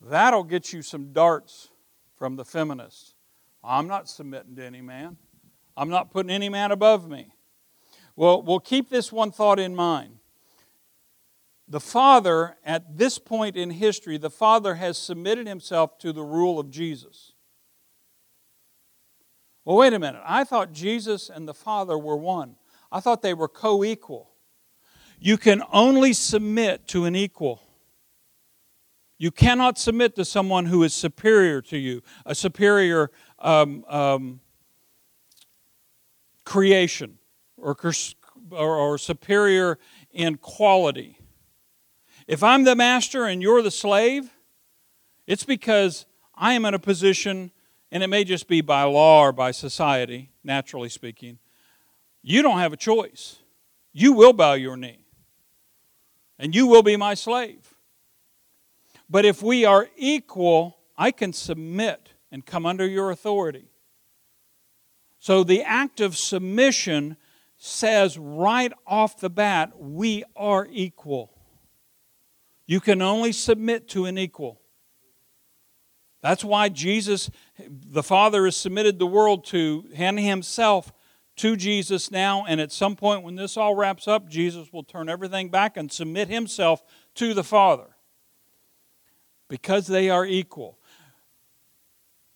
that'll 0.00 0.44
get 0.44 0.72
you 0.72 0.82
some 0.82 1.12
darts 1.12 1.68
from 2.16 2.36
the 2.36 2.44
feminists. 2.44 3.14
I'm 3.62 3.86
not 3.86 4.08
submitting 4.08 4.56
to 4.56 4.64
any 4.64 4.80
man. 4.80 5.16
I'm 5.76 5.88
not 5.88 6.10
putting 6.10 6.30
any 6.30 6.48
man 6.48 6.72
above 6.72 7.08
me. 7.08 7.28
Well, 8.16 8.42
we'll 8.42 8.60
keep 8.60 8.90
this 8.90 9.12
one 9.12 9.30
thought 9.30 9.58
in 9.58 9.74
mind. 9.74 10.16
The 11.68 11.80
Father, 11.80 12.56
at 12.64 12.98
this 12.98 13.18
point 13.18 13.56
in 13.56 13.70
history, 13.70 14.18
the 14.18 14.28
Father 14.28 14.74
has 14.74 14.98
submitted 14.98 15.46
himself 15.46 15.98
to 15.98 16.12
the 16.12 16.22
rule 16.22 16.58
of 16.58 16.70
Jesus. 16.70 17.29
Well, 19.64 19.76
wait 19.76 19.92
a 19.92 19.98
minute. 19.98 20.22
I 20.24 20.44
thought 20.44 20.72
Jesus 20.72 21.28
and 21.28 21.46
the 21.46 21.54
Father 21.54 21.98
were 21.98 22.16
one, 22.16 22.56
I 22.90 23.00
thought 23.00 23.22
they 23.22 23.34
were 23.34 23.48
co 23.48 23.84
equal. 23.84 24.30
You 25.22 25.36
can 25.36 25.62
only 25.70 26.14
submit 26.14 26.88
to 26.88 27.04
an 27.04 27.14
equal. 27.14 27.62
You 29.18 29.30
cannot 29.30 29.78
submit 29.78 30.16
to 30.16 30.24
someone 30.24 30.64
who 30.64 30.82
is 30.82 30.94
superior 30.94 31.60
to 31.62 31.76
you, 31.76 32.02
a 32.24 32.34
superior 32.34 33.10
um, 33.38 33.84
um, 33.86 34.40
creation 36.44 37.18
or, 37.58 37.76
or, 38.50 38.76
or 38.76 38.96
superior 38.96 39.78
in 40.10 40.38
quality. 40.38 41.18
If 42.26 42.42
I'm 42.42 42.64
the 42.64 42.74
master 42.74 43.26
and 43.26 43.42
you're 43.42 43.60
the 43.60 43.70
slave, 43.70 44.30
it's 45.26 45.44
because 45.44 46.06
I 46.34 46.54
am 46.54 46.64
in 46.64 46.72
a 46.72 46.78
position, 46.78 47.50
and 47.90 48.02
it 48.02 48.06
may 48.06 48.24
just 48.24 48.48
be 48.48 48.60
by 48.60 48.82
law 48.84 49.22
or 49.22 49.32
by 49.32 49.50
society, 49.50 50.30
naturally 50.44 50.88
speaking, 50.88 51.38
you 52.22 52.42
don't 52.42 52.58
have 52.58 52.72
a 52.72 52.76
choice. 52.76 53.38
You 53.92 54.12
will 54.12 54.32
bow 54.32 54.52
your 54.52 54.76
knee, 54.76 55.04
and 56.38 56.54
you 56.54 56.66
will 56.66 56.82
be 56.82 56.96
my 56.96 57.14
slave. 57.14 57.74
But 59.08 59.24
if 59.24 59.42
we 59.42 59.64
are 59.64 59.88
equal, 59.96 60.78
I 60.96 61.10
can 61.10 61.32
submit 61.32 62.10
and 62.30 62.46
come 62.46 62.64
under 62.64 62.86
your 62.86 63.10
authority. 63.10 63.70
So 65.18 65.42
the 65.42 65.62
act 65.62 66.00
of 66.00 66.16
submission 66.16 67.16
says 67.58 68.16
right 68.16 68.72
off 68.86 69.18
the 69.18 69.28
bat, 69.28 69.72
we 69.78 70.24
are 70.36 70.66
equal. 70.70 71.32
You 72.66 72.80
can 72.80 73.02
only 73.02 73.32
submit 73.32 73.88
to 73.88 74.04
an 74.04 74.16
equal. 74.16 74.59
That's 76.22 76.44
why 76.44 76.68
Jesus, 76.68 77.30
the 77.68 78.02
Father, 78.02 78.44
has 78.44 78.56
submitted 78.56 78.98
the 78.98 79.06
world 79.06 79.44
to, 79.46 79.84
and 79.94 80.18
Himself 80.18 80.92
to 81.36 81.56
Jesus 81.56 82.10
now. 82.10 82.44
And 82.46 82.60
at 82.60 82.72
some 82.72 82.96
point, 82.96 83.22
when 83.22 83.36
this 83.36 83.56
all 83.56 83.74
wraps 83.74 84.06
up, 84.06 84.28
Jesus 84.28 84.72
will 84.72 84.84
turn 84.84 85.08
everything 85.08 85.48
back 85.48 85.76
and 85.76 85.90
submit 85.90 86.28
Himself 86.28 86.82
to 87.14 87.32
the 87.32 87.44
Father 87.44 87.96
because 89.48 89.86
they 89.86 90.10
are 90.10 90.26
equal. 90.26 90.78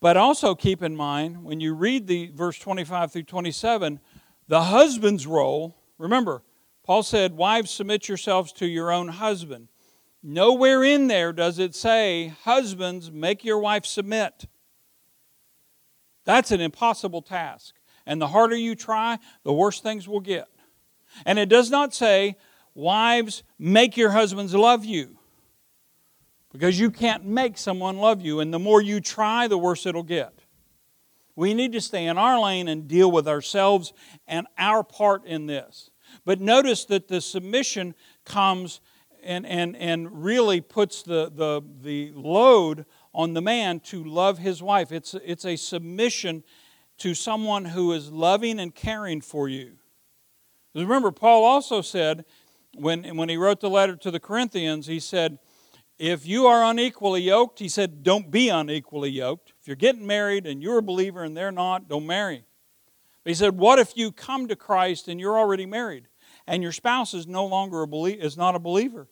But 0.01 0.17
also 0.17 0.55
keep 0.55 0.83
in 0.83 0.97
mind, 0.97 1.45
when 1.45 1.61
you 1.61 1.75
read 1.75 2.07
the 2.07 2.31
verse 2.35 2.59
25 2.59 3.13
through 3.13 3.23
27, 3.23 4.01
the 4.49 4.65
husband's 4.65 5.27
role, 5.27 5.77
remember, 5.97 6.43
Paul 6.83 7.03
said, 7.03 7.37
Wives, 7.37 7.71
submit 7.71 8.09
yourselves 8.09 8.53
to 8.55 8.67
your 8.67 8.93
own 8.93 9.09
husband. 9.09 9.69
Nowhere 10.27 10.83
in 10.83 11.07
there 11.07 11.35
does 11.35 11.59
it 11.59 11.75
say, 11.75 12.33
Husbands, 12.45 13.13
make 13.13 13.45
your 13.45 13.59
wife 13.59 13.85
submit. 13.85 14.47
That's 16.25 16.51
an 16.51 16.63
impossible 16.63 17.21
task. 17.21 17.75
And 18.07 18.23
the 18.23 18.29
harder 18.29 18.57
you 18.57 18.75
try, 18.75 19.19
the 19.43 19.53
worse 19.53 19.81
things 19.81 20.09
will 20.09 20.21
get. 20.21 20.49
And 21.27 21.39
it 21.39 21.51
does 21.51 21.71
not 21.71 21.95
say, 21.95 22.37
Wives, 22.75 23.43
make 23.59 23.99
your 23.99 24.13
husbands 24.13 24.55
love 24.55 24.87
you 24.87 25.19
because 26.55 26.81
you 26.81 26.91
can't 26.91 27.27
make 27.27 27.59
someone 27.59 27.99
love 27.99 28.23
you, 28.23 28.41
and 28.41 28.55
the 28.55 28.59
more 28.59 28.81
you 28.81 29.01
try, 29.01 29.47
the 29.47 29.59
worse 29.59 29.85
it'll 29.85 30.03
get. 30.03 30.33
We 31.37 31.53
need 31.53 31.73
to 31.73 31.81
stay 31.81 32.07
in 32.07 32.17
our 32.17 32.41
lane 32.41 32.69
and 32.69 32.89
deal 32.89 33.11
with 33.11 33.29
ourselves 33.29 33.93
and 34.27 34.47
our 34.57 34.85
part 34.85 35.27
in 35.27 35.47
this. 35.47 35.91
But 36.25 36.41
notice 36.41 36.85
that 36.87 37.09
the 37.09 37.21
submission 37.21 37.95
comes 38.25 38.81
and, 39.25 39.47
and, 39.47 39.77
and 39.77 40.25
really 40.25 40.61
puts 40.61 41.03
the, 41.03 41.31
the, 41.35 41.63
the 41.83 42.13
load 42.15 42.87
on 43.13 43.35
the 43.35 43.43
man 43.43 43.81
to 43.81 44.05
love 44.05 44.39
his 44.39 44.63
wife. 44.63 44.93
It's, 44.93 45.15
it's 45.25 45.45
a 45.45 45.57
submission 45.57 46.45
to 46.99 47.15
someone 47.15 47.65
who 47.65 47.93
is 47.93 48.11
loving 48.11 48.61
and 48.61 48.75
caring 48.75 49.21
for 49.21 49.49
you. 49.49 49.79
Remember, 50.75 51.11
Paul 51.11 51.45
also 51.45 51.81
said, 51.81 52.25
when, 52.77 53.17
when 53.17 53.29
he 53.29 53.37
wrote 53.37 53.61
the 53.61 53.71
letter 53.71 53.97
to 53.97 54.11
the 54.11 54.21
Corinthians, 54.21 54.87
he 54.87 55.01
said, 55.01 55.39
if 55.99 56.27
you 56.27 56.47
are 56.47 56.65
unequally 56.65 57.23
yoked, 57.23 57.61
he 57.61 57.69
said, 57.69 58.03
don't 58.03 58.31
be 58.31 58.49
unequally 58.49 59.11
yoked. 59.11 59.53
If 59.61 59.69
you're 59.69 59.77
getting 59.77 60.07
married 60.07 60.47
and 60.47 60.61
you're 60.61 60.79
a 60.79 60.83
believer 60.83 61.23
and 61.23 61.37
they're 61.37 61.53
not, 61.53 61.89
don't 61.89 62.07
marry. 62.07 62.45
But 63.23 63.31
he 63.31 63.35
said, 63.35 63.57
what 63.57 63.79
if 63.79 63.97
you 63.97 64.11
come 64.11 64.49
to 64.49 64.57
Christ 64.57 65.07
and 65.07 65.21
you're 65.21 65.39
already 65.39 65.67
married 65.67 66.09
and 66.49 66.63
your 66.63 66.73
spouse 66.73 67.15
is 67.15 67.29
no 67.29 67.47
longer 67.47 67.83
a 67.83 67.87
believer, 67.87 68.21
is 68.21 68.37
not 68.37 68.57
a 68.57 68.59
believer? 68.59 69.07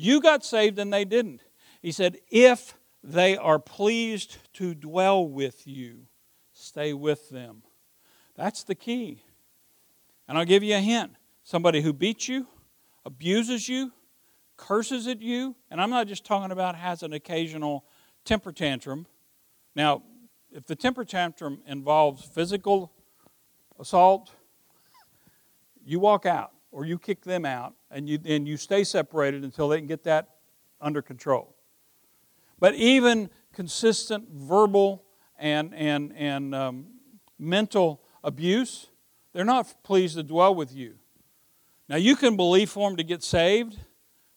You 0.00 0.20
got 0.20 0.44
saved 0.44 0.78
and 0.78 0.92
they 0.92 1.04
didn't. 1.04 1.42
He 1.82 1.90
said, 1.90 2.18
if 2.28 2.74
they 3.02 3.36
are 3.36 3.58
pleased 3.58 4.36
to 4.52 4.72
dwell 4.72 5.26
with 5.26 5.66
you, 5.66 6.06
stay 6.52 6.92
with 6.92 7.30
them. 7.30 7.64
That's 8.36 8.62
the 8.62 8.76
key. 8.76 9.24
And 10.28 10.38
I'll 10.38 10.44
give 10.44 10.62
you 10.62 10.76
a 10.76 10.80
hint 10.80 11.16
somebody 11.42 11.80
who 11.80 11.92
beats 11.92 12.28
you, 12.28 12.46
abuses 13.04 13.68
you, 13.68 13.90
curses 14.56 15.08
at 15.08 15.20
you, 15.20 15.56
and 15.68 15.80
I'm 15.80 15.90
not 15.90 16.06
just 16.06 16.24
talking 16.24 16.52
about 16.52 16.76
has 16.76 17.02
an 17.02 17.12
occasional 17.12 17.84
temper 18.24 18.52
tantrum. 18.52 19.04
Now, 19.74 20.04
if 20.52 20.64
the 20.64 20.76
temper 20.76 21.04
tantrum 21.04 21.60
involves 21.66 22.24
physical 22.24 22.92
assault, 23.80 24.30
you 25.84 25.98
walk 25.98 26.24
out 26.24 26.52
or 26.70 26.84
you 26.84 26.98
kick 26.98 27.22
them 27.24 27.44
out 27.44 27.74
and 27.90 28.08
you, 28.08 28.18
and 28.24 28.46
you 28.46 28.56
stay 28.56 28.84
separated 28.84 29.44
until 29.44 29.68
they 29.68 29.78
can 29.78 29.86
get 29.86 30.04
that 30.04 30.28
under 30.80 31.02
control. 31.02 31.54
But 32.58 32.74
even 32.74 33.30
consistent 33.52 34.28
verbal 34.30 35.04
and, 35.38 35.74
and, 35.74 36.12
and 36.16 36.54
um, 36.54 36.86
mental 37.38 38.02
abuse, 38.22 38.88
they're 39.32 39.44
not 39.44 39.82
pleased 39.82 40.16
to 40.16 40.22
dwell 40.22 40.54
with 40.54 40.74
you. 40.74 40.94
Now, 41.88 41.96
you 41.96 42.16
can 42.16 42.36
believe 42.36 42.70
for 42.70 42.88
them 42.88 42.96
to 42.96 43.04
get 43.04 43.22
saved. 43.22 43.78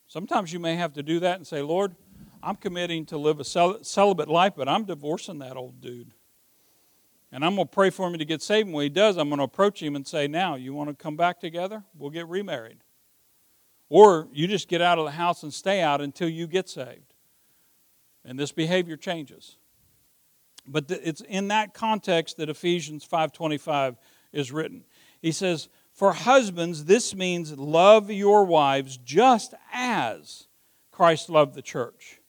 Sometimes 0.07 0.53
you 0.53 0.59
may 0.59 0.75
have 0.75 0.93
to 0.93 1.03
do 1.03 1.19
that 1.19 1.37
and 1.37 1.45
say, 1.45 1.61
Lord, 1.61 1.95
I'm 2.43 2.55
committing 2.55 3.05
to 3.07 3.17
live 3.17 3.39
a 3.39 3.43
cel- 3.43 3.83
celibate 3.83 4.29
life, 4.29 4.53
but 4.55 4.69
I'm 4.69 4.85
divorcing 4.85 5.39
that 5.39 5.57
old 5.57 5.81
dude. 5.81 6.13
And 7.31 7.45
I'm 7.45 7.55
going 7.55 7.67
to 7.67 7.73
pray 7.73 7.89
for 7.89 8.07
him 8.07 8.17
to 8.17 8.25
get 8.25 8.41
saved. 8.41 8.67
And 8.67 8.75
when 8.75 8.83
he 8.83 8.89
does, 8.89 9.17
I'm 9.17 9.29
going 9.29 9.37
to 9.37 9.45
approach 9.45 9.81
him 9.81 9.95
and 9.95 10.05
say, 10.05 10.27
Now, 10.27 10.55
you 10.55 10.73
want 10.73 10.89
to 10.89 10.95
come 10.95 11.15
back 11.15 11.39
together? 11.39 11.83
We'll 11.97 12.09
get 12.09 12.27
remarried. 12.27 12.79
Or 13.89 14.27
you 14.31 14.47
just 14.47 14.67
get 14.67 14.81
out 14.81 14.99
of 14.99 15.05
the 15.05 15.11
house 15.11 15.43
and 15.43 15.53
stay 15.53 15.81
out 15.81 16.01
until 16.01 16.29
you 16.29 16.47
get 16.47 16.69
saved. 16.69 17.13
And 18.23 18.37
this 18.37 18.51
behavior 18.51 18.97
changes. 18.97 19.57
But 20.65 20.85
it's 20.89 21.21
in 21.21 21.47
that 21.47 21.73
context 21.73 22.37
that 22.37 22.49
Ephesians 22.49 23.03
5:25 23.03 23.97
is 24.31 24.51
written. 24.51 24.85
He 25.19 25.31
says, 25.31 25.69
"For 25.91 26.13
husbands, 26.13 26.85
this 26.85 27.15
means 27.15 27.57
love 27.57 28.11
your 28.11 28.45
wives 28.45 28.97
just 28.97 29.53
as 29.73 30.47
Christ 30.91 31.29
loved 31.29 31.55
the 31.55 31.61
church. 31.63 32.19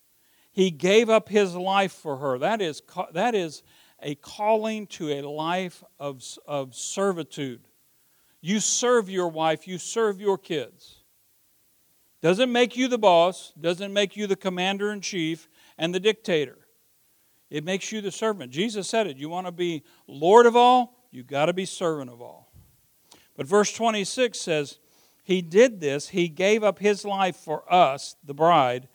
He 0.51 0.71
gave 0.71 1.09
up 1.09 1.29
his 1.29 1.55
life 1.55 1.91
for 1.91 2.17
her. 2.17 2.39
That 2.39 2.61
is 2.61 2.81
that 3.11 3.35
is 3.35 3.61
a 4.03 4.15
calling 4.15 4.85
to 4.87 5.09
a 5.09 5.21
life 5.21 5.83
of, 5.99 6.23
of 6.45 6.75
servitude. 6.75 7.61
You 8.41 8.59
serve 8.59 9.09
your 9.09 9.29
wife, 9.29 9.67
you 9.67 9.77
serve 9.77 10.19
your 10.19 10.37
kids. 10.37 10.97
Doesn't 12.21 12.51
make 12.51 12.77
you 12.77 12.87
the 12.87 12.97
boss, 12.97 13.53
doesn't 13.59 13.91
make 13.91 14.15
you 14.15 14.27
the 14.27 14.35
commander 14.35 14.91
in 14.91 15.01
chief 15.01 15.49
and 15.77 15.93
the 15.93 15.99
dictator. 15.99 16.57
It 17.49 17.63
makes 17.63 17.91
you 17.91 18.01
the 18.01 18.11
servant. 18.11 18.51
Jesus 18.51 18.87
said 18.87 19.07
it. 19.07 19.17
You 19.17 19.29
want 19.29 19.47
to 19.47 19.51
be 19.51 19.83
Lord 20.07 20.45
of 20.45 20.55
all, 20.55 21.07
you 21.11 21.23
got 21.23 21.45
to 21.45 21.53
be 21.53 21.65
servant 21.65 22.09
of 22.09 22.21
all. 22.21 22.51
But 23.35 23.47
verse 23.47 23.71
26 23.73 24.39
says, 24.39 24.79
He 25.23 25.41
did 25.41 25.79
this, 25.79 26.09
He 26.09 26.29
gave 26.29 26.63
up 26.63 26.79
His 26.79 27.05
life 27.05 27.35
for 27.35 27.71
us, 27.71 28.15
the 28.23 28.33
bride, 28.33 28.87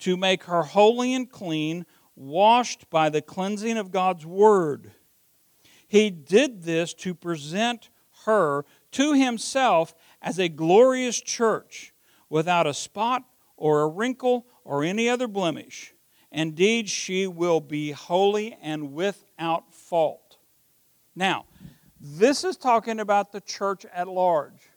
to 0.00 0.16
make 0.16 0.44
her 0.44 0.62
holy 0.62 1.14
and 1.14 1.30
clean 1.30 1.84
washed 2.18 2.90
by 2.90 3.08
the 3.08 3.22
cleansing 3.22 3.78
of 3.78 3.90
God's 3.90 4.26
Word. 4.26 4.92
He 5.86 6.10
did 6.10 6.62
this 6.62 6.92
to 6.94 7.14
present 7.14 7.90
her 8.24 8.64
to 8.92 9.12
himself 9.14 9.94
as 10.20 10.38
a 10.38 10.48
glorious 10.48 11.20
church 11.20 11.94
without 12.28 12.66
a 12.66 12.74
spot 12.74 13.22
or 13.56 13.82
a 13.82 13.88
wrinkle 13.88 14.46
or 14.64 14.84
any 14.84 15.08
other 15.08 15.28
blemish. 15.28 15.94
Indeed, 16.30 16.88
she 16.88 17.26
will 17.26 17.60
be 17.60 17.92
holy 17.92 18.58
and 18.60 18.92
without 18.92 19.72
fault. 19.72 20.36
Now, 21.14 21.46
this 22.00 22.44
is 22.44 22.56
talking 22.56 23.00
about 23.00 23.32
the 23.32 23.40
church 23.40 23.86
at 23.92 24.08
large. 24.08 24.70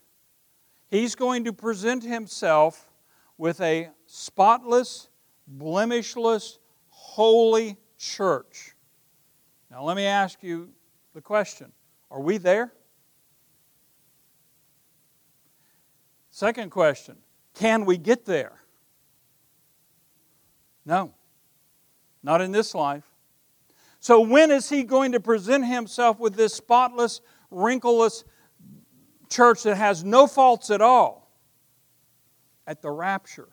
He's 0.90 1.16
going 1.16 1.44
to 1.46 1.54
present 1.54 2.04
himself 2.04 2.90
with 3.38 3.60
a 3.62 3.90
spotless, 4.06 5.10
blemishless, 5.48 6.60
holy 7.02 7.78
church. 7.98 8.76
Now, 9.72 9.84
let 9.84 9.98
me 9.98 10.06
ask 10.06 10.44
you 10.44 10.70
the 11.16 11.22
question 11.22 11.72
Are 12.12 12.22
we 12.22 12.38
there? 12.38 12.72
Second 16.30 16.70
question 16.70 17.18
Can 17.56 17.86
we 17.86 17.98
get 17.98 18.26
there? 18.26 18.54
No, 20.86 21.14
not 22.22 22.40
in 22.40 22.52
this 22.52 22.76
life. 22.76 23.04
So, 24.00 24.22
when 24.22 24.52
is 24.52 24.70
he 24.70 24.84
going 24.84 25.12
to 25.14 25.20
present 25.20 25.66
himself 25.66 26.20
with 26.20 26.36
this 26.36 26.54
spotless, 26.54 27.20
wrinkleless 27.52 28.24
church 29.30 29.64
that 29.64 29.76
has 29.76 30.04
no 30.04 30.28
faults 30.28 30.70
at 30.70 30.82
all? 30.82 31.32
At 32.68 32.82
the 32.82 32.92
rapture. 32.92 33.50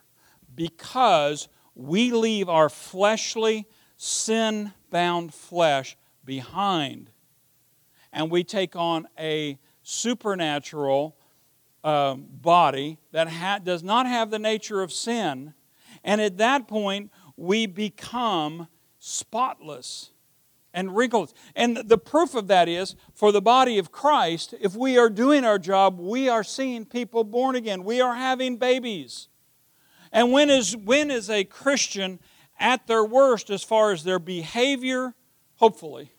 Because 0.54 1.48
we 1.78 2.10
leave 2.10 2.50
our 2.50 2.68
fleshly, 2.68 3.66
sin 3.96 4.74
bound 4.90 5.32
flesh 5.32 5.96
behind 6.24 7.10
and 8.12 8.30
we 8.30 8.44
take 8.44 8.76
on 8.76 9.06
a 9.18 9.58
supernatural 9.82 11.16
um, 11.84 12.26
body 12.28 12.98
that 13.12 13.28
ha- 13.28 13.60
does 13.62 13.82
not 13.82 14.06
have 14.06 14.30
the 14.30 14.38
nature 14.38 14.82
of 14.82 14.92
sin. 14.92 15.54
And 16.04 16.20
at 16.20 16.38
that 16.38 16.68
point, 16.68 17.12
we 17.36 17.66
become 17.66 18.68
spotless 18.98 20.10
and 20.74 20.96
wrinkled. 20.96 21.32
And 21.54 21.76
the 21.76 21.98
proof 21.98 22.34
of 22.34 22.48
that 22.48 22.68
is 22.68 22.94
for 23.14 23.32
the 23.32 23.40
body 23.40 23.78
of 23.78 23.92
Christ, 23.92 24.54
if 24.60 24.74
we 24.74 24.98
are 24.98 25.08
doing 25.08 25.44
our 25.44 25.58
job, 25.58 25.98
we 25.98 26.28
are 26.28 26.44
seeing 26.44 26.84
people 26.84 27.24
born 27.24 27.56
again. 27.56 27.84
We 27.84 28.00
are 28.00 28.14
having 28.14 28.56
babies. 28.56 29.28
And 30.12 30.32
when 30.32 30.50
is, 30.50 30.76
when 30.76 31.10
is 31.10 31.28
a 31.30 31.44
Christian 31.44 32.18
at 32.58 32.86
their 32.86 33.04
worst 33.04 33.50
as 33.50 33.62
far 33.62 33.92
as 33.92 34.04
their 34.04 34.18
behavior? 34.18 35.14
Hopefully, 35.56 36.12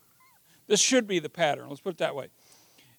this 0.68 0.80
should 0.80 1.08
be 1.08 1.20
the 1.20 1.30
pattern, 1.30 1.70
let's 1.70 1.82
put 1.82 1.96
it 1.96 1.98
that 2.00 2.16
way. 2.16 2.28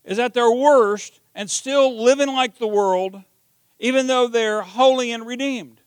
Is 0.05 0.19
at 0.19 0.35
their 0.35 0.51
worst 0.51 1.21
and 1.35 1.51
still 1.51 2.03
living 2.03 2.29
like 2.29 2.59
the 2.59 2.67
world, 2.67 3.23
even 3.79 4.07
though 4.07 4.29
they're 4.29 4.63
holy 4.63 5.13
and 5.13 5.27
redeemed. 5.27 5.81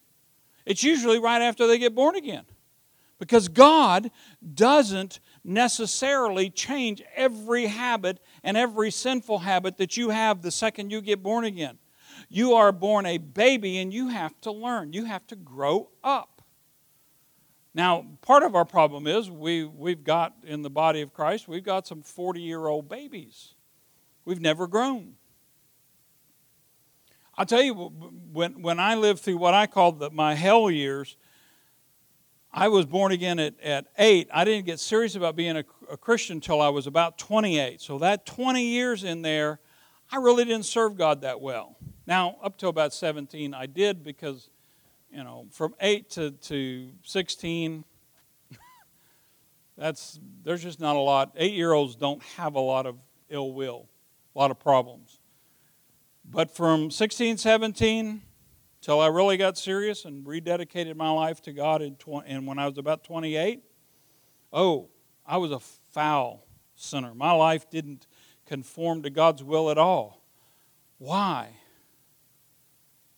It's 0.66 0.84
usually 0.84 1.20
right 1.20 1.42
after 1.42 1.68
they 1.68 1.78
get 1.78 1.96
born 1.96 2.16
again. 2.16 2.46
Because 3.20 3.48
God 3.48 4.12
doesn't 4.54 5.20
necessarily 5.44 6.50
change 6.50 7.02
every 7.16 7.68
habit 7.68 8.20
and 8.44 8.58
every 8.58 8.92
sinful 8.92 9.40
habit 9.40 9.78
that 9.78 9.98
you 9.98 10.10
have 10.10 10.42
the 10.42 10.52
second 10.52 10.92
you 10.92 11.02
get 11.02 11.24
born 11.24 11.46
again. 11.46 11.78
You 12.34 12.56
are 12.56 12.72
born 12.72 13.06
a 13.06 13.20
baby 13.20 13.78
and 13.78 13.94
you 13.94 14.08
have 14.08 14.34
to 14.42 14.52
learn. 14.52 14.92
You 14.92 15.06
have 15.06 15.28
to 15.28 15.36
grow 15.36 15.92
up. 16.04 16.42
Now, 17.76 18.08
part 18.24 18.42
of 18.42 18.56
our 18.56 18.66
problem 18.66 19.06
is 19.06 19.30
we, 19.30 19.66
we've 19.66 20.04
got 20.04 20.34
in 20.44 20.64
the 20.64 20.70
body 20.72 21.02
of 21.02 21.14
Christ, 21.14 21.48
we've 21.48 21.64
got 21.64 21.86
some 21.86 22.02
40 22.02 22.42
year 22.42 22.66
old 22.66 22.90
babies. 22.90 23.54
We've 24.26 24.42
never 24.42 24.66
grown. 24.66 25.14
I'll 27.38 27.46
tell 27.46 27.62
you, 27.62 27.76
when, 27.76 28.64
when 28.64 28.80
I 28.80 28.96
lived 28.96 29.20
through 29.20 29.38
what 29.38 29.54
I 29.54 29.68
called 29.68 30.00
the, 30.00 30.10
my 30.10 30.34
hell 30.34 30.72
years, 30.72 31.18
I 32.52 32.68
was 32.68 32.88
born 32.88 33.12
again 33.12 33.38
at, 33.38 33.60
at 33.62 33.86
eight. 34.00 34.28
I 34.34 34.44
didn't 34.44 34.66
get 34.66 34.80
serious 34.80 35.16
about 35.16 35.36
being 35.36 35.58
a, 35.58 35.64
a 35.88 35.98
Christian 35.98 36.38
until 36.38 36.62
I 36.62 36.70
was 36.70 36.88
about 36.88 37.20
28. 37.20 37.80
So, 37.80 38.00
that 38.00 38.26
20 38.26 38.64
years 38.64 39.04
in 39.04 39.22
there, 39.22 39.60
I 40.12 40.18
really 40.18 40.46
didn't 40.46 40.66
serve 40.66 40.98
God 40.98 41.22
that 41.22 41.40
well. 41.40 41.78
Now, 42.06 42.38
up 42.44 42.58
to 42.58 42.68
about 42.68 42.94
17, 42.94 43.54
I 43.54 43.66
did 43.66 44.04
because, 44.04 44.50
you 45.12 45.24
know, 45.24 45.48
from 45.52 45.74
8 45.80 46.10
to, 46.12 46.32
to 46.32 46.90
16, 47.04 47.86
that's, 49.78 50.20
there's 50.44 50.62
just 50.62 50.80
not 50.80 50.96
a 50.96 51.00
lot. 51.00 51.32
Eight 51.36 51.54
year 51.54 51.72
olds 51.72 51.96
don't 51.96 52.22
have 52.38 52.56
a 52.56 52.60
lot 52.60 52.86
of 52.86 52.98
ill 53.30 53.54
will, 53.54 53.88
a 54.36 54.40
lot 54.40 54.52
of 54.52 54.60
problems. 54.60 55.20
But 56.26 56.54
from 56.56 56.92
16, 56.92 57.38
17, 57.38 58.22
till 58.82 59.00
I 59.00 59.08
really 59.08 59.38
got 59.38 59.58
serious 59.58 60.04
and 60.04 60.26
rededicated 60.26 60.96
my 60.96 61.10
life 61.10 61.42
to 61.44 61.54
God, 61.54 61.82
in 61.82 61.96
tw- 61.96 62.24
and 62.26 62.46
when 62.46 62.60
I 62.60 62.68
was 62.68 62.78
about 62.78 63.04
28, 63.06 63.64
oh, 64.52 64.90
I 65.26 65.38
was 65.38 65.52
a 65.52 65.60
foul 65.60 66.46
sinner. 66.76 67.14
My 67.14 67.32
life 67.32 67.70
didn't 67.70 68.08
conform 68.46 69.04
to 69.04 69.10
God's 69.10 69.42
will 69.42 69.70
at 69.70 69.78
all. 69.78 70.22
Why? 70.98 71.50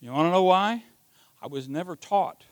You 0.05 0.11
want 0.11 0.27
to 0.27 0.31
know 0.33 0.43
why? 0.43 0.83
I 1.41 1.47
was 1.47 1.67
never 1.67 1.95
taught. 1.95 2.45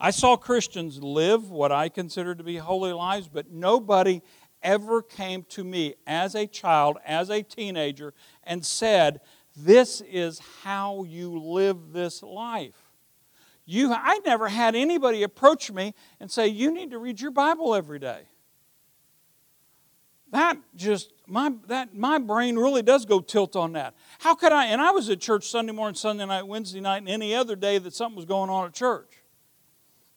I 0.00 0.10
saw 0.10 0.36
Christians 0.36 1.00
live 1.00 1.48
what 1.48 1.70
I 1.70 1.88
considered 1.88 2.38
to 2.38 2.44
be 2.44 2.56
holy 2.56 2.92
lives, 2.92 3.28
but 3.28 3.52
nobody 3.52 4.20
ever 4.60 5.00
came 5.00 5.44
to 5.50 5.62
me 5.62 5.94
as 6.08 6.34
a 6.34 6.48
child, 6.48 6.98
as 7.06 7.30
a 7.30 7.44
teenager, 7.44 8.14
and 8.42 8.66
said, 8.66 9.20
This 9.54 10.00
is 10.00 10.40
how 10.64 11.04
you 11.04 11.38
live 11.38 11.92
this 11.92 12.20
life. 12.20 12.90
You, 13.64 13.92
I 13.92 14.18
never 14.26 14.48
had 14.48 14.74
anybody 14.74 15.22
approach 15.22 15.70
me 15.70 15.94
and 16.18 16.28
say, 16.28 16.48
You 16.48 16.72
need 16.74 16.90
to 16.90 16.98
read 16.98 17.20
your 17.20 17.30
Bible 17.30 17.76
every 17.76 18.00
day. 18.00 18.22
That 20.34 20.58
just 20.74 21.12
my 21.28 21.52
that 21.68 21.94
my 21.94 22.18
brain 22.18 22.56
really 22.56 22.82
does 22.82 23.04
go 23.04 23.20
tilt 23.20 23.54
on 23.54 23.74
that. 23.74 23.94
How 24.18 24.34
could 24.34 24.50
I? 24.50 24.66
And 24.66 24.82
I 24.82 24.90
was 24.90 25.08
at 25.08 25.20
church 25.20 25.48
Sunday 25.48 25.72
morning, 25.72 25.94
Sunday 25.94 26.26
night, 26.26 26.48
Wednesday 26.48 26.80
night, 26.80 26.96
and 26.96 27.08
any 27.08 27.36
other 27.36 27.54
day 27.54 27.78
that 27.78 27.94
something 27.94 28.16
was 28.16 28.24
going 28.24 28.50
on 28.50 28.66
at 28.66 28.74
church. 28.74 29.22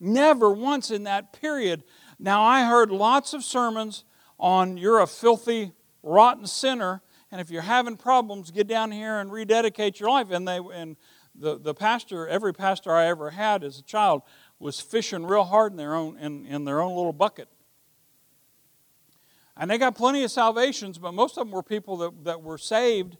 Never 0.00 0.50
once 0.50 0.90
in 0.90 1.04
that 1.04 1.32
period. 1.32 1.84
Now 2.18 2.42
I 2.42 2.64
heard 2.64 2.90
lots 2.90 3.32
of 3.32 3.44
sermons 3.44 4.02
on 4.40 4.76
you're 4.76 4.98
a 4.98 5.06
filthy, 5.06 5.70
rotten 6.02 6.48
sinner, 6.48 7.00
and 7.30 7.40
if 7.40 7.48
you're 7.48 7.62
having 7.62 7.96
problems, 7.96 8.50
get 8.50 8.66
down 8.66 8.90
here 8.90 9.20
and 9.20 9.30
rededicate 9.30 10.00
your 10.00 10.10
life. 10.10 10.32
And 10.32 10.48
they 10.48 10.58
and 10.58 10.96
the, 11.36 11.60
the 11.60 11.74
pastor, 11.74 12.26
every 12.26 12.52
pastor 12.52 12.92
I 12.92 13.06
ever 13.06 13.30
had 13.30 13.62
as 13.62 13.78
a 13.78 13.82
child, 13.84 14.22
was 14.58 14.80
fishing 14.80 15.24
real 15.24 15.44
hard 15.44 15.70
in 15.70 15.76
their 15.76 15.94
own 15.94 16.18
in, 16.18 16.44
in 16.44 16.64
their 16.64 16.80
own 16.80 16.96
little 16.96 17.12
bucket. 17.12 17.48
And 19.58 19.70
they 19.70 19.76
got 19.76 19.96
plenty 19.96 20.22
of 20.22 20.30
salvations, 20.30 20.98
but 20.98 21.12
most 21.12 21.36
of 21.36 21.46
them 21.46 21.50
were 21.50 21.62
people 21.62 21.96
that, 21.98 22.24
that 22.24 22.42
were 22.42 22.58
saved 22.58 23.16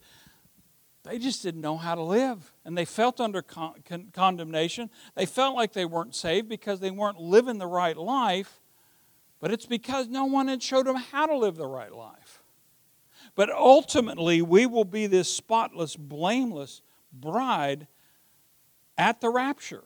they 1.09 1.18
just 1.18 1.43
didn't 1.43 1.62
know 1.62 1.78
how 1.78 1.95
to 1.95 2.03
live. 2.03 2.53
And 2.64 2.76
they 2.76 2.84
felt 2.84 3.18
under 3.18 3.41
con- 3.41 3.82
con- 3.84 4.09
condemnation. 4.12 4.91
They 5.14 5.24
felt 5.24 5.57
like 5.57 5.72
they 5.72 5.86
weren't 5.86 6.14
saved 6.14 6.49
because 6.49 6.80
they 6.80 6.91
weren't 6.91 7.18
living 7.18 7.59
the 7.59 7.66
right 7.66 7.97
life. 7.97 8.61
But 9.41 9.51
it's 9.51 9.64
because 9.64 10.09
no 10.09 10.26
one 10.26 10.49
had 10.49 10.62
showed 10.62 10.86
them 10.86 10.97
how 10.97 11.26
to 11.26 11.36
live 11.36 11.57
the 11.57 11.66
right 11.66 11.93
life. 11.93 12.43
But 13.34 13.51
ultimately, 13.51 14.43
we 14.43 14.66
will 14.66 14.84
be 14.84 15.07
this 15.07 15.32
spotless, 15.32 15.97
blameless 15.97 16.82
bride 17.12 17.86
at 18.99 19.20
the 19.20 19.30
rapture. 19.30 19.84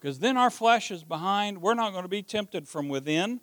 Because 0.00 0.18
then 0.18 0.36
our 0.36 0.50
flesh 0.50 0.90
is 0.90 1.04
behind. 1.04 1.60
We're 1.60 1.74
not 1.74 1.92
going 1.92 2.04
to 2.04 2.08
be 2.08 2.22
tempted 2.22 2.66
from 2.66 2.88
within. 2.88 3.40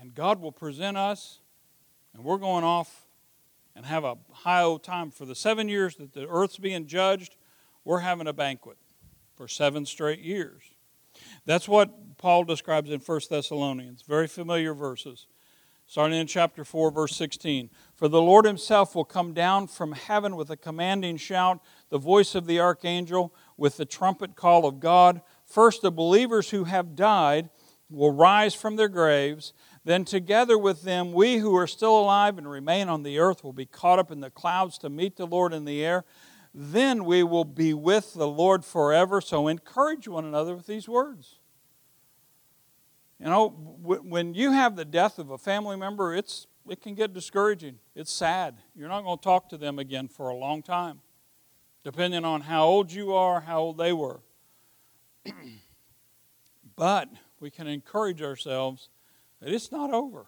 And 0.00 0.14
God 0.14 0.40
will 0.40 0.52
present 0.52 0.96
us, 0.96 1.40
and 2.14 2.24
we're 2.24 2.38
going 2.38 2.64
off 2.64 3.06
and 3.74 3.84
have 3.84 4.04
a 4.04 4.16
high 4.32 4.62
old 4.62 4.82
time. 4.82 5.10
For 5.10 5.24
the 5.24 5.34
seven 5.34 5.68
years 5.68 5.96
that 5.96 6.12
the 6.12 6.28
earth's 6.28 6.58
being 6.58 6.86
judged, 6.86 7.36
we're 7.84 8.00
having 8.00 8.26
a 8.26 8.32
banquet 8.32 8.76
for 9.34 9.48
seven 9.48 9.86
straight 9.86 10.20
years. 10.20 10.62
That's 11.46 11.68
what 11.68 12.16
Paul 12.18 12.44
describes 12.44 12.90
in 12.90 13.00
1 13.00 13.20
Thessalonians. 13.30 14.02
Very 14.02 14.26
familiar 14.26 14.74
verses. 14.74 15.26
Starting 15.86 16.18
in 16.18 16.26
chapter 16.26 16.64
4, 16.64 16.90
verse 16.90 17.16
16. 17.16 17.70
For 17.94 18.08
the 18.08 18.20
Lord 18.20 18.44
himself 18.44 18.94
will 18.94 19.06
come 19.06 19.32
down 19.32 19.66
from 19.66 19.92
heaven 19.92 20.36
with 20.36 20.50
a 20.50 20.56
commanding 20.56 21.16
shout, 21.16 21.60
the 21.88 21.98
voice 21.98 22.34
of 22.34 22.46
the 22.46 22.60
archangel, 22.60 23.32
with 23.56 23.78
the 23.78 23.86
trumpet 23.86 24.36
call 24.36 24.66
of 24.66 24.80
God. 24.80 25.22
First, 25.46 25.80
the 25.80 25.90
believers 25.90 26.50
who 26.50 26.64
have 26.64 26.94
died 26.94 27.48
will 27.90 28.12
rise 28.12 28.54
from 28.54 28.76
their 28.76 28.88
graves. 28.88 29.54
Then, 29.88 30.04
together 30.04 30.58
with 30.58 30.82
them, 30.82 31.14
we 31.14 31.38
who 31.38 31.56
are 31.56 31.66
still 31.66 31.98
alive 31.98 32.36
and 32.36 32.46
remain 32.46 32.90
on 32.90 33.04
the 33.04 33.18
earth 33.18 33.42
will 33.42 33.54
be 33.54 33.64
caught 33.64 33.98
up 33.98 34.10
in 34.10 34.20
the 34.20 34.28
clouds 34.28 34.76
to 34.80 34.90
meet 34.90 35.16
the 35.16 35.26
Lord 35.26 35.54
in 35.54 35.64
the 35.64 35.82
air. 35.82 36.04
Then 36.52 37.06
we 37.06 37.22
will 37.22 37.46
be 37.46 37.72
with 37.72 38.12
the 38.12 38.28
Lord 38.28 38.66
forever. 38.66 39.22
So, 39.22 39.48
encourage 39.48 40.06
one 40.06 40.26
another 40.26 40.54
with 40.54 40.66
these 40.66 40.90
words. 40.90 41.38
You 43.18 43.28
know, 43.28 43.48
when 43.48 44.34
you 44.34 44.52
have 44.52 44.76
the 44.76 44.84
death 44.84 45.18
of 45.18 45.30
a 45.30 45.38
family 45.38 45.78
member, 45.78 46.14
it's, 46.14 46.46
it 46.68 46.82
can 46.82 46.94
get 46.94 47.14
discouraging. 47.14 47.78
It's 47.94 48.12
sad. 48.12 48.58
You're 48.76 48.90
not 48.90 49.04
going 49.04 49.16
to 49.16 49.24
talk 49.24 49.48
to 49.48 49.56
them 49.56 49.78
again 49.78 50.06
for 50.06 50.28
a 50.28 50.36
long 50.36 50.62
time, 50.62 51.00
depending 51.82 52.26
on 52.26 52.42
how 52.42 52.66
old 52.66 52.92
you 52.92 53.14
are, 53.14 53.40
how 53.40 53.60
old 53.60 53.78
they 53.78 53.94
were. 53.94 54.20
but 56.76 57.08
we 57.40 57.50
can 57.50 57.66
encourage 57.66 58.20
ourselves 58.20 58.90
that 59.40 59.52
it's 59.52 59.72
not 59.72 59.92
over. 59.92 60.26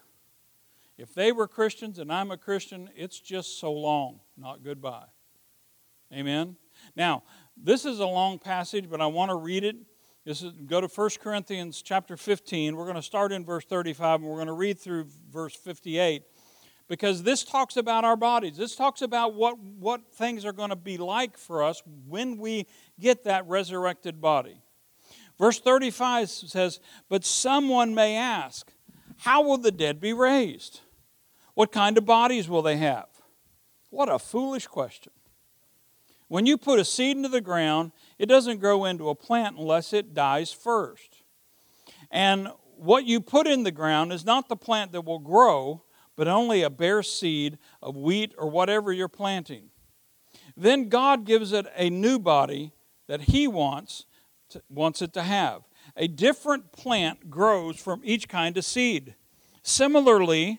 If 0.99 1.15
they 1.15 1.33
were 1.33 1.49
Christians 1.49 1.99
and 1.99 2.13
I'm 2.13 2.31
a 2.31 2.37
Christian, 2.37 2.91
it's 2.95 3.21
just 3.21 3.59
so 3.59 3.73
long, 3.73 4.21
not 4.37 4.63
goodbye. 4.63 5.07
Amen? 6.13 6.57
Now, 6.95 7.23
this 7.57 7.85
is 7.85 8.01
a 8.01 8.07
long 8.07 8.39
passage, 8.39 8.91
but 8.91 9.01
I 9.01 9.07
want 9.07 9.31
to 9.31 9.37
read 9.37 9.65
it 9.65 9.77
this 10.25 10.43
is, 10.43 10.53
go 10.67 10.83
to 10.83 10.87
1 10.87 11.11
Corinthians 11.23 11.81
chapter 11.81 12.17
15. 12.17 12.77
We're 12.77 12.85
going 12.85 12.97
to 12.97 13.03
start 13.03 13.33
in 13.33 13.45
verse 13.45 13.65
35 13.65 14.21
and 14.21 14.29
we're 14.29 14.37
going 14.37 14.49
to 14.49 14.53
read 14.53 14.79
through 14.79 15.07
verse 15.31 15.57
58 15.57 16.25
because 16.89 17.23
this 17.23 17.43
talks 17.43 17.79
about 17.79 18.05
our 18.05 18.17
bodies. 18.17 18.59
This 18.59 18.77
talks 18.77 19.01
about 19.01 19.35
what, 19.35 19.59
what 19.59 20.13
things 20.13 20.45
are 20.45 20.53
going 20.53 20.71
to 20.71 20.77
be 20.77 20.99
like 20.99 21.39
for 21.39 21.63
us 21.63 21.83
when 22.07 22.37
we 22.37 22.67
get 22.99 23.25
that 23.25 23.49
resurrected 23.49 24.21
body. 24.21 24.61
Verse 25.39 25.59
35 25.59 26.29
says, 26.29 26.81
But 27.09 27.25
someone 27.25 27.95
may 27.95 28.15
ask, 28.15 28.71
How 29.21 29.43
will 29.43 29.59
the 29.59 29.71
dead 29.71 30.01
be 30.01 30.13
raised? 30.13 30.81
What 31.55 31.73
kind 31.73 31.99
of 31.99 32.07
bodies 32.07 32.49
will 32.49 32.63
they 32.63 32.79
have? 32.79 33.07
What 33.91 34.09
a 34.09 34.19
foolish 34.19 34.67
question. 34.67 35.13
When 36.29 36.47
you 36.47 36.57
put 36.57 36.79
a 36.79 36.85
seed 36.85 37.17
into 37.17 37.29
the 37.29 37.41
ground, 37.41 37.93
it 38.19 38.27
doesn't 38.27 38.61
grow 38.61 38.85
into 38.85 39.11
a 39.11 39.15
plant 39.15 39.59
unless 39.59 39.93
it 39.93 40.15
dies 40.15 40.53
first. 40.53 41.23
And 42.11 42.49
what 42.77 43.05
you 43.05 43.21
put 43.21 43.47
in 43.47 43.63
the 43.63 43.71
ground 43.71 44.13
is 44.13 44.25
not 44.25 44.49
the 44.49 44.57
plant 44.57 44.93
that 44.93 45.05
will 45.05 45.19
grow, 45.19 45.83
but 46.17 46.27
only 46.27 46.63
a 46.63 46.71
bare 46.71 47.03
seed 47.03 47.59
of 47.83 47.97
wheat 47.97 48.33
or 48.39 48.49
whatever 48.49 48.91
you're 48.91 49.09
planting. 49.09 49.71
Then 50.57 50.89
God 50.89 51.27
gives 51.27 51.53
it 51.53 51.67
a 51.77 51.91
new 51.91 52.19
body 52.19 52.73
that 53.07 53.23
He 53.23 53.47
wants, 53.47 54.07
to, 54.51 54.63
wants 54.71 55.03
it 55.03 55.13
to 55.13 55.23
have. 55.23 55.63
A 56.01 56.09
different 56.09 56.73
plant 56.73 57.29
grows 57.29 57.79
from 57.79 58.01
each 58.03 58.27
kind 58.27 58.57
of 58.57 58.65
seed. 58.65 59.17
Similarly, 59.63 60.59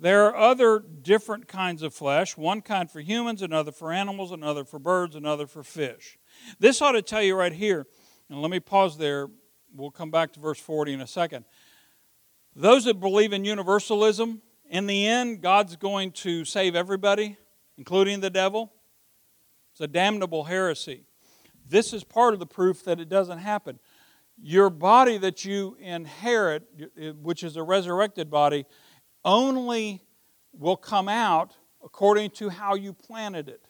there 0.00 0.24
are 0.24 0.34
other 0.34 0.78
different 0.78 1.46
kinds 1.46 1.82
of 1.82 1.92
flesh 1.92 2.38
one 2.38 2.62
kind 2.62 2.90
for 2.90 3.00
humans, 3.00 3.42
another 3.42 3.70
for 3.70 3.92
animals, 3.92 4.32
another 4.32 4.64
for 4.64 4.78
birds, 4.78 5.14
another 5.14 5.46
for 5.46 5.62
fish. 5.62 6.18
This 6.58 6.80
ought 6.80 6.92
to 6.92 7.02
tell 7.02 7.22
you 7.22 7.36
right 7.36 7.52
here, 7.52 7.86
and 8.30 8.40
let 8.40 8.50
me 8.50 8.60
pause 8.60 8.96
there. 8.96 9.28
We'll 9.76 9.90
come 9.90 10.10
back 10.10 10.32
to 10.32 10.40
verse 10.40 10.58
40 10.58 10.94
in 10.94 11.00
a 11.02 11.06
second. 11.06 11.44
Those 12.56 12.86
that 12.86 12.98
believe 12.98 13.34
in 13.34 13.44
universalism, 13.44 14.40
in 14.70 14.86
the 14.86 15.06
end, 15.06 15.42
God's 15.42 15.76
going 15.76 16.12
to 16.12 16.46
save 16.46 16.74
everybody, 16.74 17.36
including 17.76 18.20
the 18.20 18.30
devil. 18.30 18.72
It's 19.72 19.82
a 19.82 19.86
damnable 19.86 20.44
heresy. 20.44 21.04
This 21.68 21.92
is 21.92 22.04
part 22.04 22.32
of 22.32 22.40
the 22.40 22.46
proof 22.46 22.82
that 22.84 22.98
it 22.98 23.10
doesn't 23.10 23.40
happen. 23.40 23.80
Your 24.40 24.70
body 24.70 25.18
that 25.18 25.44
you 25.44 25.76
inherit, 25.80 26.68
which 27.20 27.42
is 27.42 27.56
a 27.56 27.62
resurrected 27.62 28.30
body, 28.30 28.66
only 29.24 30.02
will 30.52 30.76
come 30.76 31.08
out 31.08 31.56
according 31.82 32.30
to 32.30 32.48
how 32.48 32.74
you 32.74 32.92
planted 32.92 33.48
it. 33.48 33.64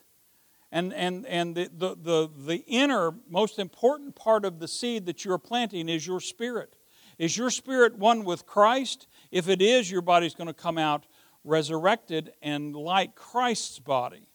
And, 0.70 0.92
and, 0.92 1.24
and 1.26 1.54
the, 1.54 1.70
the, 1.74 1.96
the, 1.96 2.30
the 2.36 2.56
inner, 2.66 3.14
most 3.28 3.58
important 3.58 4.14
part 4.14 4.44
of 4.44 4.58
the 4.58 4.68
seed 4.68 5.06
that 5.06 5.24
you're 5.24 5.38
planting 5.38 5.88
is 5.88 6.06
your 6.06 6.20
spirit. 6.20 6.76
Is 7.18 7.36
your 7.36 7.50
spirit 7.50 7.96
one 7.96 8.24
with 8.24 8.46
Christ? 8.46 9.06
If 9.30 9.48
it 9.48 9.62
is, 9.62 9.90
your 9.90 10.02
body's 10.02 10.34
going 10.34 10.46
to 10.46 10.54
come 10.54 10.78
out 10.78 11.06
resurrected 11.42 12.32
and 12.42 12.76
like 12.76 13.14
Christ's 13.14 13.78
body. 13.78 14.28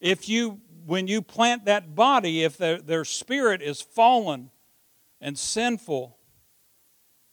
If 0.00 0.28
you, 0.28 0.60
when 0.86 1.08
you 1.08 1.20
plant 1.20 1.64
that 1.64 1.94
body, 1.94 2.44
if 2.44 2.56
their, 2.56 2.80
their 2.80 3.04
spirit 3.04 3.60
is 3.60 3.82
fallen 3.82 4.50
and 5.20 5.38
sinful, 5.38 6.16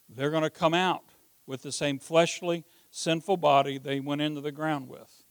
they're 0.08 0.30
going 0.30 0.42
to 0.42 0.50
come 0.50 0.74
out 0.74 1.04
with 1.46 1.62
the 1.62 1.72
same 1.72 1.98
fleshly, 1.98 2.64
sinful 2.90 3.36
body 3.38 3.78
they 3.78 4.00
went 4.00 4.20
into 4.20 4.40
the 4.40 4.52
ground 4.52 4.88
with. 4.88 5.24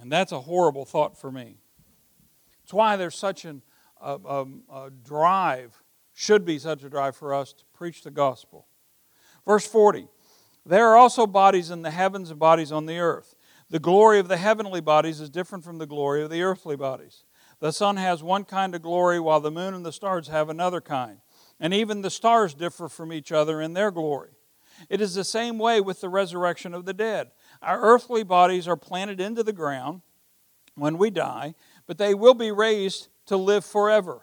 And 0.00 0.10
that's 0.10 0.32
a 0.32 0.40
horrible 0.40 0.84
thought 0.84 1.18
for 1.18 1.30
me. 1.30 1.58
It's 2.62 2.72
why 2.72 2.96
there's 2.96 3.16
such 3.16 3.44
an, 3.44 3.62
a, 4.00 4.18
a, 4.24 4.46
a 4.72 4.90
drive, 4.90 5.82
should 6.14 6.44
be 6.44 6.58
such 6.58 6.84
a 6.84 6.90
drive 6.90 7.16
for 7.16 7.34
us 7.34 7.52
to 7.52 7.64
preach 7.74 8.02
the 8.02 8.10
gospel. 8.10 8.66
Verse 9.46 9.66
40 9.66 10.08
There 10.64 10.88
are 10.88 10.96
also 10.96 11.26
bodies 11.26 11.70
in 11.70 11.82
the 11.82 11.90
heavens 11.90 12.30
and 12.30 12.38
bodies 12.38 12.72
on 12.72 12.86
the 12.86 12.98
earth. 12.98 13.34
The 13.68 13.80
glory 13.80 14.18
of 14.18 14.28
the 14.28 14.36
heavenly 14.36 14.80
bodies 14.80 15.20
is 15.20 15.30
different 15.30 15.64
from 15.64 15.78
the 15.78 15.86
glory 15.86 16.22
of 16.22 16.30
the 16.30 16.42
earthly 16.42 16.76
bodies. 16.76 17.24
The 17.62 17.70
sun 17.72 17.96
has 17.96 18.24
one 18.24 18.42
kind 18.42 18.74
of 18.74 18.82
glory, 18.82 19.20
while 19.20 19.38
the 19.38 19.52
moon 19.52 19.72
and 19.72 19.86
the 19.86 19.92
stars 19.92 20.26
have 20.26 20.48
another 20.48 20.80
kind. 20.80 21.18
And 21.60 21.72
even 21.72 22.02
the 22.02 22.10
stars 22.10 22.54
differ 22.54 22.88
from 22.88 23.12
each 23.12 23.30
other 23.30 23.60
in 23.60 23.72
their 23.72 23.92
glory. 23.92 24.30
It 24.90 25.00
is 25.00 25.14
the 25.14 25.22
same 25.22 25.60
way 25.60 25.80
with 25.80 26.00
the 26.00 26.08
resurrection 26.08 26.74
of 26.74 26.86
the 26.86 26.92
dead. 26.92 27.30
Our 27.62 27.80
earthly 27.80 28.24
bodies 28.24 28.66
are 28.66 28.76
planted 28.76 29.20
into 29.20 29.44
the 29.44 29.52
ground 29.52 30.00
when 30.74 30.98
we 30.98 31.10
die, 31.10 31.54
but 31.86 31.98
they 31.98 32.14
will 32.14 32.34
be 32.34 32.50
raised 32.50 33.06
to 33.26 33.36
live 33.36 33.64
forever. 33.64 34.22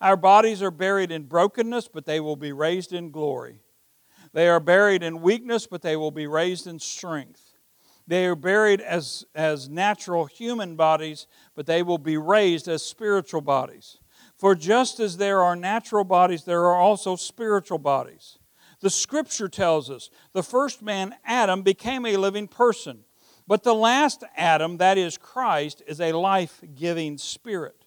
Our 0.00 0.16
bodies 0.16 0.60
are 0.60 0.72
buried 0.72 1.12
in 1.12 1.26
brokenness, 1.26 1.86
but 1.86 2.06
they 2.06 2.18
will 2.18 2.34
be 2.34 2.50
raised 2.50 2.92
in 2.92 3.12
glory. 3.12 3.60
They 4.32 4.48
are 4.48 4.58
buried 4.58 5.04
in 5.04 5.22
weakness, 5.22 5.68
but 5.68 5.82
they 5.82 5.94
will 5.94 6.10
be 6.10 6.26
raised 6.26 6.66
in 6.66 6.80
strength. 6.80 7.49
They 8.10 8.26
are 8.26 8.34
buried 8.34 8.80
as, 8.80 9.24
as 9.36 9.68
natural 9.68 10.24
human 10.24 10.74
bodies, 10.74 11.28
but 11.54 11.66
they 11.66 11.80
will 11.80 11.96
be 11.96 12.16
raised 12.16 12.66
as 12.66 12.82
spiritual 12.82 13.40
bodies. 13.40 13.98
For 14.36 14.56
just 14.56 14.98
as 14.98 15.16
there 15.16 15.40
are 15.40 15.54
natural 15.54 16.02
bodies, 16.02 16.42
there 16.42 16.64
are 16.64 16.74
also 16.74 17.14
spiritual 17.14 17.78
bodies. 17.78 18.36
The 18.80 18.90
scripture 18.90 19.48
tells 19.48 19.92
us 19.92 20.10
the 20.32 20.42
first 20.42 20.82
man, 20.82 21.14
Adam, 21.24 21.62
became 21.62 22.04
a 22.04 22.16
living 22.16 22.48
person. 22.48 23.04
But 23.46 23.62
the 23.62 23.76
last 23.76 24.24
Adam, 24.36 24.78
that 24.78 24.98
is 24.98 25.16
Christ, 25.16 25.80
is 25.86 26.00
a 26.00 26.10
life 26.10 26.64
giving 26.74 27.16
spirit. 27.16 27.84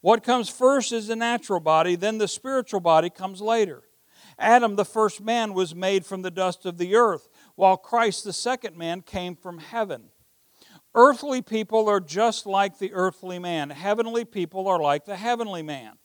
What 0.00 0.24
comes 0.24 0.48
first 0.48 0.90
is 0.90 1.06
the 1.06 1.14
natural 1.14 1.60
body, 1.60 1.94
then 1.94 2.18
the 2.18 2.26
spiritual 2.26 2.80
body 2.80 3.08
comes 3.08 3.40
later. 3.40 3.84
Adam, 4.36 4.74
the 4.74 4.84
first 4.84 5.20
man, 5.20 5.54
was 5.54 5.76
made 5.76 6.04
from 6.04 6.22
the 6.22 6.30
dust 6.30 6.66
of 6.66 6.78
the 6.78 6.96
earth, 6.96 7.28
while 7.60 7.76
Christ, 7.76 8.24
the 8.24 8.32
second 8.32 8.74
man, 8.76 9.02
came 9.02 9.36
from 9.36 9.58
heaven. 9.58 10.04
Earthly 10.94 11.42
people 11.42 11.90
are 11.90 12.00
just 12.00 12.46
like 12.46 12.78
the 12.78 12.92
earthly 12.94 13.38
man, 13.38 13.68
heavenly 13.68 14.24
people 14.24 14.66
are 14.66 14.80
like 14.80 15.04
the 15.04 15.16
heavenly 15.16 15.62
man. 15.62 15.98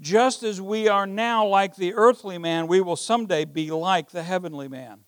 Just 0.00 0.42
as 0.42 0.60
we 0.60 0.88
are 0.88 1.06
now 1.06 1.46
like 1.46 1.76
the 1.76 1.92
earthly 1.92 2.38
man, 2.38 2.66
we 2.68 2.80
will 2.80 2.96
someday 2.96 3.44
be 3.44 3.70
like 3.70 4.10
the 4.10 4.22
heavenly 4.22 4.66
man. 4.66 5.00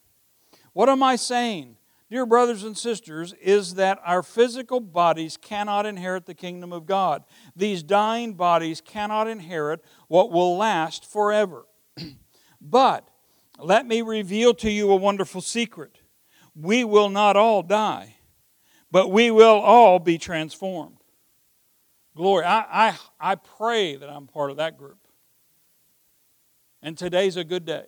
What 0.75 0.91
am 0.91 1.03
I 1.03 1.17
saying? 1.17 1.79
dear 2.11 2.25
brothers 2.25 2.65
and 2.65 2.77
sisters, 2.77 3.35
is 3.35 3.75
that 3.75 4.01
our 4.05 4.23
physical 4.23 4.81
bodies 4.81 5.37
cannot 5.37 5.85
inherit 5.85 6.25
the 6.27 6.35
kingdom 6.35 6.73
of 6.73 6.87
God. 6.87 7.23
These 7.55 7.83
dying 7.83 8.35
bodies 8.35 8.81
cannot 8.81 9.29
inherit 9.29 9.85
what 10.09 10.33
will 10.33 10.57
last 10.57 11.05
forever. 11.05 11.67
but 12.61 13.11
let 13.59 13.87
me 13.87 14.03
reveal 14.03 14.55
to 14.55 14.71
you 14.71 14.91
a 14.91 14.97
wonderful 14.97 15.41
secret. 15.41 16.01
We 16.55 16.85
will 16.85 17.09
not 17.09 17.37
all 17.37 17.63
die, 17.63 18.17
but 18.91 19.11
we 19.11 19.31
will 19.31 19.61
all 19.61 19.99
be 19.99 20.19
transformed. 20.19 20.99
Glory. 22.17 22.45
I, 22.45 22.89
I, 22.89 22.99
I 23.21 23.35
pray 23.37 23.97
that 23.97 24.09
I'm 24.09 24.27
part 24.27 24.51
of 24.51 24.57
that 24.57 24.77
group. 24.77 24.99
And 26.83 26.97
today's 26.97 27.37
a 27.37 27.45
good 27.45 27.65
day. 27.65 27.85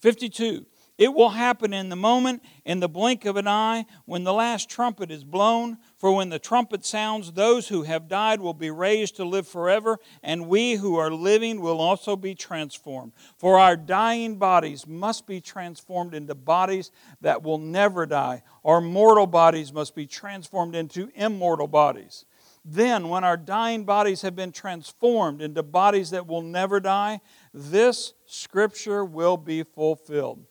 52. 0.00 0.66
It 1.00 1.14
will 1.14 1.30
happen 1.30 1.72
in 1.72 1.88
the 1.88 1.96
moment, 1.96 2.42
in 2.66 2.80
the 2.80 2.88
blink 2.88 3.24
of 3.24 3.38
an 3.38 3.48
eye, 3.48 3.86
when 4.04 4.22
the 4.22 4.34
last 4.34 4.68
trumpet 4.68 5.10
is 5.10 5.24
blown. 5.24 5.78
For 5.96 6.14
when 6.14 6.28
the 6.28 6.38
trumpet 6.38 6.84
sounds, 6.84 7.32
those 7.32 7.68
who 7.68 7.84
have 7.84 8.06
died 8.06 8.38
will 8.38 8.52
be 8.52 8.70
raised 8.70 9.16
to 9.16 9.24
live 9.24 9.48
forever, 9.48 9.98
and 10.22 10.46
we 10.46 10.74
who 10.74 10.96
are 10.96 11.10
living 11.10 11.62
will 11.62 11.80
also 11.80 12.16
be 12.16 12.34
transformed. 12.34 13.12
For 13.38 13.58
our 13.58 13.78
dying 13.78 14.36
bodies 14.36 14.86
must 14.86 15.26
be 15.26 15.40
transformed 15.40 16.14
into 16.14 16.34
bodies 16.34 16.90
that 17.22 17.42
will 17.42 17.56
never 17.56 18.04
die. 18.04 18.42
Our 18.62 18.82
mortal 18.82 19.26
bodies 19.26 19.72
must 19.72 19.94
be 19.94 20.06
transformed 20.06 20.74
into 20.74 21.10
immortal 21.14 21.66
bodies. 21.66 22.26
Then, 22.62 23.08
when 23.08 23.24
our 23.24 23.38
dying 23.38 23.84
bodies 23.84 24.20
have 24.20 24.36
been 24.36 24.52
transformed 24.52 25.40
into 25.40 25.62
bodies 25.62 26.10
that 26.10 26.26
will 26.26 26.42
never 26.42 26.78
die, 26.78 27.22
this 27.54 28.12
scripture 28.26 29.02
will 29.02 29.38
be 29.38 29.62
fulfilled. 29.62 30.44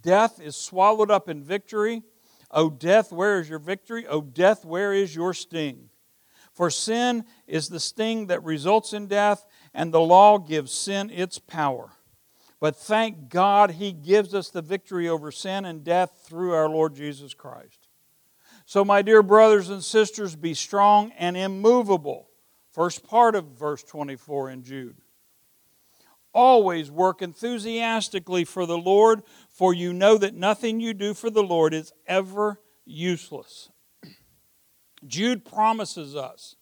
Death 0.00 0.40
is 0.40 0.56
swallowed 0.56 1.10
up 1.10 1.28
in 1.28 1.42
victory. 1.42 2.02
O 2.50 2.70
death, 2.70 3.12
where 3.12 3.40
is 3.40 3.48
your 3.48 3.58
victory? 3.58 4.06
O 4.06 4.20
death, 4.20 4.64
where 4.64 4.92
is 4.92 5.14
your 5.14 5.34
sting? 5.34 5.90
For 6.52 6.70
sin 6.70 7.24
is 7.48 7.68
the 7.68 7.80
sting 7.80 8.28
that 8.28 8.44
results 8.44 8.92
in 8.92 9.08
death, 9.08 9.44
and 9.74 9.92
the 9.92 10.00
law 10.00 10.38
gives 10.38 10.72
sin 10.72 11.10
its 11.10 11.38
power. 11.38 11.90
But 12.60 12.76
thank 12.76 13.28
God 13.28 13.72
he 13.72 13.92
gives 13.92 14.32
us 14.34 14.48
the 14.48 14.62
victory 14.62 15.08
over 15.08 15.32
sin 15.32 15.64
and 15.64 15.82
death 15.82 16.12
through 16.24 16.52
our 16.52 16.68
Lord 16.68 16.94
Jesus 16.94 17.34
Christ. 17.34 17.88
So, 18.66 18.84
my 18.84 19.02
dear 19.02 19.22
brothers 19.22 19.68
and 19.68 19.84
sisters, 19.84 20.36
be 20.36 20.54
strong 20.54 21.12
and 21.18 21.36
immovable. 21.36 22.30
First 22.70 23.06
part 23.06 23.34
of 23.34 23.58
verse 23.58 23.82
24 23.82 24.50
in 24.50 24.62
Jude. 24.62 24.96
Always 26.34 26.90
work 26.90 27.22
enthusiastically 27.22 28.44
for 28.44 28.66
the 28.66 28.78
Lord, 28.78 29.22
for 29.48 29.72
you 29.72 29.92
know 29.92 30.18
that 30.18 30.34
nothing 30.34 30.80
you 30.80 30.92
do 30.92 31.14
for 31.14 31.30
the 31.30 31.42
Lord 31.42 31.72
is 31.72 31.92
ever 32.06 32.60
useless. 32.84 33.70
Jude 35.06 35.44
promises 35.44 36.16
us 36.16 36.56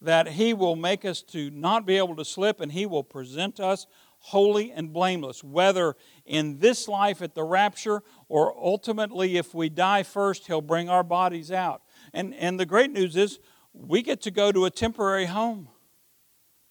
that 0.00 0.28
he 0.28 0.52
will 0.52 0.76
make 0.76 1.04
us 1.04 1.22
to 1.22 1.50
not 1.50 1.86
be 1.86 1.96
able 1.96 2.16
to 2.16 2.24
slip 2.24 2.60
and 2.60 2.72
he 2.72 2.84
will 2.84 3.04
present 3.04 3.60
us 3.60 3.86
holy 4.18 4.72
and 4.72 4.92
blameless, 4.92 5.44
whether 5.44 5.94
in 6.24 6.58
this 6.58 6.88
life 6.88 7.22
at 7.22 7.34
the 7.34 7.44
rapture 7.44 8.02
or 8.28 8.54
ultimately 8.58 9.36
if 9.36 9.54
we 9.54 9.68
die 9.68 10.02
first, 10.02 10.46
he'll 10.46 10.60
bring 10.60 10.88
our 10.88 11.04
bodies 11.04 11.52
out. 11.52 11.82
And, 12.12 12.34
and 12.34 12.58
the 12.58 12.66
great 12.66 12.90
news 12.90 13.16
is 13.16 13.38
we 13.72 14.02
get 14.02 14.20
to 14.22 14.30
go 14.30 14.52
to 14.52 14.64
a 14.64 14.70
temporary 14.70 15.26
home. 15.26 15.68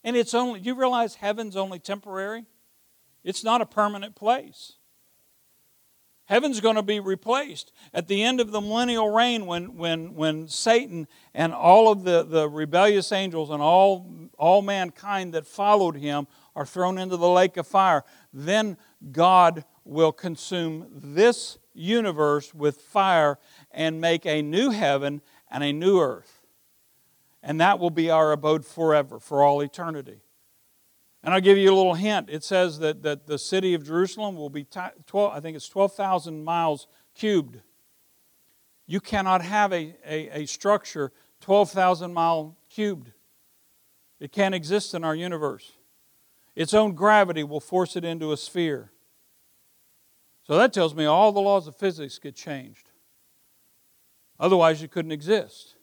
And 0.06 0.16
it's 0.16 0.36
only, 0.36 0.60
you 0.60 0.76
realize 0.76 1.16
heaven's 1.16 1.56
only 1.56 1.80
temporary? 1.80 2.46
It's 3.24 3.44
not 3.44 3.60
a 3.60 3.66
permanent 3.66 4.16
place. 4.16 4.74
Heaven's 6.26 6.62
going 6.62 6.76
to 6.76 6.84
be 6.84 7.00
replaced. 7.00 7.72
At 7.92 8.08
the 8.08 8.22
end 8.22 8.40
of 8.40 8.52
the 8.52 8.62
millennial 8.62 9.10
reign, 9.10 9.48
when, 9.48 9.78
when, 9.78 10.14
when 10.14 10.48
Satan 10.48 11.08
and 11.34 11.54
all 11.54 11.92
of 11.92 12.04
the, 12.04 12.22
the 12.22 12.48
rebellious 12.48 13.12
angels 13.12 13.50
and 13.50 13.64
all, 13.64 14.30
all 14.38 14.62
mankind 14.62 15.34
that 15.34 15.48
followed 15.48 15.96
him 15.96 16.28
are 16.56 16.68
thrown 16.68 17.00
into 17.00 17.18
the 17.18 17.28
lake 17.28 17.58
of 17.58 17.66
fire, 17.66 18.04
then 18.32 18.78
God 19.12 19.66
will 19.84 20.12
consume 20.12 20.88
this 20.94 21.58
universe 21.74 22.54
with 22.54 22.78
fire 22.78 23.40
and 23.72 24.00
make 24.00 24.28
a 24.28 24.44
new 24.44 24.70
heaven 24.70 25.22
and 25.50 25.64
a 25.64 25.74
new 25.74 26.00
earth 26.00 26.35
and 27.46 27.62
that 27.62 27.78
will 27.78 27.92
be 27.92 28.10
our 28.10 28.32
abode 28.32 28.66
forever, 28.66 29.20
for 29.20 29.44
all 29.44 29.62
eternity. 29.62 30.20
And 31.24 31.34
I'll 31.34 31.42
give 31.42 31.60
you 31.60 31.72
a 31.72 31.76
little 31.76 31.94
hint. 31.94 32.28
It 32.30 32.44
says 32.44 32.80
that, 32.80 33.04
that 33.04 33.28
the 33.28 33.38
city 33.38 33.76
of 33.76 33.86
Jerusalem 33.86 34.36
will 34.36 34.50
be 34.50 34.66
12, 34.66 35.32
I 35.32 35.40
think 35.40 35.56
it's 35.56 35.70
12,000 35.70 36.44
miles 36.44 36.88
cubed. 37.14 37.60
You 38.88 39.00
cannot 39.00 39.44
have 39.44 39.72
a, 39.72 39.96
a, 40.06 40.42
a 40.42 40.46
structure 40.48 41.12
12,000 41.42 42.12
mile 42.12 42.58
cubed. 42.70 43.12
It 44.20 44.32
can't 44.32 44.56
exist 44.56 44.96
in 44.96 45.04
our 45.04 45.16
universe. 45.16 45.74
Its 46.56 46.74
own 46.74 46.94
gravity 46.94 47.44
will 47.44 47.60
force 47.60 47.96
it 47.96 48.04
into 48.04 48.32
a 48.32 48.38
sphere. 48.38 48.92
So 50.48 50.58
that 50.58 50.74
tells 50.74 50.96
me 50.96 51.06
all 51.06 51.32
the 51.32 51.42
laws 51.42 51.68
of 51.68 51.76
physics 51.76 52.18
get 52.18 52.36
changed. 52.36 52.90
Otherwise, 54.40 54.82
you 54.82 54.88
couldn't 54.88 55.12
exist 55.12 55.76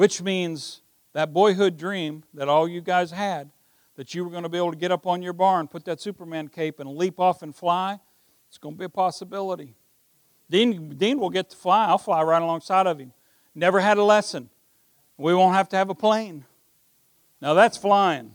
which 0.00 0.22
means 0.22 0.80
that 1.12 1.30
boyhood 1.30 1.76
dream 1.76 2.24
that 2.32 2.48
all 2.48 2.66
you 2.66 2.80
guys 2.80 3.10
had 3.10 3.50
that 3.96 4.14
you 4.14 4.24
were 4.24 4.30
going 4.30 4.44
to 4.44 4.48
be 4.48 4.56
able 4.56 4.70
to 4.70 4.78
get 4.78 4.90
up 4.90 5.06
on 5.06 5.20
your 5.20 5.34
barn, 5.34 5.68
put 5.68 5.84
that 5.84 6.00
Superman 6.00 6.48
cape, 6.48 6.80
and 6.80 6.96
leap 6.96 7.20
off 7.20 7.42
and 7.42 7.54
fly, 7.54 8.00
it's 8.48 8.56
going 8.56 8.76
to 8.76 8.78
be 8.78 8.86
a 8.86 8.88
possibility. 8.88 9.74
Dean, 10.48 10.96
Dean 10.96 11.20
will 11.20 11.28
get 11.28 11.50
to 11.50 11.56
fly. 11.58 11.84
I'll 11.84 11.98
fly 11.98 12.22
right 12.22 12.40
alongside 12.40 12.86
of 12.86 12.98
him. 12.98 13.12
Never 13.54 13.78
had 13.78 13.98
a 13.98 14.02
lesson. 14.02 14.48
We 15.18 15.34
won't 15.34 15.54
have 15.54 15.68
to 15.68 15.76
have 15.76 15.90
a 15.90 15.94
plane. 15.94 16.46
Now 17.42 17.52
that's 17.52 17.76
flying. 17.76 18.34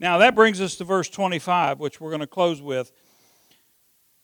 Now 0.00 0.18
that 0.18 0.34
brings 0.34 0.60
us 0.60 0.74
to 0.78 0.84
verse 0.84 1.08
25, 1.08 1.78
which 1.78 2.00
we're 2.00 2.10
going 2.10 2.18
to 2.22 2.26
close 2.26 2.60
with. 2.60 2.90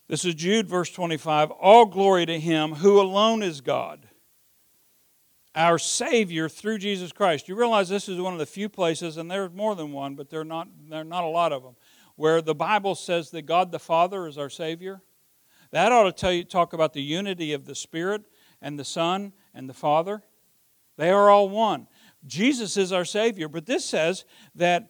This 0.08 0.24
is 0.24 0.34
Jude, 0.34 0.66
verse 0.66 0.90
25. 0.90 1.52
All 1.52 1.86
glory 1.86 2.26
to 2.26 2.40
him 2.40 2.72
who 2.72 3.00
alone 3.00 3.44
is 3.44 3.60
God 3.60 4.08
our 5.60 5.78
Savior 5.78 6.48
through 6.48 6.78
Jesus 6.78 7.12
Christ. 7.12 7.46
You 7.46 7.54
realize 7.54 7.90
this 7.90 8.08
is 8.08 8.18
one 8.18 8.32
of 8.32 8.38
the 8.38 8.46
few 8.46 8.70
places, 8.70 9.18
and 9.18 9.30
there's 9.30 9.52
more 9.52 9.74
than 9.74 9.92
one, 9.92 10.14
but 10.14 10.30
there 10.30 10.40
are 10.40 10.44
not, 10.44 10.68
there 10.88 11.02
are 11.02 11.04
not 11.04 11.22
a 11.22 11.28
lot 11.28 11.52
of 11.52 11.62
them, 11.62 11.76
where 12.16 12.40
the 12.40 12.54
Bible 12.54 12.94
says 12.94 13.30
that 13.30 13.42
God 13.42 13.70
the 13.70 13.78
Father 13.78 14.26
is 14.26 14.38
our 14.38 14.48
Savior. 14.48 15.02
That 15.70 15.92
ought 15.92 16.04
to 16.04 16.12
tell 16.12 16.32
you, 16.32 16.44
talk 16.44 16.72
about 16.72 16.94
the 16.94 17.02
unity 17.02 17.52
of 17.52 17.66
the 17.66 17.74
Spirit 17.74 18.22
and 18.62 18.78
the 18.78 18.86
Son 18.86 19.34
and 19.52 19.68
the 19.68 19.74
Father. 19.74 20.22
They 20.96 21.10
are 21.10 21.28
all 21.28 21.50
one. 21.50 21.88
Jesus 22.26 22.78
is 22.78 22.90
our 22.90 23.04
Savior, 23.04 23.46
but 23.46 23.66
this 23.66 23.84
says 23.84 24.24
that 24.54 24.88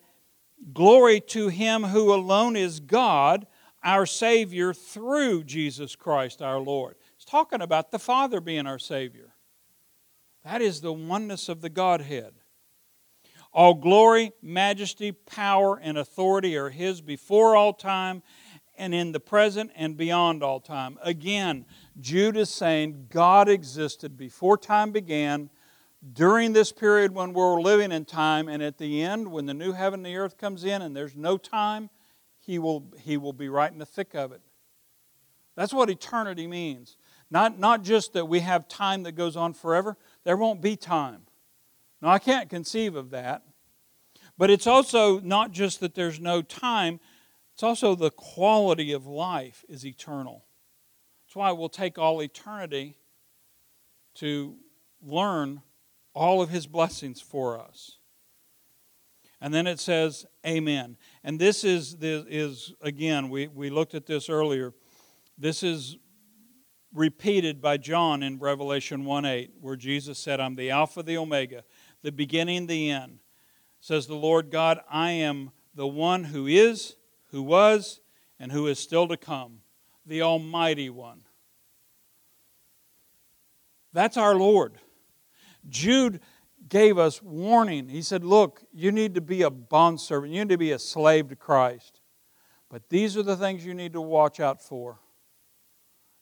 glory 0.73 1.21
to 1.21 1.49
Him 1.49 1.83
who 1.83 2.15
alone 2.15 2.55
is 2.55 2.79
God, 2.79 3.49
our 3.83 4.07
Savior, 4.07 4.73
through 4.73 5.45
Jesus 5.45 5.97
Christ 5.97 6.41
our 6.41 6.61
Lord. 6.61 6.95
It's 7.17 7.25
talking 7.25 7.61
about 7.61 7.91
the 7.91 7.99
Father 7.99 8.41
being 8.41 8.69
our 8.69 8.79
Savior. 8.79 9.35
That 10.45 10.63
is 10.63 10.81
the 10.81 10.93
oneness 10.93 11.49
of 11.49 11.61
the 11.61 11.69
Godhead. 11.69 12.33
All 13.53 13.75
glory, 13.75 14.33
majesty, 14.43 15.13
power, 15.13 15.79
and 15.79 15.99
authority 15.99 16.57
are 16.57 16.71
His 16.71 17.01
before 17.01 17.57
all 17.57 17.73
time 17.73 18.23
and 18.79 18.95
in 18.95 19.13
the 19.13 19.21
present 19.21 19.71
and 19.75 19.97
beyond 19.97 20.43
all 20.43 20.61
time. 20.61 20.99
Again, 21.03 21.67
Jude 22.01 22.37
is 22.37 22.49
saying 22.49 23.09
God 23.11 23.49
existed 23.49 24.17
before 24.17 24.57
time 24.57 24.93
began, 24.93 25.51
during 26.15 26.55
this 26.55 26.73
period 26.73 27.13
when 27.13 27.35
we're 27.35 27.61
living 27.61 27.93
in 27.93 28.07
time, 28.07 28.49
and 28.49 28.63
at 28.63 28.79
the 28.79 29.03
end, 29.03 29.31
when 29.31 29.45
the 29.45 29.53
new 29.53 29.73
heaven 29.73 30.01
and 30.01 30.07
the 30.07 30.17
earth 30.17 30.39
comes 30.39 30.65
in 30.65 30.81
and 30.81 30.97
there's 30.97 31.15
no 31.15 31.37
time, 31.37 31.91
He 32.39 32.59
will, 32.59 32.87
he 32.99 33.19
will 33.19 33.35
be 33.35 33.51
right 33.51 33.71
in 33.71 33.79
the 33.79 33.85
thick 33.85 34.15
of 34.15 34.33
it. 34.33 34.41
That's 35.57 35.75
what 35.75 35.91
eternity 35.91 36.47
means. 36.47 36.97
Not, 37.31 37.59
not 37.59 37.83
just 37.83 38.15
that 38.15 38.29
we 38.29 38.41
have 38.41 38.67
time 38.67 39.03
that 39.03 39.13
goes 39.13 39.37
on 39.37 39.53
forever, 39.53 39.99
there 40.25 40.37
won't 40.37 40.61
be 40.61 40.77
time. 40.77 41.23
Now, 42.03 42.09
I 42.09 42.19
can't 42.19 42.49
conceive 42.49 42.95
of 42.95 43.11
that. 43.11 43.43
But 44.41 44.49
it's 44.49 44.67
also 44.67 45.21
not 45.21 45.53
just 45.53 45.81
that 45.81 45.95
there's 45.95 46.19
no 46.19 46.41
time, 46.41 46.99
it's 47.53 47.63
also 47.63 47.95
the 47.95 48.11
quality 48.11 48.91
of 48.91 49.07
life 49.07 49.67
is 49.69 49.85
eternal. 49.85 50.47
That's 51.27 51.37
why 51.37 51.51
it 51.51 51.59
will 51.59 51.69
take 51.69 51.99
all 51.99 52.23
eternity 52.23 52.97
to 54.15 54.57
learn 55.03 55.61
all 56.15 56.41
of 56.41 56.49
his 56.49 56.67
blessings 56.67 57.21
for 57.21 57.61
us. 57.61 57.99
And 59.43 59.53
then 59.53 59.67
it 59.67 59.79
says, 59.79 60.25
Amen. 60.47 60.97
And 61.23 61.39
this 61.39 61.63
is, 61.63 61.97
this 61.97 62.25
is 62.27 62.73
again, 62.81 63.29
we, 63.29 63.47
we 63.49 63.69
looked 63.69 63.95
at 63.95 64.07
this 64.07 64.31
earlier. 64.31 64.73
This 65.37 65.63
is 65.63 65.99
repeated 66.93 67.61
by 67.61 67.77
John 67.77 68.23
in 68.23 68.39
Revelation 68.39 69.05
1 69.05 69.25
8, 69.25 69.51
where 69.61 69.77
Jesus 69.77 70.19
said, 70.19 70.41
I'm 70.41 70.57
the 70.57 70.71
Alpha, 70.71 71.03
the 71.03 71.17
Omega, 71.17 71.65
the 72.03 72.13
beginning, 72.13 72.67
the 72.67 72.91
end. 72.91 73.21
Says 73.81 74.07
the 74.07 74.15
Lord 74.15 74.51
God, 74.51 74.81
I 74.91 75.11
am 75.13 75.53
the 75.75 75.87
one 75.87 76.25
who 76.25 76.47
is, 76.47 76.97
who 77.31 77.43
was, 77.43 78.01
and 78.39 78.53
who 78.53 78.67
is 78.67 78.79
still 78.79 79.09
to 79.09 79.17
come, 79.17 79.61
the 80.05 80.23
Almighty 80.23 80.91
One. 80.91 81.23
That's 83.93 84.17
our 84.17 84.35
Lord. 84.35 84.79
Jude 85.69 86.21
gave 86.69 86.99
us 86.99 87.23
warning. 87.23 87.89
He 87.89 88.03
said, 88.03 88.25
Look, 88.25 88.63
you 88.73 88.93
need 88.93 89.15
to 89.15 89.21
be 89.21 89.43
a 89.43 89.51
bondservant, 89.51 90.33
you 90.33 90.41
need 90.41 90.51
to 90.51 90.59
be 90.59 90.73
a 90.73 90.79
slave 90.79 91.29
to 91.29 91.37
Christ. 91.37 92.01
But 92.69 92.89
these 92.89 93.17
are 93.17 93.23
the 93.23 93.37
things 93.37 93.65
you 93.65 93.75
need 93.75 93.93
to 93.95 94.01
watch 94.01 94.39
out 94.39 94.63
for. 94.63 95.01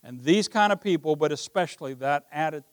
And 0.02 0.22
these 0.22 0.48
kind 0.48 0.72
of 0.72 0.80
people, 0.80 1.16
but 1.16 1.32
especially 1.32 1.94
that 1.94 2.24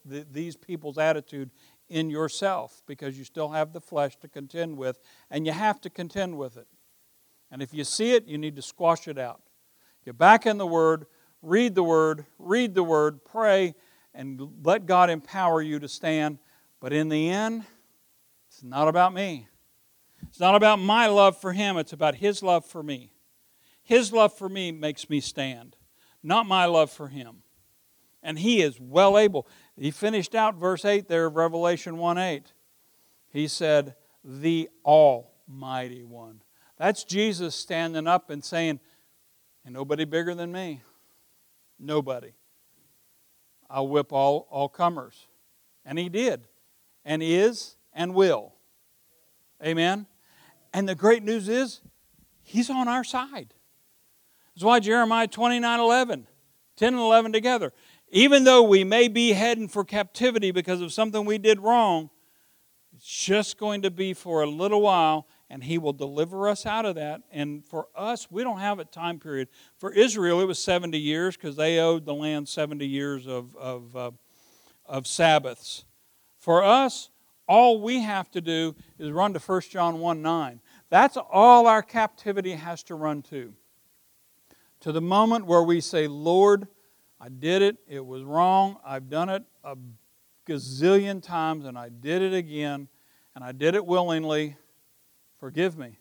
these 0.06 0.56
people's 0.56 0.98
attitude 0.98 1.50
in 1.90 2.10
yourself, 2.10 2.82
because 2.88 3.18
you 3.18 3.24
still 3.24 3.50
have 3.50 3.74
the 3.74 3.82
flesh 3.82 4.16
to 4.18 4.28
contend 4.28 4.78
with, 4.78 5.00
and 5.30 5.46
you 5.46 5.52
have 5.52 5.82
to 5.82 5.90
contend 5.90 6.38
with 6.38 6.58
it. 6.58 6.68
And 7.52 7.62
if 7.62 7.74
you 7.74 7.84
see 7.84 8.14
it, 8.14 8.26
you 8.26 8.38
need 8.38 8.56
to 8.56 8.62
squash 8.62 9.08
it 9.08 9.18
out. 9.18 9.42
Get 10.04 10.18
back 10.18 10.46
in 10.46 10.58
the 10.58 10.68
Word, 10.68 11.06
read 11.42 11.76
the 11.76 11.84
Word, 11.84 12.26
read 12.38 12.74
the 12.74 12.84
Word, 12.84 13.24
pray, 13.26 13.76
and 14.14 14.42
let 14.64 14.86
God 14.86 15.10
empower 15.10 15.62
you 15.62 15.80
to 15.80 15.88
stand. 15.88 16.40
But 16.80 16.94
in 16.94 17.10
the 17.10 17.30
end, 17.30 17.66
it's 18.48 18.64
not 18.64 18.88
about 18.88 19.14
me. 19.14 19.48
It's 20.28 20.40
not 20.40 20.56
about 20.56 20.80
my 20.80 21.08
love 21.08 21.40
for 21.40 21.54
Him, 21.54 21.78
it's 21.78 21.94
about 21.94 22.16
His 22.16 22.42
love 22.44 22.66
for 22.66 22.84
me. 22.84 23.12
His 23.84 24.12
love 24.12 24.34
for 24.34 24.50
me 24.50 24.72
makes 24.72 25.10
me 25.10 25.20
stand, 25.20 25.75
not 26.26 26.48
my 26.48 26.66
love 26.66 26.92
for 26.92 27.08
Him. 27.08 27.44
And 28.24 28.40
He 28.40 28.62
is 28.62 28.80
well 28.80 29.18
able. 29.18 29.48
He 29.78 29.92
finished 29.92 30.36
out 30.36 30.56
verse 30.56 30.84
8 30.84 31.08
there 31.08 31.28
of 31.28 31.36
Revelation 31.36 31.98
1 31.98 32.18
8. 32.18 32.54
He 33.30 33.48
said, 33.48 33.96
The 34.24 34.70
Almighty 34.84 36.04
One. 36.04 36.42
That's 36.78 37.04
Jesus 37.04 37.56
standing 37.56 38.08
up 38.08 38.30
and 38.30 38.44
saying, 38.44 38.80
Ain't 39.66 39.74
nobody 39.74 40.06
bigger 40.06 40.36
than 40.36 40.52
me. 40.52 40.82
Nobody. 41.80 42.34
I'll 43.70 43.88
whip 43.88 44.12
all, 44.12 44.48
all 44.50 44.70
comers. 44.70 45.28
And 45.86 46.00
he 46.00 46.10
did, 46.10 46.48
and 47.04 47.22
is, 47.22 47.76
and 47.94 48.16
will. 48.16 48.54
Amen. 49.64 50.08
And 50.74 50.90
the 50.90 50.96
great 50.96 51.24
news 51.24 51.48
is, 51.48 51.82
he's 52.42 52.70
on 52.70 52.88
our 52.88 53.04
side. 53.04 53.54
That's 54.56 54.64
why 54.64 54.80
Jeremiah 54.80 55.28
29 55.28 55.80
11, 55.80 56.28
10 56.78 56.94
and 56.94 57.02
11 57.02 57.34
together. 57.34 57.74
Even 58.10 58.46
though 58.46 58.64
we 58.64 58.84
may 58.84 59.08
be 59.08 59.34
heading 59.34 59.68
for 59.68 59.84
captivity 59.84 60.52
because 60.52 60.80
of 60.80 60.94
something 60.94 61.26
we 61.26 61.38
did 61.38 61.60
wrong, 61.60 62.10
it's 62.96 63.06
just 63.06 63.58
going 63.58 63.82
to 63.82 63.92
be 63.92 64.14
for 64.14 64.44
a 64.44 64.50
little 64.50 64.82
while, 64.82 65.28
and 65.50 65.62
He 65.62 65.78
will 65.78 65.92
deliver 65.92 66.48
us 66.48 66.66
out 66.66 66.86
of 66.86 66.96
that. 66.96 67.22
And 67.32 67.66
for 67.66 67.88
us, 67.94 68.32
we 68.32 68.44
don't 68.44 68.60
have 68.60 68.80
a 68.80 68.86
time 68.86 69.20
period. 69.20 69.50
For 69.78 69.92
Israel, 69.92 70.40
it 70.40 70.46
was 70.46 70.60
70 70.60 70.98
years 70.98 71.36
because 71.36 71.58
they 71.58 71.80
owed 71.80 72.06
the 72.06 72.14
land 72.14 72.48
70 72.48 72.88
years 72.88 73.28
of, 73.28 73.54
of, 73.58 73.96
uh, 73.96 74.12
of 74.86 75.08
Sabbaths. 75.08 75.84
For 76.38 76.64
us, 76.64 77.10
all 77.48 77.82
we 77.82 78.00
have 78.02 78.32
to 78.32 78.40
do 78.40 78.76
is 78.98 79.12
run 79.12 79.34
to 79.34 79.40
1 79.40 79.62
John 79.70 80.00
1 80.00 80.22
9. 80.22 80.62
That's 80.90 81.18
all 81.18 81.68
our 81.68 81.82
captivity 81.82 82.54
has 82.54 82.82
to 82.84 82.96
run 82.96 83.22
to. 83.24 83.54
To 84.86 84.92
the 84.92 85.02
moment 85.02 85.48
where 85.48 85.64
we 85.64 85.82
say, 85.82 86.06
Lord, 86.06 86.68
I 87.20 87.30
did 87.30 87.64
it, 87.64 87.78
it 87.88 88.06
was 88.06 88.22
wrong, 88.22 88.78
I've 88.86 89.10
done 89.10 89.30
it 89.30 89.42
a 89.64 89.76
gazillion 90.48 91.24
times, 91.24 91.66
and 91.66 91.76
I 91.76 91.90
did 91.90 92.22
it 92.22 92.36
again, 92.36 92.88
and 93.34 93.44
I 93.44 93.52
did 93.52 93.74
it 93.74 93.84
willingly 93.84 94.58
Forgive 95.40 95.76
me. 95.76 95.98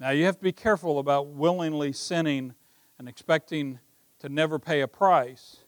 Now, 0.00 0.10
you 0.10 0.24
have 0.24 0.36
to 0.38 0.42
be 0.42 0.50
careful 0.50 0.98
about 0.98 1.28
willingly 1.28 1.92
sinning 1.92 2.54
and 2.98 3.08
expecting 3.08 3.78
to 4.18 4.28
never 4.28 4.58
pay 4.58 4.80
a 4.80 4.88
price. 4.88 5.58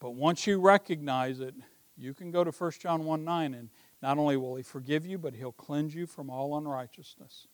But 0.00 0.10
once 0.10 0.46
you 0.46 0.60
recognize 0.60 1.40
it, 1.40 1.54
you 1.96 2.12
can 2.12 2.30
go 2.30 2.44
to 2.44 2.50
1 2.50 2.72
John 2.78 3.06
1 3.06 3.24
9, 3.24 3.54
and 3.54 3.70
not 4.02 4.18
only 4.18 4.36
will 4.36 4.56
He 4.56 4.62
forgive 4.62 5.06
you, 5.06 5.16
but 5.16 5.32
He'll 5.32 5.50
cleanse 5.50 5.94
you 5.94 6.06
from 6.06 6.28
all 6.28 6.58
unrighteousness. 6.58 7.48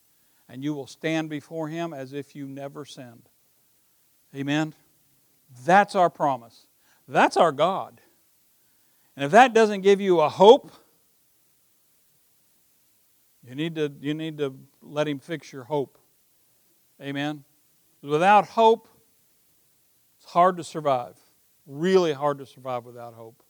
And 0.50 0.64
you 0.64 0.74
will 0.74 0.88
stand 0.88 1.30
before 1.30 1.68
Him 1.68 1.94
as 1.94 2.12
if 2.12 2.34
you 2.34 2.46
never 2.46 2.84
sinned. 2.84 3.28
Amen? 4.34 4.74
That's 5.64 5.94
our 5.94 6.10
promise. 6.10 6.66
That's 7.06 7.36
our 7.36 7.52
God. 7.52 8.00
And 9.16 9.24
if 9.24 9.30
that 9.30 9.54
doesn't 9.54 9.82
give 9.82 10.00
you 10.00 10.20
a 10.20 10.28
hope, 10.28 10.72
you 13.46 13.54
need 13.54 13.76
to, 13.76 13.92
you 14.00 14.12
need 14.12 14.38
to 14.38 14.56
let 14.82 15.06
Him 15.06 15.20
fix 15.20 15.52
your 15.52 15.64
hope. 15.64 15.98
Amen? 17.00 17.44
Without 18.02 18.48
hope, 18.48 18.88
it's 20.16 20.32
hard 20.32 20.56
to 20.56 20.64
survive. 20.64 21.16
Really 21.66 22.12
hard 22.12 22.38
to 22.38 22.46
survive 22.46 22.84
without 22.84 23.14
hope. 23.14 23.42